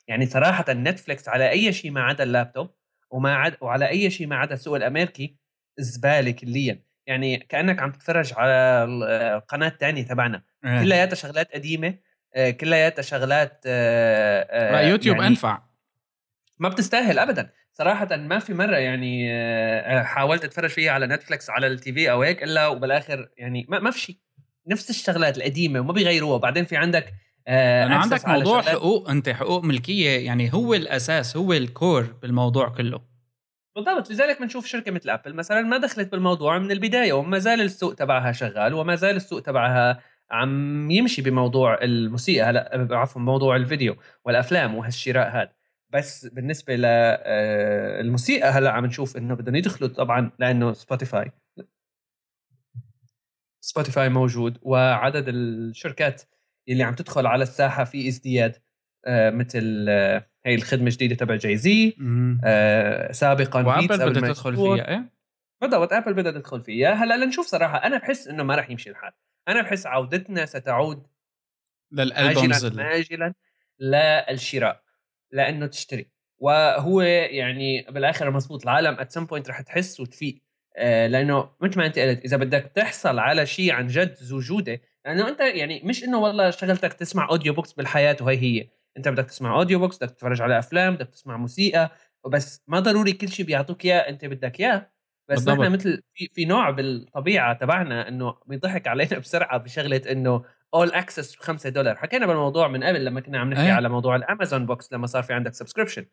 يعني 0.08 0.26
صراحة 0.26 0.64
نتفلكس 0.68 1.28
على 1.28 1.50
أي 1.50 1.72
شيء 1.72 1.90
ما 1.90 2.02
عدا 2.02 2.24
اللابتوب 2.24 2.70
وما 3.10 3.34
عدا 3.34 3.56
وعلى 3.60 3.88
أي 3.88 4.10
شيء 4.10 4.26
ما 4.26 4.36
عدا 4.36 4.54
السوق 4.54 4.76
الأمريكي 4.76 5.36
زبالة 5.78 6.30
كليا. 6.30 6.82
يعني 7.06 7.36
كأنك 7.36 7.82
عم 7.82 7.92
تتفرج 7.92 8.32
على 8.36 8.84
القناه 8.84 9.68
الثانية 9.68 10.02
تبعنا. 10.02 10.42
إيه. 10.64 10.80
كلياتها 10.80 11.14
شغلات 11.14 11.54
قديمة 11.54 11.94
آه، 12.34 12.50
كلياتها 12.50 13.02
شغلات 13.02 13.62
آه، 13.66 14.46
آه، 14.50 14.88
يوتيوب 14.88 15.16
يعني 15.16 15.28
أنفع. 15.28 15.62
ما 16.58 16.68
بتستاهل 16.68 17.18
ابدا. 17.18 17.50
صراحة 17.78 18.16
ما 18.16 18.38
في 18.38 18.54
مرة 18.54 18.76
يعني 18.76 19.28
حاولت 20.04 20.44
أتفرج 20.44 20.70
فيها 20.70 20.92
على 20.92 21.06
نتفلكس 21.06 21.50
على 21.50 21.66
ال 21.66 21.92
TV 21.92 22.10
أو 22.10 22.22
هيك 22.22 22.42
إلا 22.42 22.66
وبالآخر 22.66 23.28
يعني 23.36 23.66
ما, 23.68 23.78
ما 23.78 23.90
في 23.90 24.00
شيء. 24.00 24.16
نفس 24.66 24.90
الشغلات 24.90 25.36
القديمة 25.38 25.80
وما 25.80 25.92
بيغيروها. 25.92 26.34
وبعدين 26.34 26.64
في 26.64 26.76
عندك 26.76 27.14
أنا 27.48 27.96
عندك 27.96 28.28
موضوع 28.28 28.62
حقوق 28.62 29.10
أنت 29.10 29.28
حقوق 29.28 29.64
ملكية 29.64 30.26
يعني 30.26 30.52
هو 30.54 30.74
الأساس 30.74 31.36
هو 31.36 31.52
ال 31.52 31.62
core 31.62 32.02
بالموضوع 32.02 32.68
كله. 32.68 33.00
بالضبط. 33.76 34.10
لذلك 34.10 34.40
بنشوف 34.40 34.66
شركة 34.66 34.90
مثل 34.90 35.10
أبل 35.10 35.34
مثلا 35.34 35.60
ما 35.60 35.78
دخلت 35.78 36.12
بالموضوع 36.12 36.58
من 36.58 36.72
البداية 36.72 37.12
وما 37.12 37.38
زال 37.38 37.60
السوق 37.60 37.94
تبعها 37.94 38.32
شغال 38.32 38.74
وما 38.74 38.94
زال 38.94 39.16
السوق 39.16 39.42
تبعها 39.42 40.00
عم 40.30 40.90
يمشي 40.90 41.22
بموضوع 41.22 41.82
الموسيقى 41.82 42.50
هلا 42.50 42.88
عفوا 42.90 43.20
موضوع 43.22 43.56
الفيديو 43.56 43.96
والأفلام 44.24 44.74
وهالشراء 44.74 45.28
هذا. 45.28 45.57
بس 45.90 46.26
بالنسبة 46.26 46.76
للموسيقى 46.76 48.48
هلا 48.48 48.70
عم 48.70 48.86
نشوف 48.86 49.16
إنه 49.16 49.34
بدهم 49.34 49.54
يدخلوا 49.54 49.90
طبعا 49.90 50.30
لأنه 50.38 50.72
سبوتيفاي 50.72 51.30
سبوتيفاي 53.60 54.08
موجود 54.08 54.58
وعدد 54.62 55.28
الشركات 55.28 56.22
اللي 56.68 56.82
عم 56.82 56.94
تدخل 56.94 57.26
على 57.26 57.42
الساحة 57.42 57.84
في 57.84 58.08
ازدياد 58.08 58.56
آه، 59.06 59.30
مثل 59.30 59.86
آه، 59.88 60.30
هي 60.46 60.54
الخدمة 60.54 60.86
الجديدة 60.86 61.14
تبع 61.14 61.36
Jay 61.36 61.56
Z 61.56 61.96
آه 62.44 63.12
سابقا 63.12 63.66
وأبل 63.66 63.86
بدها 63.86 64.32
تدخل 64.32 64.56
فيها 64.56 64.88
إيه؟ 64.88 65.12
بالضبط 65.60 65.92
ابل 65.92 66.14
بدها 66.14 66.32
تدخل 66.32 66.62
فيها. 66.62 66.92
هلا 66.92 67.24
لنشوف 67.24 67.46
صراحة 67.46 67.76
أنا 67.76 67.98
بحس 67.98 68.28
إنه 68.28 68.42
ما 68.42 68.54
راح 68.54 68.70
يمشي 68.70 68.90
الحال. 68.90 69.12
أنا 69.48 69.62
بحس 69.62 69.86
عودتنا 69.86 70.46
ستعود 70.46 71.06
لل 71.92 72.14
albums 72.14 72.78
عاجلا 72.78 73.34
للشراء. 73.80 74.82
لأنه 75.32 75.66
تشتري. 75.66 76.10
وهو 76.38 77.00
يعني 77.02 77.82
بالآخر 77.90 78.30
مزبوط 78.30 78.62
العالم 78.62 79.00
at 79.00 79.12
some 79.12 79.24
point 79.26 79.48
رح 79.50 79.60
تحس 79.60 80.00
وتفيق 80.00 80.42
آه 80.76 81.06
لأنه 81.06 81.50
مثل 81.60 81.78
ما 81.78 81.86
أنت 81.86 81.98
قلت 81.98 82.24
إذا 82.24 82.36
بدك 82.36 82.72
تحصل 82.74 83.18
على 83.18 83.46
شيء 83.46 83.72
عن 83.72 83.86
جد 83.86 84.14
ذو 84.22 84.40
جودة 84.40 84.80
لأنه 85.06 85.28
أنت 85.28 85.40
يعني 85.40 85.80
مش 85.84 86.04
إنه 86.04 86.18
والله 86.18 86.50
شغلتك 86.50 86.92
تسمع 86.92 87.28
audio 87.30 87.52
books 87.54 87.72
بالحياة 87.72 88.16
وهي 88.20 88.36
هي. 88.38 88.68
أنت 88.96 89.08
بدك 89.08 89.24
تسمع 89.26 89.56
audio 89.58 89.78
books 89.78 89.96
بدك 89.96 90.10
تتفرج 90.10 90.40
على 90.42 90.58
أفلام 90.58 90.94
بدك 90.94 91.08
تسمع 91.10 91.36
موسيقى 91.36 91.90
وبس. 92.24 92.62
ما 92.68 92.80
ضروري 92.80 93.12
كل 93.12 93.28
شيء 93.28 93.46
بيعطوك 93.46 93.84
إياه 93.84 93.98
أنت 93.98 94.24
بدك 94.24 94.60
إياه. 94.60 94.90
بس 95.28 95.48
نحن 95.48 95.72
مثل 95.72 96.02
في, 96.14 96.28
في 96.34 96.44
نوع 96.44 96.70
بالطبيعة 96.70 97.52
تبعنا 97.54 98.08
إنه 98.08 98.34
بيضحك 98.46 98.86
علينا 98.88 99.18
بسرعة 99.24 99.58
بشغلة 99.58 100.02
إنه 100.10 100.44
all 100.74 100.92
access 100.92 101.36
ب 101.36 101.40
5 101.40 101.70
دولار. 101.70 101.96
حكينا 101.96 102.26
بالموضوع 102.26 102.68
من 102.68 102.84
قبل 102.84 103.04
لما 103.04 103.20
كنا 103.20 103.38
عم 103.38 103.50
نحكي 103.50 103.66
أيه. 103.66 103.72
على 103.72 103.88
موضوع 103.88 104.16
الأمازون 104.16 104.66
books 104.66 104.92
لما 104.92 105.06
صار 105.06 105.22
في 105.22 105.32
عندك 105.32 105.54
subscription 105.54 106.06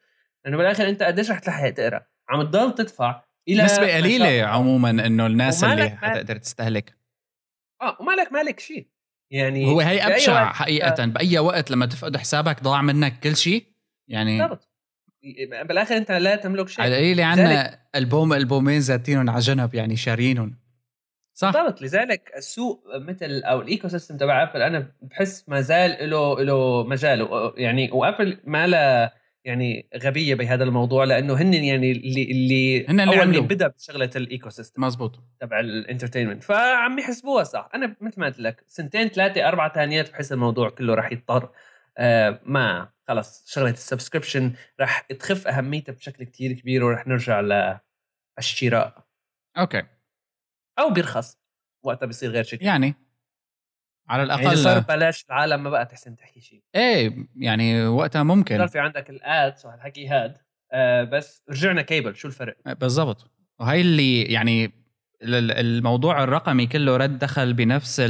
لأنه 0.45 0.57
بالآخر 0.57 0.89
أنت 0.89 1.03
قديش 1.03 1.31
رح 1.31 1.39
تلحق 1.39 1.69
تقرأ؟ 1.69 2.05
عم 2.29 2.43
تضل 2.43 2.75
تدفع 2.75 3.23
إلى 3.47 3.63
نسبة 3.63 3.95
قليلة 3.97 4.43
عموما 4.47 4.89
إنه 4.89 5.25
الناس 5.25 5.63
اللي 5.63 5.89
حتقدر 5.89 6.37
تستهلك. 6.37 6.97
آه 7.81 7.97
ومالك 7.99 8.33
مالك 8.33 8.59
شيء. 8.59 8.87
يعني 9.31 9.65
هو 9.65 9.79
هي 9.79 10.07
أبشع 10.07 10.53
حقيقة. 10.53 11.05
بأي 11.05 11.39
وقت 11.39 11.71
لما 11.71 11.85
تفقد 11.85 12.17
حسابك 12.17 12.63
ضاع 12.63 12.81
منك 12.81 13.19
كل 13.19 13.35
شيء. 13.35 13.73
يعني 14.07 14.39
بالضبط. 14.39 14.69
بالآخر 15.65 15.97
أنت 15.97 16.11
لا 16.11 16.35
تملك 16.35 16.69
شيء. 16.69 16.83
على 16.83 16.93
القليله 16.93 17.25
عندنا 17.25 17.79
البوم 17.95 18.33
ألبومين 18.33 18.79
ذاتينهم 18.79 19.29
على 19.29 19.39
جنب 19.39 19.75
يعني 19.75 19.95
شارينهم. 19.95 20.64
صح. 21.35 21.51
بالضبط. 21.51 21.81
لذلك 21.81 22.31
السوق 22.37 22.83
مثل 22.95 23.41
أو 23.43 23.61
ال 23.61 23.87
ecosystem 23.87 24.17
تبع 24.17 24.43
أبل 24.43 24.61
أنا 24.61 24.91
بحس 25.01 25.49
ما 25.49 25.61
زال 25.61 26.09
له 26.09 26.43
له 26.43 26.83
مجال. 26.83 27.51
يعني 27.57 27.91
وأبل 27.91 28.37
ما 28.43 28.67
لها 28.67 29.13
يعني 29.45 29.89
غبية 30.03 30.35
بهذا 30.35 30.63
الموضوع 30.63 31.03
لأنه 31.03 31.33
هن 31.33 31.53
يعني 31.53 31.91
اللي 31.91 32.23
اللي 32.23 32.87
هن 32.87 32.99
اللي 32.99 33.19
أول 33.19 33.41
بدا 33.41 33.67
بشغلة 33.67 34.09
ال 34.15 34.49
ecosystem 34.49 34.81
مزبوط 34.83 35.19
تبع 35.39 35.59
الإنترتينمنت. 35.59 36.43
فعم 36.43 36.99
يحسبوها 36.99 37.43
صح. 37.43 37.69
أنا 37.75 37.95
مثل 38.01 38.19
ما 38.21 38.25
قلت 38.27 38.39
لك 38.39 38.63
سنتين 38.67 39.07
ثلاثة 39.07 39.47
أربع 39.47 39.73
سنيات 39.73 40.11
بحس 40.11 40.31
الموضوع 40.31 40.69
كله 40.69 40.93
راح 40.93 41.11
يضطر 41.11 41.49
آه 41.97 42.39
ما 42.45 42.89
خلص. 43.07 43.43
شغلة 43.47 43.69
ال 43.69 43.76
subscription 43.76 44.53
راح 44.79 44.99
تخف 44.99 45.47
أهميتها 45.47 45.93
بشكل 45.93 46.23
كتير 46.23 46.51
كبير 46.53 46.83
وراح 46.83 47.07
نرجع 47.07 47.41
للشراء 48.37 49.05
okay. 49.57 49.83
أو 50.79 50.89
بيرخص 50.89 51.37
وقتها 51.83 52.05
بيصير 52.05 52.31
غير 52.31 52.43
شكل 52.43 52.65
يعني 52.65 52.95
على 54.09 54.23
الأقل 54.23 54.43
يعني 54.43 54.55
صار 54.55 54.79
ببلاش 54.79 55.25
العالم 55.29 55.63
ما 55.63 55.69
بقى 55.69 55.85
تحسن 55.85 56.15
تحكي 56.15 56.41
شيء. 56.41 56.63
إيه 56.75 57.27
يعني 57.35 57.87
وقتها 57.87 58.23
ممكن. 58.23 58.57
صار 58.57 58.67
في 58.67 58.79
عندك 58.79 59.09
ال 59.09 59.23
ads 59.23 59.65
وهالحكي 59.65 60.07
هاد 60.07 60.37
آه 60.71 61.03
بس 61.03 61.43
رجعنا 61.49 61.81
كيبل 61.81 62.15
شو 62.15 62.27
الفرق؟ 62.27 62.57
إيه، 62.67 62.73
بالضبط. 62.73 63.31
وهي 63.59 63.81
اللي 63.81 64.21
يعني 64.21 64.71
الموضوع 65.23 66.23
الرقمي 66.23 66.67
كله 66.67 66.97
رد 66.97 67.19
دخل 67.19 67.53
بنفس 67.53 68.01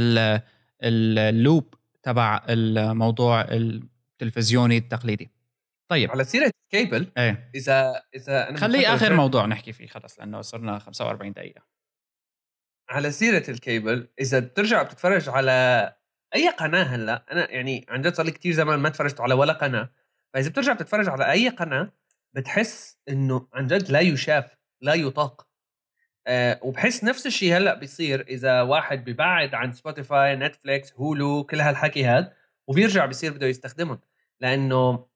ال 0.82 1.00
loop 1.00 1.74
تبع 2.02 2.42
الموضوع 2.48 3.40
التلفزيوني 3.50 4.76
التقليدي. 4.76 5.30
طيب. 5.88 6.10
على 6.10 6.24
سيرة 6.24 6.50
كيبل 6.70 7.06
إيه. 7.18 7.50
اذا 7.54 8.02
إذا 8.14 8.48
أنا 8.48 8.58
خليه 8.58 8.94
آخر 8.94 9.12
موضوع 9.14 9.46
نحكي 9.46 9.72
فيه 9.72 9.86
خلص 9.86 10.18
لأنه 10.18 10.40
صرنا 10.40 10.78
45 10.78 11.32
دقيقة. 11.32 11.62
على 12.90 13.10
سيرة 13.10 13.50
الكيبل 13.50 14.08
إذا 14.20 14.38
بترجع 14.38 14.82
بتتفرج 14.82 15.28
على 15.28 15.92
أي 16.34 16.48
قناة 16.50 16.82
هلأ 16.82 17.24
أنا 17.32 17.50
يعني 17.50 17.86
عن 17.88 18.02
جد 18.02 18.14
صار 18.14 18.26
لي 18.26 18.32
كثير 18.32 18.52
زمان 18.52 18.78
ما 18.78 18.88
تفرجت 18.88 19.20
على 19.20 19.34
ولا 19.34 19.52
قناة 19.52 19.90
فإذا 20.34 20.50
بترجع 20.50 20.72
بتتفرج 20.72 21.08
على 21.08 21.32
أي 21.32 21.48
قناة 21.48 21.92
بتحس 22.34 22.98
إنه 23.08 23.48
عن 23.54 23.66
جد 23.66 23.90
لا 23.90 24.00
يشاف 24.00 24.56
لا 24.80 24.94
يطاق. 24.94 25.46
أه 26.26 26.60
وبحس 26.62 27.04
نفس 27.04 27.26
الشيء 27.26 27.56
هلأ 27.56 27.74
بيصير 27.74 28.20
إذا 28.28 28.62
واحد 28.62 29.04
ببعد 29.10 29.54
عن 29.54 29.72
سبوتيفاي 29.72 30.36
نتفليكس 30.36 30.92
Hulu 30.94 31.44
كل 31.44 31.60
هالحكي 31.60 32.06
هذا 32.06 32.32
وبيرجع 32.66 33.06
بيصير 33.06 33.32
بده 33.32 33.46
يستخدمهم. 33.46 34.00
لأنه 34.40 35.06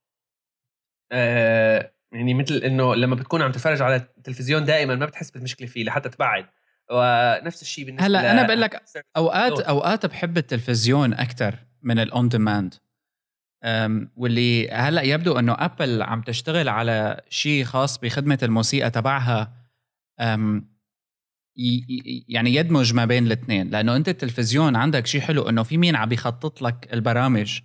أه 1.12 1.92
يعني 2.12 2.34
مثل 2.34 2.54
إنه 2.54 2.94
لما 2.94 3.14
بتكون 3.14 3.42
عم 3.42 3.52
تتفرج 3.52 3.82
على 3.82 3.96
التلفزيون 3.96 4.64
دائما 4.64 4.94
ما 4.94 5.06
بتحس 5.06 5.30
بالمشكلة 5.30 5.68
فيه 5.68 5.84
لحتى 5.84 6.08
تبعد. 6.08 6.46
ونفس 6.90 7.62
الشيء 7.62 7.84
بالنسبة 7.84 8.06
هلا 8.06 8.30
أنا 8.30 8.42
بقول 8.42 8.60
لك 8.60 8.82
اوقات 9.16 9.60
أوقات 9.60 10.06
بحب 10.06 10.38
التلفزيون 10.38 11.12
أكثر 11.12 11.54
من 11.82 11.98
ال 11.98 12.08
on 12.08 12.28
demand 12.28 12.74
واللي 14.16 14.70
هلا 14.70 15.02
يبدو 15.02 15.38
إنه 15.38 15.56
ابل 15.58 16.02
عم 16.02 16.22
تشتغل 16.22 16.68
على 16.68 17.20
شيء 17.28 17.64
خاص 17.64 17.98
بخدمة 17.98 18.38
الموسيقى 18.42 18.90
تبعها 18.90 19.52
يعني 22.28 22.54
يدمج 22.54 22.94
ما 22.94 23.04
بين 23.04 23.26
الاثنين. 23.26 23.70
لأنه 23.70 23.96
أنت 23.96 24.08
التلفزيون 24.08 24.76
عندك 24.76 25.06
شيء 25.06 25.20
حلو 25.20 25.48
إنه 25.48 25.62
في 25.62 25.76
مين 25.76 25.96
عم 25.96 26.12
يخطط 26.12 26.62
لك 26.62 26.88
البرامج. 26.92 27.60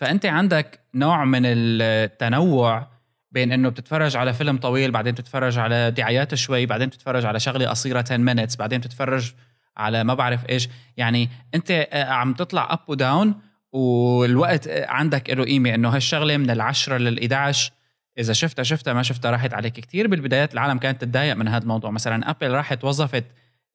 فأنت 0.00 0.26
عندك 0.26 0.80
نوع 0.94 1.24
من 1.24 1.42
التنوع 1.44 2.97
بين 3.30 3.52
إنه 3.52 3.68
بتتفرج 3.68 4.16
على 4.16 4.32
فيلم 4.32 4.56
طويل 4.56 4.90
بعدين 4.90 5.12
بتتفرج 5.12 5.58
على 5.58 5.90
دعايات 5.90 6.34
شوي 6.34 6.66
بعدين 6.66 6.88
بتتفرج 6.88 7.24
على 7.24 7.40
شغلة 7.40 7.68
قصيرة 7.68 7.98
10 7.98 8.16
minutes 8.16 8.56
بعدين 8.56 8.78
بتتفرج 8.80 9.32
على 9.76 10.04
ما 10.04 10.14
بعرف 10.14 10.48
إيش. 10.48 10.68
يعني 10.96 11.28
أنت 11.54 11.70
آه، 11.70 12.04
عم 12.04 12.34
تطلع 12.34 12.72
up 12.72 12.78
و 12.88 12.97
down 12.97 13.34
والوقت 13.72 14.68
عندك 14.68 15.30
له 15.30 15.44
قيمة 15.44 15.74
إنه 15.74 15.88
هالشغلة 15.88 16.36
من 16.36 16.50
العشرة 16.50 16.96
لل 16.96 17.18
11 17.18 17.72
إذا 18.18 18.32
شفتها 18.32 18.62
شفتها 18.62 18.92
ما 18.92 19.02
شفتها 19.02 19.30
راحت 19.30 19.54
عليك. 19.54 19.72
كثير 19.72 20.06
بالبدايات 20.06 20.54
العالم 20.54 20.78
كانت 20.78 21.00
تتضايق 21.00 21.34
من 21.34 21.48
هذا 21.48 21.62
الموضوع. 21.62 21.90
مثلا 21.90 22.30
ابل 22.30 22.50
راحت 22.50 22.84
وظفت 22.84 23.24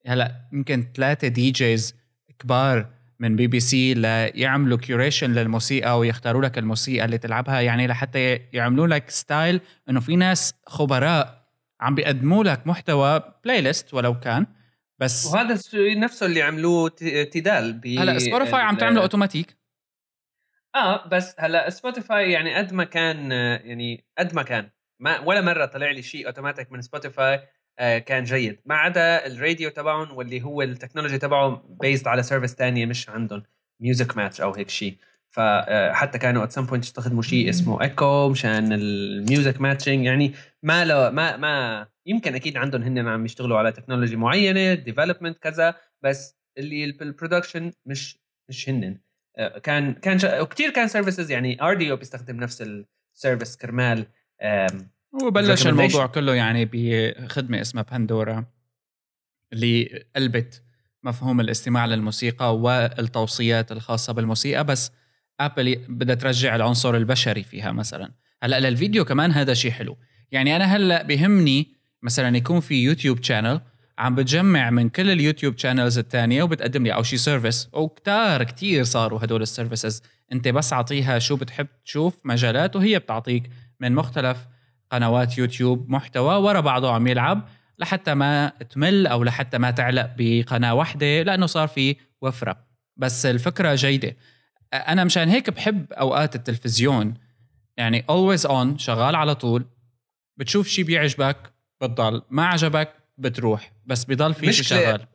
هلأ 0.06 0.40
يمكن 0.52 0.86
ثلاثة 0.94 1.28
DJs 1.28 1.94
كبار 2.38 2.86
من 3.18 3.36
بي 3.36 3.46
بي 3.46 3.60
سي 3.60 3.94
ليعملوا 3.94 4.78
curation 4.78 5.32
للموسيقى 5.32 5.98
ويختاروا 5.98 6.42
لك 6.42 6.58
الموسيقى 6.58 7.04
اللي 7.04 7.18
تلعبها. 7.18 7.60
يعني 7.60 7.86
لحتى 7.86 8.40
يعملوا 8.52 8.86
لك 8.86 9.10
style 9.10 9.60
إنه 9.90 10.00
في 10.00 10.16
ناس 10.16 10.54
خبراء 10.66 11.44
عم 11.80 11.94
بيقدموا 11.94 12.44
لك 12.44 12.66
محتوى 12.66 13.22
playlist 13.44 13.94
ولو 13.94 14.20
كان 14.20 14.46
بس 14.98 15.26
وهذا 15.26 15.54
الشيء 15.54 15.98
نفسه 15.98 16.26
اللي 16.26 16.42
عملوه 16.42 16.88
تيدال 17.32 17.80
هلا 17.98 18.18
سبوتيفاي 18.18 18.60
عم 18.60 18.76
تعمله 18.76 19.02
اوتوماتيك 19.02 19.56
آه 20.74 21.08
بس 21.08 21.34
هلا 21.38 21.70
سبوتيفاي 21.70 22.32
يعني 22.32 22.54
قد 22.54 22.72
ما 22.72 22.84
كان 22.84 23.30
يعني 23.32 24.04
قد 24.18 24.34
ما 24.34 24.42
كان. 24.42 24.70
ما 24.98 25.20
ولا 25.20 25.40
مرة 25.40 25.66
طلع 25.66 25.90
لي 25.90 26.02
شيء 26.02 26.26
اوتوماتيك 26.26 26.72
من 26.72 26.80
سبوتيفاي 26.80 27.34
آه 27.34 27.48
كان 27.78 28.24
جيد. 28.24 28.58
ما 28.64 28.74
عدا 28.74 29.26
الراديو 29.26 29.70
تبعهم 29.70 30.16
واللي 30.16 30.42
هو 30.42 30.62
ال 30.62 30.67
technology 30.67 31.18
تبعهم 31.18 31.62
بيزد 31.80 32.08
على 32.08 32.22
service 32.22 32.54
ثانية 32.54 32.86
مش 32.86 33.10
عندهم 33.10 33.42
music 33.80 34.16
match 34.16 34.40
أو 34.40 34.54
هيك 34.54 34.70
شيء 34.70 34.96
فحتى 35.30 36.18
كانوا 36.18 36.44
at 36.44 36.52
some 36.52 36.66
point 36.66 36.84
يستخدموا 36.84 37.22
شيء 37.22 37.50
اسمه 37.50 37.82
ايكو 37.82 38.28
مشان 38.28 38.72
ال 38.72 38.87
music 38.87 39.60
matching 39.60 40.04
يعني 40.04 40.32
ما 40.62 40.84
له 40.84 41.10
ما 41.10 41.36
ما 41.36 41.86
يمكن 42.06 42.34
أكيد 42.34 42.56
عندهم 42.56 42.82
هن 42.82 43.08
عم 43.08 43.24
يشتغلوا 43.24 43.58
على 43.58 43.72
technology 43.72 44.16
معينة 44.16 44.74
development 44.74 45.38
كذا 45.38 45.74
بس 46.02 46.36
اللي 46.58 46.92
بال 46.92 47.05
production 47.05 47.72
مش 47.86 48.18
مش 48.48 48.68
هن. 48.68 48.98
آه، 49.38 49.58
كان 49.58 49.92
كان 49.94 50.40
وكثير 50.40 50.70
كان 50.70 50.88
services 50.88 51.30
يعني 51.30 51.62
Rdio 51.62 51.96
بيستخدم 51.96 52.36
نفس 52.36 52.62
ال 53.16 53.21
service 53.21 53.56
كرمال. 53.56 54.06
وبلش 55.22 55.66
الموضوع 55.66 56.06
كله 56.06 56.34
يعني 56.34 56.70
بخدمة 56.72 57.60
اسمها 57.60 57.82
باندورا 57.82 58.44
اللي 59.52 60.04
قلبت 60.16 60.62
مفهوم 61.02 61.40
الاستماع 61.40 61.86
للموسيقى 61.86 62.56
والتوصيات 62.56 63.72
الخاصة 63.72 64.12
بالموسيقى 64.12 64.64
بس 64.64 64.92
ابل 65.40 65.76
بدها 65.88 66.14
ترجع 66.14 66.56
العنصر 66.56 66.96
البشري 66.96 67.42
فيها 67.42 67.72
مثلا. 67.72 68.12
هلأ 68.42 68.60
للفيديو 68.60 69.04
كمان 69.04 69.32
هذا 69.32 69.54
شيء 69.54 69.70
حلو. 69.70 69.96
يعني 70.30 70.56
أنا 70.56 70.64
هلأ 70.64 71.02
بهمني 71.02 71.74
مثلا 72.02 72.36
يكون 72.36 72.60
في 72.60 72.74
يوتيوب 72.74 73.22
channel 73.22 73.60
عم 73.98 74.14
بتجمع 74.14 74.70
من 74.70 74.88
كل 74.88 75.10
اليوتيوب 75.10 75.58
channels 75.58 75.98
الثانية 75.98 76.42
وبتقدم 76.42 76.84
لي 76.84 76.94
أو 76.94 77.02
شي 77.02 77.16
service 77.16 77.68
وكتار 77.72 78.44
كتير 78.44 78.84
صاروا 78.84 79.24
هدول 79.24 79.42
ال 79.42 79.49
services 79.49 80.02
أنت 80.32 80.48
بس 80.48 80.72
أعطيها 80.72 81.18
شو 81.18 81.36
بتحب 81.36 81.66
تشوف 81.84 82.14
مجالات 82.24 82.76
وهي 82.76 82.98
بتعطيك 82.98 83.50
من 83.80 83.92
مختلف 83.92 84.38
قنوات 84.90 85.38
يوتيوب 85.38 85.90
محتوى 85.90 86.36
ورا 86.36 86.60
بعضه 86.60 86.92
عم 86.92 87.06
يلعب 87.06 87.48
لحتى 87.78 88.14
ما 88.14 88.48
تمل 88.48 89.06
أو 89.06 89.24
لحتى 89.24 89.58
ما 89.58 89.70
تعلق 89.70 90.10
بقناة 90.18 90.74
واحدة 90.74 91.22
لأنه 91.22 91.46
صار 91.46 91.68
في 91.68 91.96
وفرة. 92.22 92.66
بس 92.96 93.26
الفكرة 93.26 93.74
جيدة. 93.74 94.16
أنا 94.72 95.04
مشان 95.04 95.28
هيك 95.28 95.50
بحب 95.50 95.92
أوقات 95.92 96.34
التلفزيون. 96.34 97.14
يعني 97.76 98.02
always 98.02 98.40
on 98.40 98.76
شغال 98.76 99.14
على 99.14 99.34
طول. 99.34 99.66
بتشوف 100.36 100.68
شيء 100.68 100.84
بيعجبك 100.84 101.52
بتضل. 101.80 102.22
ما 102.30 102.46
عجبك 102.46 102.94
بتروح. 103.18 103.72
بس 103.86 104.04
بضل 104.04 104.34
في 104.34 104.52
شيء 104.52 104.64
شغال. 104.64 105.06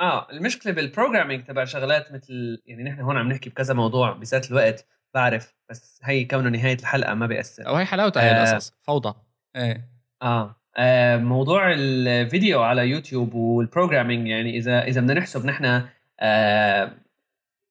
آه 0.00 0.30
المشكلة 0.30 0.72
بال 0.72 0.83
programming 0.83 1.44
تبع 1.44 1.64
شغلات 1.64 2.12
مثل 2.12 2.62
يعني 2.66 2.82
نحن 2.82 3.00
هون 3.00 3.16
عم 3.16 3.28
نحكي 3.28 3.50
بكذا 3.50 3.74
موضوع 3.74 4.12
بذات 4.12 4.50
الوقت 4.50 4.86
بعرف. 5.14 5.54
بس 5.70 6.00
هي 6.04 6.24
كونه 6.24 6.50
نهاية 6.50 6.76
الحلقة 6.80 7.14
ما 7.14 7.26
بيأثر. 7.26 7.66
أو 7.66 7.74
هي 7.74 7.84
حلاوتها 7.84 8.22
هي 8.22 8.30
آه 8.30 8.52
القصص 8.52 8.72
فوضى. 8.82 9.14
إيه. 9.56 9.88
آه. 10.22 10.56
آه 10.76 11.16
موضوع 11.16 11.72
الفيديو 11.72 12.62
على 12.62 12.88
يوتيوب 12.88 13.34
وال 13.34 13.49
programming 13.49 14.28
يعني 14.28 14.56
إذا 14.56 14.84
إذا 14.84 15.00
بدنا 15.00 15.14
نحسب 15.14 15.46
نحن 15.46 15.82
آه 16.20 16.92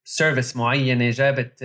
service 0.04 0.58
معينة 0.58 1.10
جابت 1.10 1.64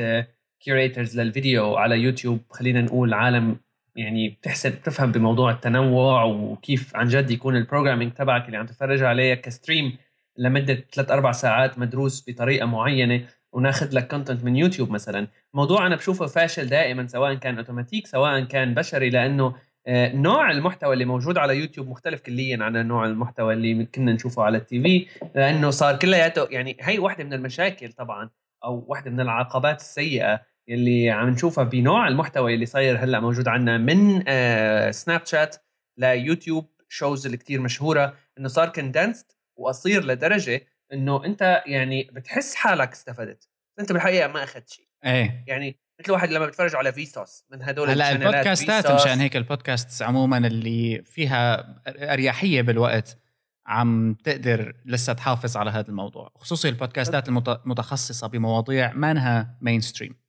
curators 0.61 1.19
آه 1.19 1.23
للفيديو 1.23 1.77
على 1.77 1.99
يوتيوب 1.99 2.41
خلينا 2.51 2.83
نقول 2.83 3.15
عالم 3.15 3.57
يعني 3.97 4.29
بتحسب 4.29 4.73
بتفهم 4.73 5.13
بموضوع 5.13 5.51
التنوع 5.51 6.25
وكيف 6.25 6.97
عن 6.97 7.09
جد 7.09 7.31
يكون 7.31 7.57
ال 7.57 7.62
programming 7.62 8.13
تبعك 8.13 8.47
اللي 8.47 8.57
عم 8.57 8.67
تتفرج 8.67 9.03
عليه 9.03 9.35
ك 9.35 9.44
stream 9.44 9.99
لمدة 10.37 10.85
ثلاث 10.93 11.11
أربع 11.11 11.33
ساعات 11.33 11.79
مدروس 11.79 12.25
بطريقة 12.29 12.67
معينة. 12.67 13.27
وناخذ 13.55 13.89
لك 13.93 14.09
content 14.09 14.45
من 14.45 14.57
يوتيوب 14.57 14.91
مثلا. 14.91 15.29
موضوع 15.55 15.87
أنا 15.87 15.97
بشوفه 15.97 16.27
فاشل 16.27 16.67
دائما 16.69 17.07
سواء 17.07 17.35
كان 17.35 17.59
اوتوماتيك 17.59 18.07
سواء 18.07 18.41
كان 18.45 18.75
بشري 18.75 19.11
لأنه 19.11 19.55
آه، 19.87 20.13
نوع 20.17 20.51
المحتوى 20.51 20.93
اللي 20.93 21.05
موجود 21.05 21.39
على 21.39 21.59
يوتيوب 21.59 21.89
مختلف 21.89 22.21
كليا 22.21 22.65
عن 22.65 22.87
نوع 22.89 23.07
المحتوى 23.07 23.55
اللي 23.55 23.85
كنا 23.85 24.13
نشوفه 24.13 24.43
على 24.43 24.59
ال 24.59 24.83
TV. 24.83 25.07
لأنه 25.35 25.71
صار 25.71 25.97
كلياته 25.99 26.47
يعني 26.51 26.77
هي 26.81 26.99
واحدة 26.99 27.25
من 27.25 27.33
المشاكل 27.33 27.93
طبعا 27.93 28.31
أو 28.65 28.85
واحدة 28.89 29.11
من 29.11 29.21
العقبات 29.21 29.81
السيئة 29.81 30.41
اللي 30.69 31.11
عم 31.11 31.29
نشوفها 31.29 31.65
بنوع 31.65 32.09
المحتوى 32.09 32.55
اللي 32.55 32.67
صاير 32.67 32.97
هلأ 32.97 33.21
موجود 33.21 33.49
عندنا 33.49 33.79
من 33.79 34.25
آه 34.29 34.91
سناب 34.91 35.27
شات 35.27 35.57
ليوتيوب 35.99 36.71
shows 36.89 37.27
اللي 37.27 37.37
كتير 37.37 37.61
مشهورة. 37.61 38.15
إنه 38.39 38.49
صار 38.49 38.69
condensed 38.69 39.27
وقصير 39.57 40.05
لدرجة 40.05 40.67
إنه 40.93 41.25
أنت 41.25 41.63
يعني 41.67 42.11
بتحس 42.13 42.55
حالك 42.55 42.93
استفدت. 42.93 43.49
أنت 43.81 43.93
بالحقيقة 43.93 44.29
ما 44.29 44.45
أخذت 44.45 44.69
شيء. 44.69 44.89
إيه. 45.05 45.45
يعني 45.47 45.81
مثل 46.01 46.13
واحد 46.13 46.31
لما 46.31 46.47
بتفرج 46.47 46.77
على 46.77 46.93
Vsauce 46.93 47.45
من 47.51 47.63
هدول 47.63 47.91
هلأ 47.91 48.13
البودكاستات 48.13 48.91
مشان 48.91 49.21
هيك 49.21 49.37
البودكاست 49.37 50.03
عموما 50.03 50.39
اللي 50.39 51.03
فيها 51.05 51.75
أريحية 51.87 52.63
بالوقت 52.63 53.19
عم 53.67 54.15
تقدر 54.25 54.77
لسه 54.85 55.13
تحافظ 55.13 55.57
على 55.57 55.71
هذا 55.71 55.89
الموضوع. 55.89 56.31
خصوصي 56.35 56.69
البودكاستات 56.69 57.29
المتخصصه 57.29 58.27
بمواضيع 58.27 58.93
ما 58.93 59.11
انها 59.11 59.59
mainstream 59.61 60.25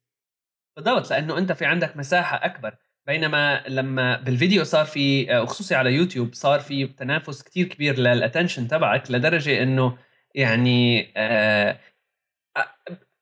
بالضبط 0.77 1.09
لأنه 1.09 1.37
أنت 1.37 1.51
في 1.51 1.65
عندك 1.65 1.97
مساحة 1.97 2.45
أكبر. 2.45 2.75
بينما 3.07 3.63
لما 3.67 4.21
بالفيديو 4.21 4.63
صار 4.63 4.85
في 4.85 5.35
آه، 5.35 5.41
وخصوصي 5.41 5.75
على 5.75 5.93
يوتيوب 5.93 6.33
صار 6.33 6.59
في 6.59 6.87
تنافس 6.87 7.43
كتير 7.43 7.67
كبير 7.67 7.99
لل 7.99 8.12
attention 8.12 8.67
تبعك 8.67 9.11
لدرجة 9.11 9.63
إنه 9.63 9.97
يعني 10.35 11.13
آه 11.17 11.79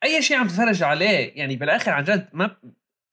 أي 0.04 0.22
شيء 0.22 0.38
عم 0.38 0.48
تتفرج 0.48 0.84
عليه 0.84 1.32
يعني 1.36 1.56
بالآخر 1.56 1.92
عن 1.92 2.04
جد 2.04 2.30
ما 2.34 2.56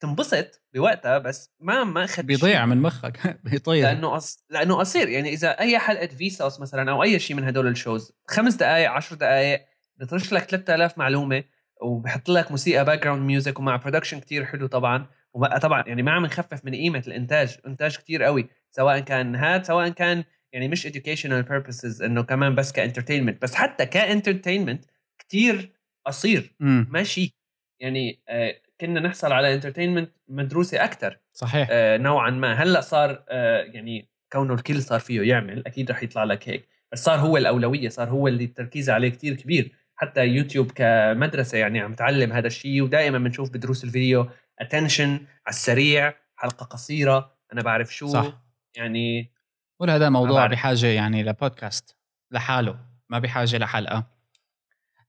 تنبسط 0.01 0.62
بوقتها 0.74 1.18
بس 1.18 1.55
ما 1.61 1.84
ما 1.84 2.05
اخذ 2.05 2.22
بيضيع 2.22 2.66
من 2.66 2.82
مخك 2.82 3.18
بيطير. 3.44 3.82
لأنه 3.84 4.16
أص... 4.16 4.44
لأنه 4.51 4.76
قصير. 4.76 5.09
يعني 5.09 5.28
إذا 5.28 5.48
أي 5.48 5.78
حلقة 5.78 6.07
Vsauce 6.07 6.61
مثلا 6.61 6.90
أو 6.90 7.03
أي 7.03 7.18
شيء 7.18 7.36
من 7.36 7.44
هدول 7.44 7.66
ال 7.66 7.74
shows 7.74 8.12
خمس 8.28 8.55
دقائق 8.55 8.90
عشر 8.90 9.16
دقائق 9.16 9.61
بترش 9.96 10.32
لك 10.32 10.44
3000 10.44 10.98
معلومة 10.98 11.44
وبحط 11.82 12.28
لك 12.28 12.51
موسيقى 12.51 12.84
background 12.85 13.22
music 13.22 13.59
ومع 13.59 13.76
production 13.76 14.20
كتير 14.20 14.44
حلو 14.44 14.66
طبعا. 14.66 15.07
وبقى 15.34 15.61
طبعا 15.61 15.84
يعني 15.86 16.03
ما 16.03 16.12
عم 16.12 16.26
نخفف 16.26 16.64
من 16.64 16.74
قيمة 16.74 17.03
الإنتاج 17.07 17.59
إنتاج 17.66 17.96
كتير 17.96 18.22
قوي 18.22 18.48
سواء 18.70 18.98
كان 19.01 19.36
هاد 19.36 19.64
سواء 19.64 19.88
كان 19.88 20.24
يعني 20.53 20.68
مش 20.68 20.86
educational 20.86 21.44
purposes 21.48 22.03
إنه 22.03 22.22
كمان 22.22 22.55
بس 22.55 22.72
ك 22.72 22.78
entertainment 22.78 23.43
بس 23.42 23.55
حتى 23.55 23.86
ك 23.87 23.93
entertainment 23.93 24.85
كتير 25.18 25.72
قصير. 26.07 26.55
ماشي. 26.61 27.36
يعني 27.80 28.22
آه 28.28 28.61
كنا 28.80 29.01
نحصل 29.01 29.32
على 29.32 29.55
entertainment 29.55 30.11
مدروسة 30.28 30.84
أكثر 30.84 31.18
صحيح. 31.32 31.68
آه 31.70 31.96
نوعا 31.96 32.30
ما. 32.30 32.53
هلأ 32.53 32.80
صار 32.80 33.24
آه 33.28 33.62
يعني 33.62 34.09
كونه 34.32 34.55
الكل 34.55 34.82
صار 34.82 35.01
فيه 35.01 35.22
يعمل 35.22 35.66
أكيد 35.66 35.90
رح 35.90 36.03
يطلع 36.03 36.24
لك 36.24 36.48
هيك. 36.48 36.68
بس 36.92 37.05
صار 37.05 37.18
هو 37.18 37.36
الأولوية 37.36 37.88
صار 37.88 38.09
هو 38.09 38.28
اللي 38.28 38.44
التركيز 38.44 38.90
عليه 38.90 39.09
كتير 39.09 39.34
كبير. 39.34 39.72
حتى 39.96 40.26
يوتيوب 40.26 40.70
كمدرسة 40.72 41.59
يعني 41.59 41.80
عم 41.80 41.94
تعلم 41.94 42.32
هذا 42.32 42.46
الشيء 42.46 42.82
ودائما 42.82 43.18
بنشوف 43.18 43.51
بدروس 43.51 43.84
الفيديو 43.84 44.28
attention 44.59 45.11
على 45.11 45.48
السريع 45.48 46.14
حلقة 46.36 46.66
قصيرة 46.66 47.36
أنا 47.53 47.62
بعرف 47.62 47.94
شو. 47.94 48.07
صح. 48.07 48.42
يعني 48.76 49.32
ولا 49.81 49.97
هذا 49.97 50.09
موضوع 50.09 50.47
بحاجة 50.47 50.87
يعني 50.87 51.22
لبودكاست 51.22 51.97
لحاله 52.31 52.78
ما 53.09 53.18
بحاجة 53.18 53.59
لحلقة. 53.59 54.07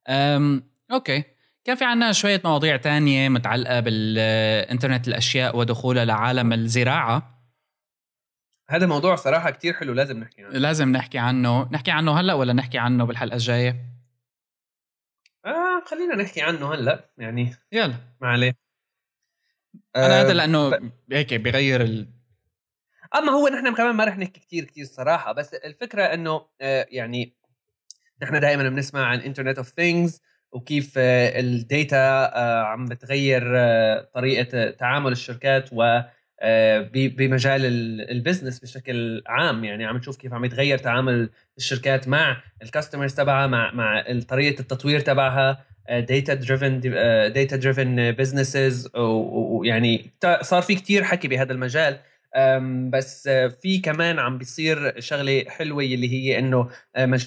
أم 0.10 0.64
okay. 0.92 1.24
كان 1.64 1.76
في 1.76 1.86
عنا 1.86 2.12
شوية 2.12 2.42
مواضيع 2.46 2.78
تانية 2.78 3.30
متعلقة 3.30 3.80
بالإنترنت 3.80 5.08
الأشياء 5.08 5.58
ودخولها 5.58 6.06
لعالم 6.06 6.54
الزراعة. 6.54 7.42
هذا 8.70 8.86
موضوع 8.86 9.16
صراحة 9.16 9.52
كتير 9.52 9.74
حلو 9.74 9.94
لازم 9.94 10.20
نحكي 10.20 10.44
عنه. 10.44 10.58
لازم 10.58 10.92
نحكي 10.92 11.18
عنه. 11.18 11.70
نحكي 11.72 11.92
عنه 11.92 12.20
هلأ 12.20 12.34
ولا 12.34 12.54
نحكي 12.54 12.78
عنه 12.78 13.06
بالحلقة 13.06 13.36
الجاية؟ 13.36 13.86
آه 15.46 15.84
خلينا 15.86 16.16
نحكي 16.16 16.42
عنه 16.42 16.74
هلأ 16.74 17.10
يعني 17.18 17.56
يلا. 17.72 17.96
ما 18.22 18.28
عليه. 18.28 18.54
أنا 19.96 20.22
هذا 20.22 20.34
لأنه 20.34 20.70
ب... 20.70 20.92
هيك 21.12 21.34
بغير. 21.34 22.08
أما 23.16 23.32
هو 23.32 23.48
نحن 23.48 23.74
كمان 23.76 23.96
ما 23.96 24.06
رح 24.06 24.18
نحكي 24.18 24.40
كثير 24.40 24.64
كثير 24.64 24.86
صراحة 24.86 25.32
بس 25.32 25.54
الفكرة 25.54 26.04
إنه 26.04 26.46
يعني 26.92 27.34
نحن 28.24 28.40
دائما 28.40 28.70
بنسمع 28.70 29.06
عن 29.06 29.20
internet 29.20 29.58
of 29.58 29.70
things 29.70 30.22
وكيف 30.52 30.94
ال 30.98 31.24
data 31.24 32.32
عم 32.66 32.86
بتغير 32.86 33.42
طريقة 34.14 34.70
تعامل 34.72 35.12
الشركات 35.12 35.70
و 35.74 36.00
بمجال 36.94 37.66
ال 38.12 38.17
business 38.17 38.60
بشكل 38.60 39.24
عام. 39.28 39.64
يعني 39.64 39.86
عم 39.86 39.98
نشوف 39.98 40.18
كيف 40.18 40.34
عم 40.34 40.46
يتغير 40.46 40.78
تعامل 40.78 41.30
الشركات 41.58 42.08
مع 42.08 42.44
ال 42.64 42.69
customers 42.69 43.14
تبعها 43.14 43.48
مع 43.48 43.72
مع 43.72 44.04
طريقة 44.30 44.60
التطوير 44.60 45.00
تبعها 45.00 45.66
data 45.90 46.34
driven 46.34 46.80
data 47.34 47.56
driven 47.56 48.12
businesses 48.12 48.90
ويعني 48.96 50.12
صار 50.42 50.62
في 50.62 50.76
كتير 50.76 51.04
حكي 51.04 51.28
بهذا 51.28 51.54
المجال. 51.54 52.00
بس 52.90 53.30
في 53.62 53.80
كمان 53.84 54.20
عم 54.20 54.38
بيصير 54.38 55.00
شغلة 55.00 55.44
حلوة 55.48 55.84
اللي 55.84 56.12
هي 56.14 56.40
إنه 56.40 56.70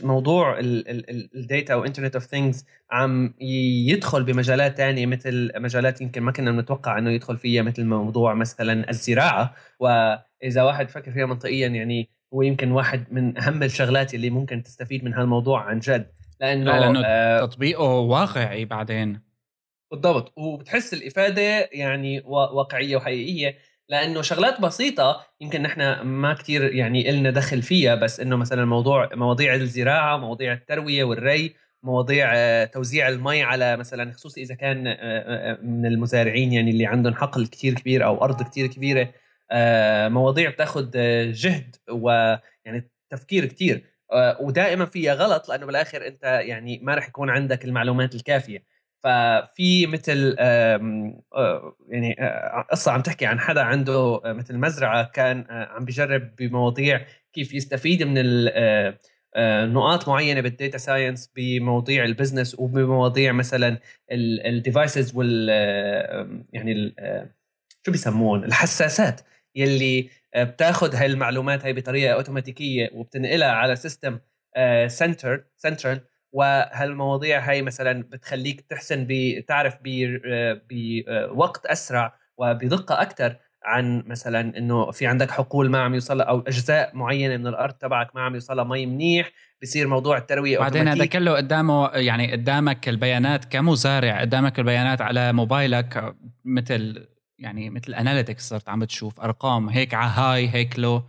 موضوع 0.03 0.59
ال 0.61 0.84
data 0.84 1.75
و 1.75 1.79
internet 1.79 2.15
of 2.15 2.25
things 2.25 2.67
عم 2.91 3.35
يدخل 3.41 4.25
بمجالات 4.25 4.77
تانية 4.77 5.07
مثل 5.07 5.53
مجالات 5.57 6.01
يمكن 6.01 6.23
ما 6.23 6.33
كنا 6.33 6.53
نتوقع 6.53 6.99
إنه 6.99 7.11
يدخل 7.11 7.37
فيها 7.37 7.63
مثل 7.63 7.85
موضوع 7.85 8.35
مثلا 8.35 8.91
الزراعة. 8.91 9.55
وإذا 9.81 10.63
واحد 10.63 10.89
فكر 10.89 11.13
فيها 11.13 11.27
منطقيا 11.27 11.69
يعني 11.69 12.11
هو 12.35 12.43
يمكن 12.43 12.71
واحد 12.71 13.05
من 13.11 13.39
أهم 13.39 13.63
الشغلات 13.63 14.15
اللي 14.15 14.31
ممكن 14.31 14.63
تستفيد 14.63 15.05
من 15.05 15.15
هالموضوع 15.15 15.61
عن 15.63 15.79
جد. 15.79 16.07
لأنه 16.41 16.79
لأنه 16.79 17.03
آه 17.07 17.47
تطبيقه 17.47 17.85
واقعي 17.85 18.65
بعدين. 18.65 19.21
بالضبط. 19.91 20.33
وبتحس 20.39 20.95
الإفادة 20.95 21.69
يعني 21.73 22.23
واقعية 22.27 22.97
وحقيقية. 22.97 23.57
لأنه 23.89 24.23
شغلات 24.23 24.61
بسيطة 24.61 25.27
يمكن 25.41 25.63
نحن 25.63 26.01
ما 26.01 26.35
كثير 26.35 26.75
يعني 26.75 27.11
إلنا 27.11 27.31
دخل 27.31 27.63
فيها 27.63 27.95
بس 27.95 28.21
إنه 28.21 28.37
مثلا 28.37 28.65
موضوع 28.65 29.09
مواضيع 29.15 29.55
الزراعة 29.55 30.17
مواضيع 30.17 30.53
التروية 30.53 31.05
والري 31.05 31.55
مواضيع 31.85 32.33
آه، 32.35 32.65
توزيع 32.65 33.09
المي 33.09 33.43
على 33.43 33.77
مثلا 33.77 34.13
خصوصي 34.13 34.43
إذا 34.43 34.55
كان 34.55 34.87
آه، 34.87 34.95
آه، 35.01 35.59
من 35.63 35.87
المزارعين 35.87 36.53
يعني 36.53 36.71
اللي 36.71 36.87
عندهم 36.87 37.15
حقل 37.15 37.47
كثير 37.47 37.75
كبير 37.75 38.05
أو 38.05 38.25
أرض 38.25 38.43
كثير 38.43 38.67
كبيرة 38.67 39.13
مواضيع 40.09 40.51
بتاخذ 40.51 40.91
جهد 41.33 41.77
ويعني 41.91 42.91
تفكير 43.11 43.45
كثير 43.45 43.85
ودائما 44.41 44.87
فيها 44.87 45.15
غلط 45.15 45.49
لأنه 45.49 45.67
بالآخر 45.67 46.07
أنت 46.07 46.23
يعني 46.23 46.81
ما 46.83 46.95
راح 46.95 47.09
يكون 47.09 47.31
عندك 47.31 47.65
المعلومات 47.65 48.15
الكافية. 48.15 48.65
ففي 49.05 49.87
مثل 49.87 50.37
يعني 51.89 52.17
قصة 52.71 52.93
عم 52.93 53.01
تحكي 53.01 53.27
عن 53.27 53.41
حدا 53.41 53.61
عنده 53.63 54.21
مثل 54.25 54.57
مزرعة 54.59 55.11
كان 55.11 55.45
عم 55.49 55.85
بجرب 55.85 56.37
بمواضيع 56.37 57.07
كيف 57.33 57.55
يستفيد 57.55 58.03
من 58.03 58.45
نقاط 59.73 60.09
معينة 60.09 60.41
بال 60.41 60.54
data 60.54 60.79
science 60.79 61.33
بمواضيع 61.37 62.05
ال 62.05 62.11
business 62.11 62.59
وبمواضيع 62.59 63.33
مثلا 63.33 63.79
ال 64.13 64.26
devices 64.26 65.17
وال 65.17 65.49
يعني 66.53 66.73
ال 66.73 66.95
شو 67.87 67.93
بيسمون 67.93 68.45
الحساسات 68.45 69.21
يلي 69.55 70.11
بتاخذ 70.37 70.95
هاي 70.95 71.07
المعلومات 71.07 71.65
هاي 71.65 71.73
بطريقة 71.73 72.15
اوتوماتيكيه 72.15 72.91
وبتنقلها 72.93 73.49
على 73.49 73.77
system 73.77 74.19
center 74.87 75.45
central 75.57 76.01
وهالمواضيع 76.35 77.51
هاي 77.51 77.63
مثلا 77.63 78.03
بتخليك 78.03 78.61
تحسن 78.61 79.07
بتعرف 79.09 79.75
بوقت 80.71 81.67
أسرع 81.67 82.15
وبدقة 82.37 83.03
أكثر 83.03 83.37
عن 83.65 84.03
مثلا 84.07 84.59
إنه 84.59 84.91
في 84.91 85.07
عندك 85.07 85.31
حقول 85.31 85.71
ما 85.71 85.83
عم 85.83 85.95
يوصل 85.95 86.21
أو 86.21 86.41
أجزاء 86.41 86.97
معينة 86.97 87.37
من 87.37 87.47
الأرض 87.47 87.73
تبعك 87.75 88.17
ما 88.17 88.23
عم 88.23 88.35
يوصلها 88.35 88.65
مي 88.65 88.87
منيح 88.87 89.31
بصير 89.63 89.89
موضوع 89.89 90.19
التروية 90.19 90.59
بعدين 90.59 90.89
هذا 90.89 91.07
كله 91.07 91.33
قدامه 91.33 91.89
يعني 91.89 92.33
قدامك 92.33 92.89
البيانات 92.89 93.45
كمزارع 93.45 94.21
قدامك 94.21 94.59
البيانات 94.59 95.01
على 95.01 95.33
موبايلك 95.33 96.15
مثل 96.45 97.09
يعني 97.39 97.71
مثل 97.71 97.95
analytics 97.95 98.49
صرت 98.49 98.69
عم 98.69 98.85
تشوف 98.85 99.21
أرقام 99.21 99.69
هيك 99.69 99.95
على 99.95 100.11
هاي 100.11 100.49
هيك 100.49 100.79
لو. 100.79 101.03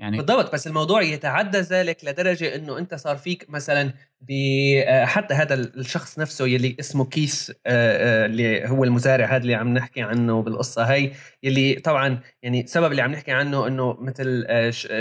يعني 0.00 0.16
بالضبط 0.16 0.52
بس 0.52 0.66
الموضوع 0.66 1.02
يتعدى 1.02 1.58
ذلك 1.58 2.04
لدرجة 2.04 2.54
إنه 2.54 2.78
أنت 2.78 2.94
صار 2.94 3.16
فيك 3.16 3.50
مثلا 3.50 3.92
آه، 4.30 5.04
حتى 5.04 5.34
هذا 5.34 5.54
الشخص 5.54 6.18
نفسه 6.18 6.46
يلي 6.46 6.76
اسمه 6.80 7.04
كيس 7.04 7.50
آه، 7.50 7.54
آه، 7.66 8.26
اللي 8.26 8.68
هو 8.68 8.84
المزارع 8.84 9.26
هذا 9.26 9.42
اللي 9.42 9.54
عم 9.54 9.74
نحكي 9.74 10.02
عنه 10.02 10.42
بالقصة 10.42 10.84
هي 10.84 11.12
يلي 11.42 11.74
طبعا 11.74 12.20
يعني 12.42 12.60
السبب 12.60 12.90
اللي 12.90 13.02
عم 13.02 13.12
نحكي 13.12 13.32
عنه 13.32 13.66
إنه 13.66 13.96
مثل 14.00 14.46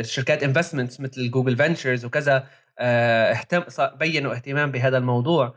شركات 0.04 0.44
investments 0.44 1.00
مثل 1.00 1.32
Google 1.32 1.58
Ventures 1.58 2.06
وكذا 2.06 2.48
اهتم 2.80 3.64
بينوا 4.00 4.34
اهتمام 4.34 4.72
بهذا 4.72 4.98
الموضوع. 4.98 5.56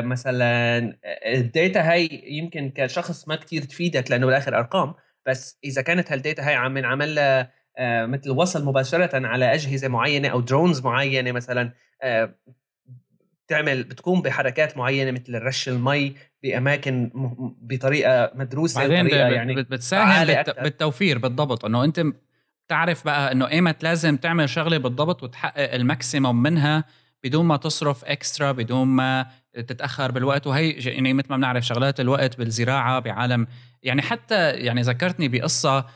مثلا 0.00 0.78
ال 1.26 1.37
data 1.37 1.80
هاي 1.80 2.22
يمكن 2.26 2.70
كشخص 2.70 3.28
ما 3.28 3.36
كتير 3.36 3.62
تفيدك 3.62 4.10
لأنه 4.10 4.26
بالآخر 4.26 4.58
أرقام 4.58 4.94
بس 5.26 5.58
إذا 5.64 5.82
كانت 5.82 6.12
هال 6.12 6.24
data 6.24 6.48
هاي 6.48 6.54
عم 6.54 6.78
نعمل 6.78 7.18
آه، 7.18 7.50
مثل 7.80 8.30
وصل 8.30 8.64
مباشرة 8.64 9.26
على 9.26 9.54
أجهزة 9.54 9.88
معينة 9.88 10.28
أو 10.28 10.40
drones 10.40 10.80
معينة 10.80 11.32
مثلا 11.32 11.72
آه، 12.02 12.34
بتعمل 13.46 13.84
بتقوم 13.84 14.22
بحركات 14.22 14.76
معينة 14.76 15.10
مثل 15.10 15.34
رش 15.34 15.68
المي 15.68 16.14
بأماكن 16.42 17.10
بطريقة 17.62 18.30
مدروسة 18.34 18.80
بعدين 18.80 19.06
بطريقة 19.06 19.28
يعني 19.28 19.54
بتساهم 19.54 20.44
بالتوفير 20.62 21.18
بالضبط. 21.18 21.64
إنه 21.64 21.84
أنت 21.84 22.02
بتعرف 22.66 23.04
بقى 23.04 23.32
إنه 23.32 23.48
إيمت 23.48 23.82
لازم 23.82 24.16
تعمل 24.16 24.48
شغلة 24.48 24.78
بالضبط 24.78 25.22
وتحقق 25.22 25.74
ال 25.74 25.83
maximum 25.83 26.42
منها 26.42 26.84
بدون 27.24 27.46
ما 27.46 27.56
تصرف 27.56 28.04
extra 28.04 28.52
بدون 28.52 28.88
ما 28.88 29.26
تتأخر 29.54 30.10
بالوقت. 30.10 30.46
وهي 30.46 30.70
يعني 30.70 31.12
مثل 31.12 31.26
ما 31.30 31.36
بنعرف 31.36 31.66
شغلات 31.66 32.00
الوقت 32.00 32.38
بالزراعة 32.38 33.00
بعالم 33.00 33.46
يعني 33.82 34.02
حتى 34.02 34.50
يعني 34.50 34.82
ذكرتني 34.82 35.28
بقصة 35.28 35.86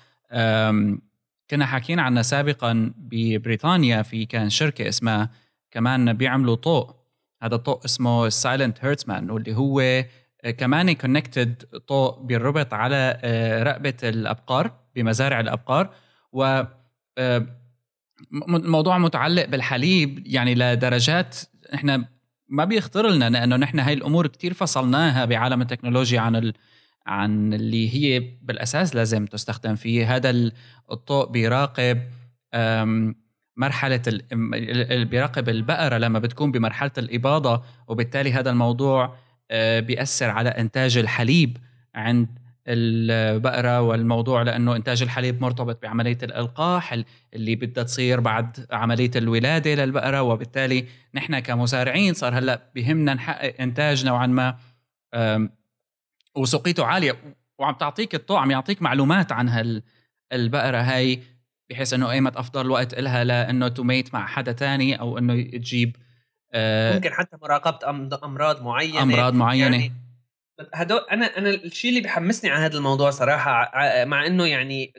كنا 1.50 1.66
حاكيين 1.66 1.98
عنها 1.98 2.22
سابقا 2.22 2.92
ببريطانيا 2.96 4.02
في 4.02 4.26
كان 4.26 4.50
شركة 4.50 4.88
اسمها 4.88 5.30
كمان 5.70 6.12
بيعملوا 6.12 6.54
طوق. 6.54 7.04
هذا 7.42 7.54
الطوق 7.54 7.84
اسمه 7.84 8.28
Silent 8.28 8.84
Herdsman 8.84 9.30
واللي 9.30 9.56
هو 9.56 9.80
آه، 9.80 10.50
كمان 10.50 10.92
connected 10.92 11.64
طوق 11.86 12.22
بيربط 12.22 12.74
على 12.74 13.20
آه، 13.24 13.62
رقبة 13.62 13.94
الأبقار 14.02 14.70
بمزارع 14.94 15.40
الأبقار. 15.40 15.94
و 16.32 16.62
آه، 17.18 17.46
موضوع 18.46 18.98
متعلق 18.98 19.44
بالحليب 19.44 20.26
يعني 20.26 20.54
لدرجات 20.54 21.36
إحنا 21.74 22.04
ما 22.48 22.64
بيخطر 22.64 23.10
لنا 23.10 23.30
لأنه 23.30 23.56
نحن 23.56 23.78
هاي 23.78 23.92
الأمور 23.92 24.26
كتير 24.26 24.54
فصلناها 24.54 25.24
بعالم 25.24 25.60
التكنولوجيا 25.62 26.20
عن 26.20 26.52
عن 27.06 27.54
اللي 27.54 27.94
هي 27.94 28.20
بالأساس 28.42 28.94
لازم 28.94 29.26
تستخدم 29.26 29.74
فيه. 29.74 30.16
هذا 30.16 30.50
الطوق 30.90 31.30
بيراقب 31.30 32.02
مرحلة 33.56 34.02
بيراقب 35.04 35.48
البقرة 35.48 35.98
لما 35.98 36.18
بتكون 36.18 36.52
بمرحلة 36.52 36.90
الإباضة 36.98 37.62
وبالتالي 37.88 38.32
هذا 38.32 38.50
الموضوع 38.50 39.16
آه، 39.50 39.80
بيأثر 39.80 40.30
على 40.30 40.48
إنتاج 40.48 40.98
الحليب 40.98 41.56
عند 41.94 42.28
البقرة 42.68 43.80
والموضوع 43.80 44.42
لأنه 44.42 44.76
إنتاج 44.76 45.02
الحليب 45.02 45.42
مرتبط 45.42 45.82
بعملية 45.82 46.18
الإلقاح 46.22 46.98
اللي 47.34 47.56
بدها 47.56 47.84
تصير 47.84 48.20
بعد 48.20 48.66
عملية 48.72 49.10
الولادة 49.16 49.74
للبقرة. 49.74 50.22
وبالتالي 50.22 50.84
نحن 51.14 51.38
كمزارعين 51.38 52.14
صار 52.14 52.38
هلأ 52.38 52.62
بهمنا 52.74 53.14
نحقق 53.14 53.54
إنتاج 53.60 54.06
نوعا 54.06 54.26
ما 54.26 54.56
وسقيته 56.36 56.84
عالية 56.84 57.36
وعم 57.58 57.74
تعطيك 57.74 58.14
الطوع 58.14 58.40
عم 58.40 58.50
يعطيك 58.50 58.82
معلومات 58.82 59.32
عن 59.32 59.48
هالبقره 60.32 60.78
هاي 60.78 61.22
بحيث 61.70 61.92
إنه 61.92 62.10
ايمت 62.10 62.36
افضل 62.36 62.70
وقت 62.70 62.94
لها 62.94 63.24
لإنه 63.24 63.68
تميت 63.68 64.14
مع 64.14 64.26
حدا 64.26 64.52
تاني 64.52 65.00
أو 65.00 65.18
إنه 65.18 65.42
تجيب 65.42 65.96
آه 66.52 66.94
ممكن 66.94 67.12
حتى 67.12 67.36
مراقبة 67.42 67.90
أمراض 68.24 68.62
معينة 68.62 69.02
أمراض 69.02 69.34
معينة. 69.34 69.76
يعني 69.76 69.92
هدول 70.74 71.00
أنا 71.10 71.26
أنا 71.26 71.50
الشيء 71.50 71.90
اللي 71.90 72.00
بحمسني 72.00 72.50
على 72.50 72.64
هذا 72.64 72.76
الموضوع 72.76 73.10
صراحة 73.10 73.72
مع 74.04 74.26
إنه 74.26 74.46
يعني 74.46 74.92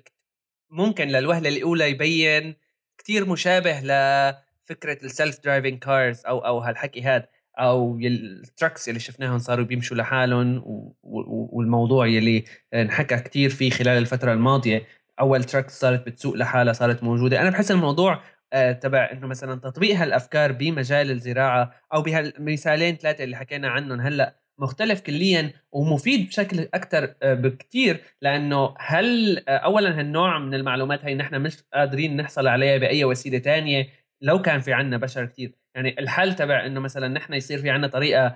ممكن 0.71 1.07
للوهلة 1.07 1.49
الأولى 1.49 1.89
يبين 1.89 2.55
كثير 2.97 3.29
مشابه 3.29 3.79
لفكرة 3.79 5.05
ال 5.05 5.39
self-driving 5.43 5.80
cars 5.80 6.26
أو 6.25 6.39
أو 6.39 6.59
هالحكي 6.59 7.01
هذا 7.01 7.27
أو 7.60 7.99
ال 7.99 8.12
trucks 8.12 8.89
اللي 8.89 8.99
شفناهم 8.99 9.39
صاروا 9.39 9.66
بيمشوا 9.66 9.97
لحالهم 9.97 10.62
والموضوع 11.03 12.08
يلي 12.08 12.43
انحكى 12.74 13.18
كتير 13.18 13.49
فيه 13.49 13.70
خلال 13.70 13.97
الفترة 13.97 14.34
الماضية. 14.34 14.84
أول 15.20 15.43
trucks 15.43 15.80
صارت 15.80 16.06
بتسوق 16.06 16.36
لحالها 16.36 16.74
صارت 16.74 17.03
موجودة. 17.03 17.41
أنا 17.41 17.49
بحس 17.49 17.72
الموضوع 17.72 18.22
آه، 18.53 18.72
تبع 18.72 19.10
إنه 19.14 19.28
مثلا 19.28 19.56
تطبيق 19.60 19.95
هالأفكار 19.95 20.51
بمجال 20.51 21.12
الزراعة 21.12 21.72
أو 21.93 22.01
بهالمثالين 22.01 22.95
ثلاثة 22.95 23.24
اللي 23.24 23.36
حكينا 23.38 23.70
عنهم 23.70 24.01
هلأ 24.01 24.36
مختلف 24.60 25.01
كليا 25.01 25.53
ومفيد 25.72 26.28
بشكل 26.28 26.70
أكثر 26.74 27.16
آه، 27.24 27.34
بكثير 27.34 28.01
لأنه 28.22 28.74
هل 28.80 29.38
آه، 29.47 29.58
اولا 29.58 29.99
هالنوع 29.99 30.39
من 30.39 30.53
المعلومات 30.53 31.06
هي 31.06 31.16
نحن 31.16 31.41
مش 31.41 31.64
قادرين 31.74 32.18
نحصل 32.18 32.47
عليها 32.47 32.78
بأي 32.78 33.06
وسيلة 33.06 33.38
تانية؟ 33.38 33.88
لو 34.22 34.41
كان 34.41 34.60
في 34.62 34.74
عنا 34.74 34.97
بشر 34.97 35.26
كثير 35.26 35.51
يعني 35.76 35.95
الحل 35.99 36.34
تبع 36.34 36.65
إنه 36.65 36.80
مثلا 36.80 37.07
نحن 37.07 37.34
يصير 37.34 37.57
في 37.57 37.69
عنا 37.69 37.88
طريقة 37.88 38.36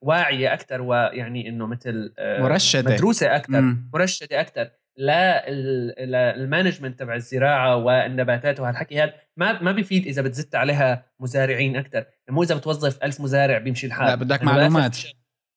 واعية 0.00 0.52
أكثر 0.52 0.80
ويعني 0.80 1.48
إنه 1.48 1.66
مثل 1.66 2.14
مرشدة. 2.20 2.94
مدروسة 2.94 3.36
أكثر 3.36 3.74
مرشدة 3.92 4.40
أكثر 4.40 4.70
لل 4.98 5.31
management 5.31 6.98
تبع 6.98 7.14
الزراعة 7.14 7.76
والنباتات 7.76 8.60
وهالحكي 8.60 9.02
هذا 9.02 9.12
ما 9.36 9.62
ما 9.62 9.72
بيفيد 9.72 10.06
إذا 10.06 10.22
بتزت 10.22 10.54
عليها 10.54 11.06
مزارعين 11.20 11.76
أكثر 11.76 12.04
مو 12.30 12.42
إذا 12.42 12.54
بتوظف 12.54 13.02
ألف 13.02 13.20
مزارع 13.20 13.58
بيمشي 13.58 13.86
الحال. 13.86 14.06
لا 14.06 14.14
بدك 14.14 14.38
يعني 14.38 14.52
معلومات. 14.52 14.96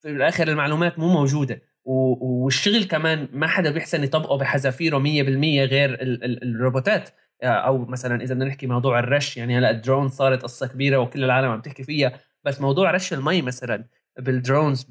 في 0.02 0.10
الآخر 0.10 0.48
المعلومات 0.48 1.00
مو 1.00 1.08
موجودة. 1.08 1.62
والشغل 1.86 2.84
كمان 2.84 3.28
ما 3.32 3.48
حدا 3.48 3.72
بيحسن 3.72 4.04
يطبقه 4.04 4.38
بحذافيره 4.38 5.00
100% 5.00 5.66
غير 5.66 5.98
الروبوتات. 6.44 7.10
أو 7.44 7.86
مثلا 7.86 8.24
إذا 8.24 8.34
بدنا 8.34 8.46
نحكي 8.46 8.68
موضوع 8.68 9.00
الرش 9.00 9.38
يعني 9.38 9.58
هلأ 9.58 9.70
الدرون 9.70 10.10
صارت 10.10 10.44
قصة 10.44 10.68
كبيرة 10.68 10.98
وكل 10.98 11.24
العالم 11.24 11.48
عم 11.48 11.62
تحكي 11.62 11.84
فيها 11.84 12.20
بس 12.44 12.62
موضوع 12.62 12.92
رش 12.92 13.14
المي 13.14 13.42
مثلا 13.42 13.86
بال 14.20 14.37
drones 14.37 14.88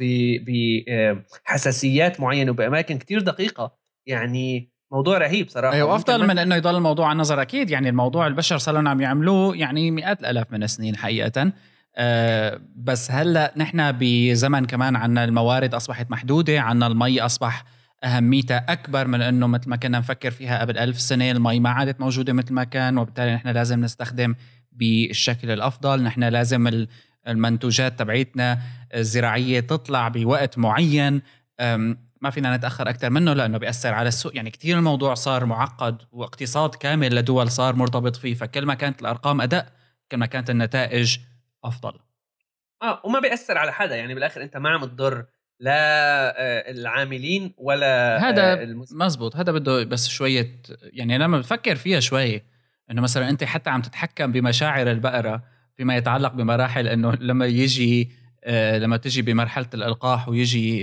بحساسيات 1.46 2.20
معينة 2.20 2.50
وبأماكن 2.50 2.98
كتير 2.98 3.20
دقيقة 3.20 3.76
يعني 4.06 4.70
موضوع 4.92 5.18
رهيب 5.18 5.48
صراحة. 5.48 5.74
أيوه 5.74 5.96
أفضل 5.96 6.26
من 6.26 6.38
إنه 6.38 6.56
يضل 6.56 6.76
الموضوع 6.76 7.06
على 7.06 7.12
النظر 7.12 7.42
أكيد 7.42 7.70
يعني 7.70 7.88
الموضوع 7.88 8.26
البشر 8.26 8.58
صار 8.58 8.74
لهم 8.74 8.88
عم 8.88 9.00
يعملوه 9.00 9.56
يعني 9.56 9.90
مئات 9.90 10.20
الآلاف 10.20 10.52
من 10.52 10.62
السنين 10.62 10.96
حقيقة. 10.96 11.52
أه 11.96 12.60
بس 12.76 13.10
هلأ 13.10 13.52
نحن 13.56 13.92
بزمن 13.92 14.64
كمان 14.66 14.96
عنا 14.96 15.24
الموارد 15.24 15.74
أصبحت 15.74 16.10
محدودة 16.10 16.60
عنا 16.60 16.86
المي 16.86 17.20
أصبح 17.20 17.64
أهميتها 18.04 18.72
أكبر 18.72 19.06
من 19.06 19.22
أنه 19.22 19.46
مثل 19.46 19.70
ما 19.70 19.76
كنا 19.76 19.98
نفكر 19.98 20.30
فيها 20.30 20.60
قبل 20.60 20.78
ألف 20.78 21.00
سنة 21.00 21.30
المي 21.30 21.60
ما 21.60 21.70
عادت 21.70 22.00
موجودة 22.00 22.32
مثل 22.32 22.54
ما 22.54 22.64
كان 22.64 22.98
وبالتالي 22.98 23.34
نحن 23.34 23.48
لازم 23.48 23.80
نستخدم 23.80 24.34
بالشكل 24.72 25.50
الأفضل. 25.50 26.02
نحن 26.02 26.24
لازم 26.24 26.86
المنتوجات 27.28 27.98
تبعيتنا 27.98 28.58
الزراعية 28.94 29.60
تطلع 29.60 30.08
بوقت 30.08 30.58
معين. 30.58 31.22
ما 32.20 32.30
فينا 32.30 32.56
نتأخر 32.56 32.88
أكثر 32.88 33.10
منه 33.10 33.32
لأنه 33.32 33.58
بيأثر 33.58 33.94
على 33.94 34.08
السوق. 34.08 34.36
يعني 34.36 34.50
كثير 34.50 34.78
الموضوع 34.78 35.14
صار 35.14 35.44
معقد 35.44 36.02
واقتصاد 36.12 36.74
كامل 36.74 37.14
لدول 37.14 37.50
صار 37.50 37.76
مرتبط 37.76 38.16
فيه 38.16 38.34
فكل 38.34 38.66
ما 38.66 38.74
كانت 38.74 39.00
الأرقام 39.00 39.40
اداء 39.40 39.72
كل 40.10 40.16
ما 40.16 40.26
كانت 40.26 40.50
النتائج 40.50 41.18
أفضل. 41.64 41.92
آه 42.82 43.02
وما 43.04 43.20
بيأثر 43.20 43.58
على 43.58 43.72
حدا. 43.72 43.96
يعني 43.96 44.14
بالآخر 44.14 44.42
أنت 44.42 44.56
ما 44.56 44.70
عم 44.70 44.84
تضر 44.84 45.26
لا 45.60 45.72
آه، 46.40 46.70
العاملين 46.70 47.52
ولا 47.58 48.18
هذا 48.28 48.52
آه، 48.52 48.84
مزبوط 48.92 49.36
هذا 49.36 49.52
بده 49.52 49.84
بس 49.84 50.08
شوية 50.08 50.62
يعني 50.82 51.18
لما 51.18 51.38
بفكر 51.38 51.76
فيها 51.76 52.00
شوي 52.00 52.42
إنه 52.90 53.02
مثلا 53.02 53.28
أنت 53.28 53.44
حتى 53.44 53.70
عم 53.70 53.82
تتحكم 53.82 54.32
بمشاعر 54.32 54.90
البقرة 54.90 55.42
فيما 55.76 55.96
يتعلق 55.96 56.32
بمراحل 56.32 56.88
إنه 56.88 57.12
لما 57.12 57.46
يجي 57.46 58.10
آه، 58.44 58.78
لما 58.78 58.96
تجي 58.96 59.22
بمرحلة 59.22 59.68
الإلقاح 59.74 60.28
ويجي 60.28 60.82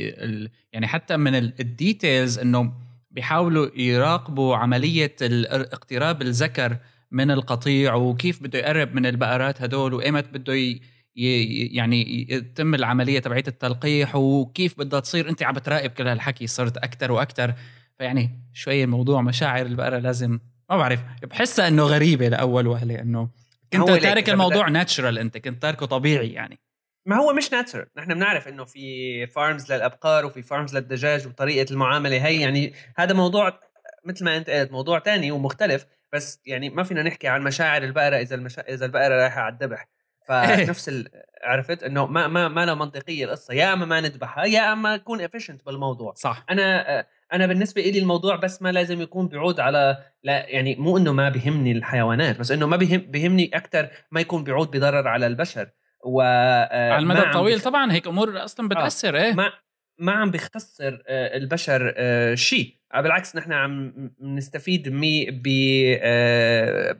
يعني 0.73 0.87
حتى 0.87 1.17
من 1.17 1.35
الديتيلز 1.35 2.39
إنه 2.39 2.73
بيحاولوا 3.11 3.67
يراقبوا 3.75 4.55
عملية 4.55 5.15
اقتراب 5.21 6.21
الذكر 6.21 6.77
من 7.11 7.31
القطيع 7.31 7.93
وكيف 7.93 8.43
بده 8.43 8.59
يقرب 8.59 8.95
من 8.95 9.05
البقرات 9.05 9.61
هدول 9.61 9.93
وإيمت 9.93 10.25
بده 10.33 10.79
يعني 11.17 12.27
يتم 12.29 12.75
العملية 12.75 13.19
تبعية 13.19 13.43
التلقيح 13.47 14.15
وكيف 14.15 14.79
بدها 14.79 14.99
تصير 14.99 15.29
أنت 15.29 15.43
عم 15.43 15.53
بتراقب 15.53 15.89
كل 15.89 16.07
هالحكي 16.07 16.47
صرت 16.47 16.77
أكثر 16.77 17.11
وأكثر 17.11 17.53
فيعني 17.97 18.29
شوي 18.53 18.83
الموضوع 18.83 19.21
مشاعر 19.21 19.65
البقرة 19.65 19.97
لازم 19.97 20.39
ما 20.69 20.77
بعرف 20.77 20.99
بحسها 21.23 21.67
إنه 21.67 21.83
غريبة 21.83 22.27
لأول 22.27 22.67
وهلة 22.67 23.01
إنه 23.01 23.29
كنت 23.73 23.89
تارك 23.89 24.29
الموضوع 24.29 24.69
natural 24.69 25.17
أنت 25.19 25.37
كنت 25.37 25.61
تاركه 25.61 25.85
طبيعي 25.85 26.29
يعني. 26.29 26.59
ما 27.05 27.15
هو 27.15 27.33
مش 27.33 27.51
natural 27.51 27.87
نحن 27.97 28.13
بنعرف 28.13 28.47
إنه 28.47 28.65
في 28.65 29.27
farms 29.27 29.71
للأبقار 29.71 30.25
وفي 30.25 30.41
farms 30.41 30.75
للدجاج 30.75 31.27
وطريقة 31.27 31.71
المعاملة 31.71 32.25
هي 32.25 32.41
يعني 32.41 32.73
هذا 32.97 33.13
موضوع 33.13 33.59
مثل 34.05 34.25
ما 34.25 34.37
أنت 34.37 34.49
قلت 34.49 34.71
موضوع 34.71 34.99
تاني 34.99 35.31
ومختلف. 35.31 35.85
بس 36.13 36.41
يعني 36.45 36.69
ما 36.69 36.83
فينا 36.83 37.03
نحكي 37.03 37.27
عن 37.27 37.41
مشاعر 37.41 37.83
البقرة 37.83 38.15
إذا 38.15 38.35
المشا... 38.35 38.61
إذا 38.61 38.85
البقرة 38.85 39.15
رايحة 39.15 39.41
على 39.41 39.53
الذبح. 39.53 39.87
فنفس 40.27 40.89
ال... 40.89 41.07
عرفت؟ 41.43 41.83
إنه 41.83 42.05
ما 42.05 42.27
ما 42.27 42.47
ما 42.47 42.65
لها 42.65 42.73
منطقية 42.73 43.25
القصة 43.25 43.53
يا 43.53 43.73
أما 43.73 43.85
ما 43.85 44.01
نذبحها 44.01 44.45
يا 44.45 44.73
أما 44.73 44.95
نكون 44.95 45.21
efficient 45.21 45.65
بالموضوع. 45.65 46.13
صح. 46.13 46.45
أنا 46.49 47.05
أنا 47.33 47.47
بالنسبة 47.47 47.81
لي 47.81 47.99
الموضوع 47.99 48.35
بس 48.35 48.61
ما 48.61 48.71
لازم 48.71 49.01
يكون 49.01 49.27
بيعود 49.27 49.59
على 49.59 49.97
لا 50.23 50.49
يعني 50.49 50.75
مو 50.75 50.97
إنه 50.97 51.13
ما 51.13 51.29
بيهمني 51.29 51.71
الحيوانات 51.71 52.39
بس 52.39 52.51
إنه 52.51 52.67
ما 52.67 52.77
بيهم 52.77 52.99
بيهمني 52.99 53.51
أكثر 53.53 53.89
ما 54.11 54.21
يكون 54.21 54.43
بيعود 54.43 54.71
بضرر 54.71 55.07
على 55.07 55.27
البشر. 55.27 55.69
و 56.05 56.21
آه، 56.21 56.91
على 56.91 57.03
المدى 57.03 57.19
الطويل 57.19 57.61
طبعا 57.61 57.91
هيك 57.91 58.07
أمور 58.07 58.43
أصلا 58.43 58.65
آه، 58.65 58.69
بتأثر 58.69 59.17
إيه. 59.17 59.33
ما 59.33 59.51
ما 59.97 60.11
عم 60.11 60.31
بيخسر 60.31 61.03
آه، 61.07 61.37
البشر 61.37 61.95
شيء 62.35 62.76
بالعكس 62.95 63.35
نحن 63.35 63.53
عم 63.53 63.93
نستفيد 64.21 64.89
مي 64.89 65.25
ب 65.31 65.43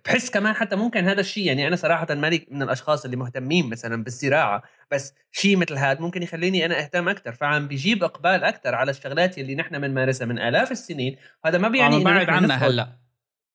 بحس 0.06 0.30
كمان 0.30 0.54
حتى 0.54 0.76
ممكن 0.76 1.08
هذا 1.08 1.20
الشيء 1.20 1.48
يعني 1.48 1.68
أنا 1.68 1.76
صراحة 1.76 2.16
مالي 2.16 2.48
من 2.52 2.62
الأشخاص 2.62 3.06
اللي 3.06 3.18
مهتمين 3.18 3.70
مثلا 3.70 4.04
بالزراعة 4.04 4.64
بس 4.92 5.14
شيء 5.32 5.58
مثل 5.58 5.78
هذا 5.78 6.00
ممكن 6.00 6.24
يخليني 6.24 6.66
أنا 6.66 6.80
أهتم 6.80 7.10
أكثر 7.10 7.32
فعم 7.32 7.68
بيجيب 7.68 8.04
إقبال 8.04 8.44
أكثر 8.44 8.76
على 8.76 8.92
الشغلات 8.92 9.38
اللي 9.38 9.56
نحن 9.56 9.82
بنمارسها 9.82 10.28
من 10.28 10.40
آلاف 10.40 10.72
السنين 10.72 11.18
هذا 11.46 11.58
ما 11.58 11.68
بيعني 11.70 11.96
عم 11.96 12.04
بعد 12.04 12.30
عنا 12.30 12.56
هلأ. 12.68 13.00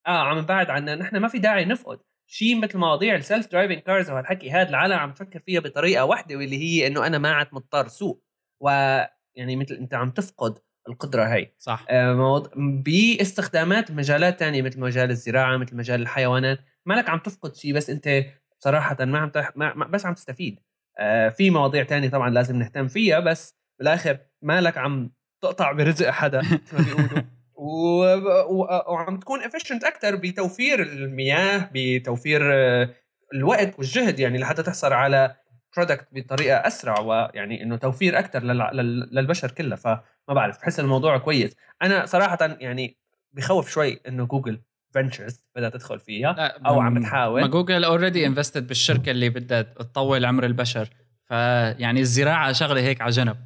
آه 0.07 0.23
عم 0.23 0.41
بعد 0.41 0.69
عنا 0.69 0.95
نحن 0.95 1.17
ما 1.17 1.27
في 1.27 1.39
داعي 1.39 1.65
نفقد. 1.65 1.99
شيء 2.27 2.59
مثل 2.61 2.77
مواضيع 2.77 3.15
ال 3.15 3.51
self-driving 3.51 3.79
cars 3.79 4.09
وهالحكي 4.09 4.51
هذا 4.51 4.69
العالم 4.69 4.93
عم 4.93 5.11
تفكر 5.11 5.39
فيها 5.39 5.59
بطريقة 5.59 6.05
واحدة 6.05 6.35
واللي 6.35 6.57
هي 6.57 6.87
إنه 6.87 7.07
أنا 7.07 7.17
ما 7.17 7.31
عاد 7.31 7.47
مضطر 7.51 7.87
سوق. 7.87 8.23
ويعني 8.59 9.55
مثل 9.55 9.75
أنت 9.75 9.93
عم 9.93 10.11
تفقد 10.11 10.59
القدرة 10.89 11.23
هي. 11.23 11.51
صح. 11.59 11.85
آه 11.89 12.43
باستخدامات 12.55 13.91
مجالات 13.91 14.39
تانية 14.39 14.61
مثل 14.61 14.79
مجال 14.79 15.09
الزراعة 15.09 15.57
مثل 15.57 15.75
مجال 15.75 16.01
الحيوانات 16.01 16.59
مالك 16.85 17.09
عم 17.09 17.19
تفقد 17.19 17.55
شيء 17.55 17.73
بس 17.73 17.89
انت 17.89 18.25
صراحة 18.59 19.05
ما 19.05 19.19
عم 19.19 19.29
تح... 19.29 19.51
ما... 19.55 19.73
بس 19.73 20.05
عم 20.05 20.13
تستفيد. 20.13 20.59
آه 20.99 21.29
في 21.29 21.49
مواضيع 21.49 21.83
تانية 21.83 22.09
طبعا 22.09 22.29
لازم 22.29 22.55
نهتم 22.55 22.87
فيها 22.87 23.19
بس 23.19 23.55
بالآخر 23.79 24.17
مالك 24.41 24.77
عم 24.77 25.11
تقطع 25.41 25.71
برزق 25.71 26.09
حدا 26.09 26.39
مثل 26.39 26.75
ما 26.77 26.83
بيقولوا. 26.83 27.23
و... 27.55 28.03
و... 28.43 28.67
وعم 28.93 29.19
تكون 29.19 29.43
efficient 29.43 29.83
أكثر 29.83 30.15
بتوفير 30.15 30.81
المياه 30.81 31.69
بتوفير 31.73 32.53
آه، 32.53 32.89
الوقت 33.33 33.79
والجهد 33.79 34.19
يعني 34.19 34.37
لحتى 34.37 34.63
تحصل 34.63 34.93
على 34.93 35.35
product 35.77 36.07
بطريقة 36.11 36.57
أسرع 36.57 36.99
ويعني 36.99 37.63
إنه 37.63 37.75
توفير 37.75 38.19
أكثر 38.19 38.43
لل... 38.43 39.09
للبشر 39.11 39.51
كلها 39.51 39.77
فما 39.77 40.03
بعرف 40.27 40.61
بحس 40.61 40.79
الموضوع 40.79 41.17
كويس. 41.17 41.55
أنا 41.81 42.05
صراحة 42.05 42.37
يعني 42.41 42.97
بخوف 43.33 43.69
شوي 43.69 43.99
إنه 44.07 44.25
Google 44.25 44.61
Ventures 44.93 45.45
بدها 45.55 45.69
تدخل 45.69 45.99
فيها 45.99 46.31
أو 46.65 46.81
عم 46.81 46.93
بتحاول 46.93 47.41
ما 47.41 47.47
Google 47.47 47.83
already 47.83 48.27
invested 48.27 48.67
بالشركة 48.67 49.11
اللي 49.11 49.29
بدها 49.29 49.61
تطول 49.61 50.25
عمر 50.25 50.45
البشر 50.45 50.89
فيعني 51.27 51.99
الزراعة 51.99 52.51
شغلة 52.51 52.81
هيك 52.81 53.01
على 53.01 53.11
جنب. 53.11 53.37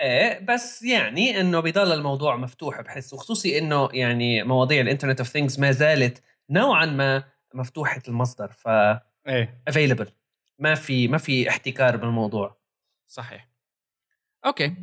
إيه 0.00 0.44
بس 0.44 0.82
يعني 0.82 1.40
إنه 1.40 1.60
بيضل 1.60 1.92
الموضوع 1.92 2.36
مفتوح 2.36 2.80
بحس 2.80 3.12
وخصوصي 3.12 3.58
إنه 3.58 3.88
يعني 3.92 4.42
مواضيع 4.42 4.80
ال 4.80 4.84
internet 4.84 5.20
of 5.20 5.28
things 5.28 5.60
ما 5.60 5.70
زالت 5.70 6.22
نوعا 6.50 6.86
ما 6.86 7.24
مفتوحة 7.54 8.02
المصدر 8.08 8.52
ف 8.52 8.68
إيه. 9.28 9.62
available 9.68 10.08
ما 10.58 10.74
في 10.74 11.08
ما 11.08 11.18
في 11.18 11.48
احتكار 11.48 11.96
بالموضوع. 11.96 12.58
صحيح. 13.08 13.48
okay. 14.46 14.74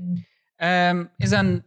اذا 1.22 1.62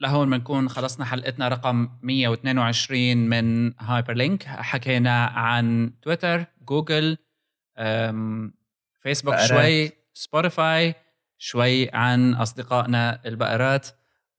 لهون 0.00 0.30
بنكون 0.30 0.68
خلصنا 0.68 1.04
حلقتنا 1.04 1.48
رقم 1.48 1.88
122 2.02 3.16
من 3.16 3.74
هايبر 3.80 4.14
لينك 4.14 4.42
حكينا 4.42 5.24
عن 5.24 5.92
تويتر 6.02 6.44
جوجل 6.62 7.18
فيسبوك 9.00 9.36
شوي 9.36 9.92
سبوتيفاي 10.12 10.94
شوي 11.38 11.90
عن 11.90 12.34
أصدقائنا 12.34 13.20
البقرات 13.26 13.88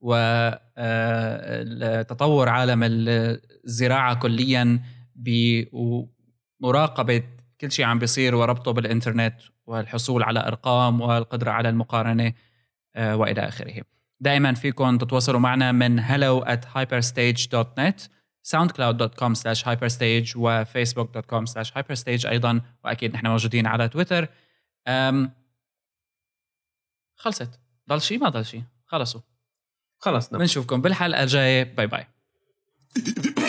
وتطور 0.00 0.78
عالم 2.48 2.80
الزراعة 2.82 4.14
كليا 4.14 4.82
بمراقبة 6.60 7.22
كل 7.62 7.72
شيء 7.72 7.84
عم 7.84 7.98
بيصير 7.98 8.34
وربطه 8.34 8.70
بالإنترنت 8.70 9.40
والحصول 9.66 10.22
على 10.22 10.40
أرقام 10.40 11.00
والقدرة 11.00 11.50
على 11.50 11.68
المقارنة 11.68 12.32
آه، 12.96 13.16
وإلى 13.16 13.48
آخره. 13.48 13.82
دائما 14.20 14.54
فيكم 14.54 14.98
تتواصلوا 14.98 15.40
معنا 15.40 15.72
من 15.72 16.02
hello 16.02 16.44
at 16.44 16.64
hyperstage.net 16.76 18.08
soundcloud.com 18.48 19.34
slash 19.34 19.62
hyperstage 19.64 20.36
وفيسبوك.com 20.36 21.46
slash 21.46 21.70
hyperstage 21.72 22.26
أيضا 22.26 22.60
وأكيد 22.84 23.14
نحن 23.14 23.26
موجودين 23.26 23.66
على 23.66 23.88
تويتر. 23.88 24.28
خلصت. 27.16 27.60
ضل 27.88 28.00
شيء 28.02 28.18
ما 28.18 28.28
ضل 28.28 28.44
شيء 28.44 28.62
خلصوا. 28.86 29.20
خلصنا. 29.98 30.38
بنشوفكم 30.38 30.80
بالحلقة 30.80 31.22
الجاية. 31.22 31.62
باي 31.62 31.86
باي 31.86 32.06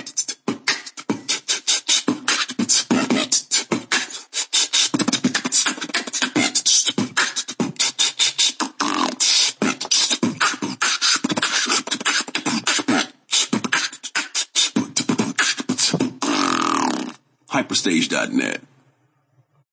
Hyperstage.net. 17.54 18.62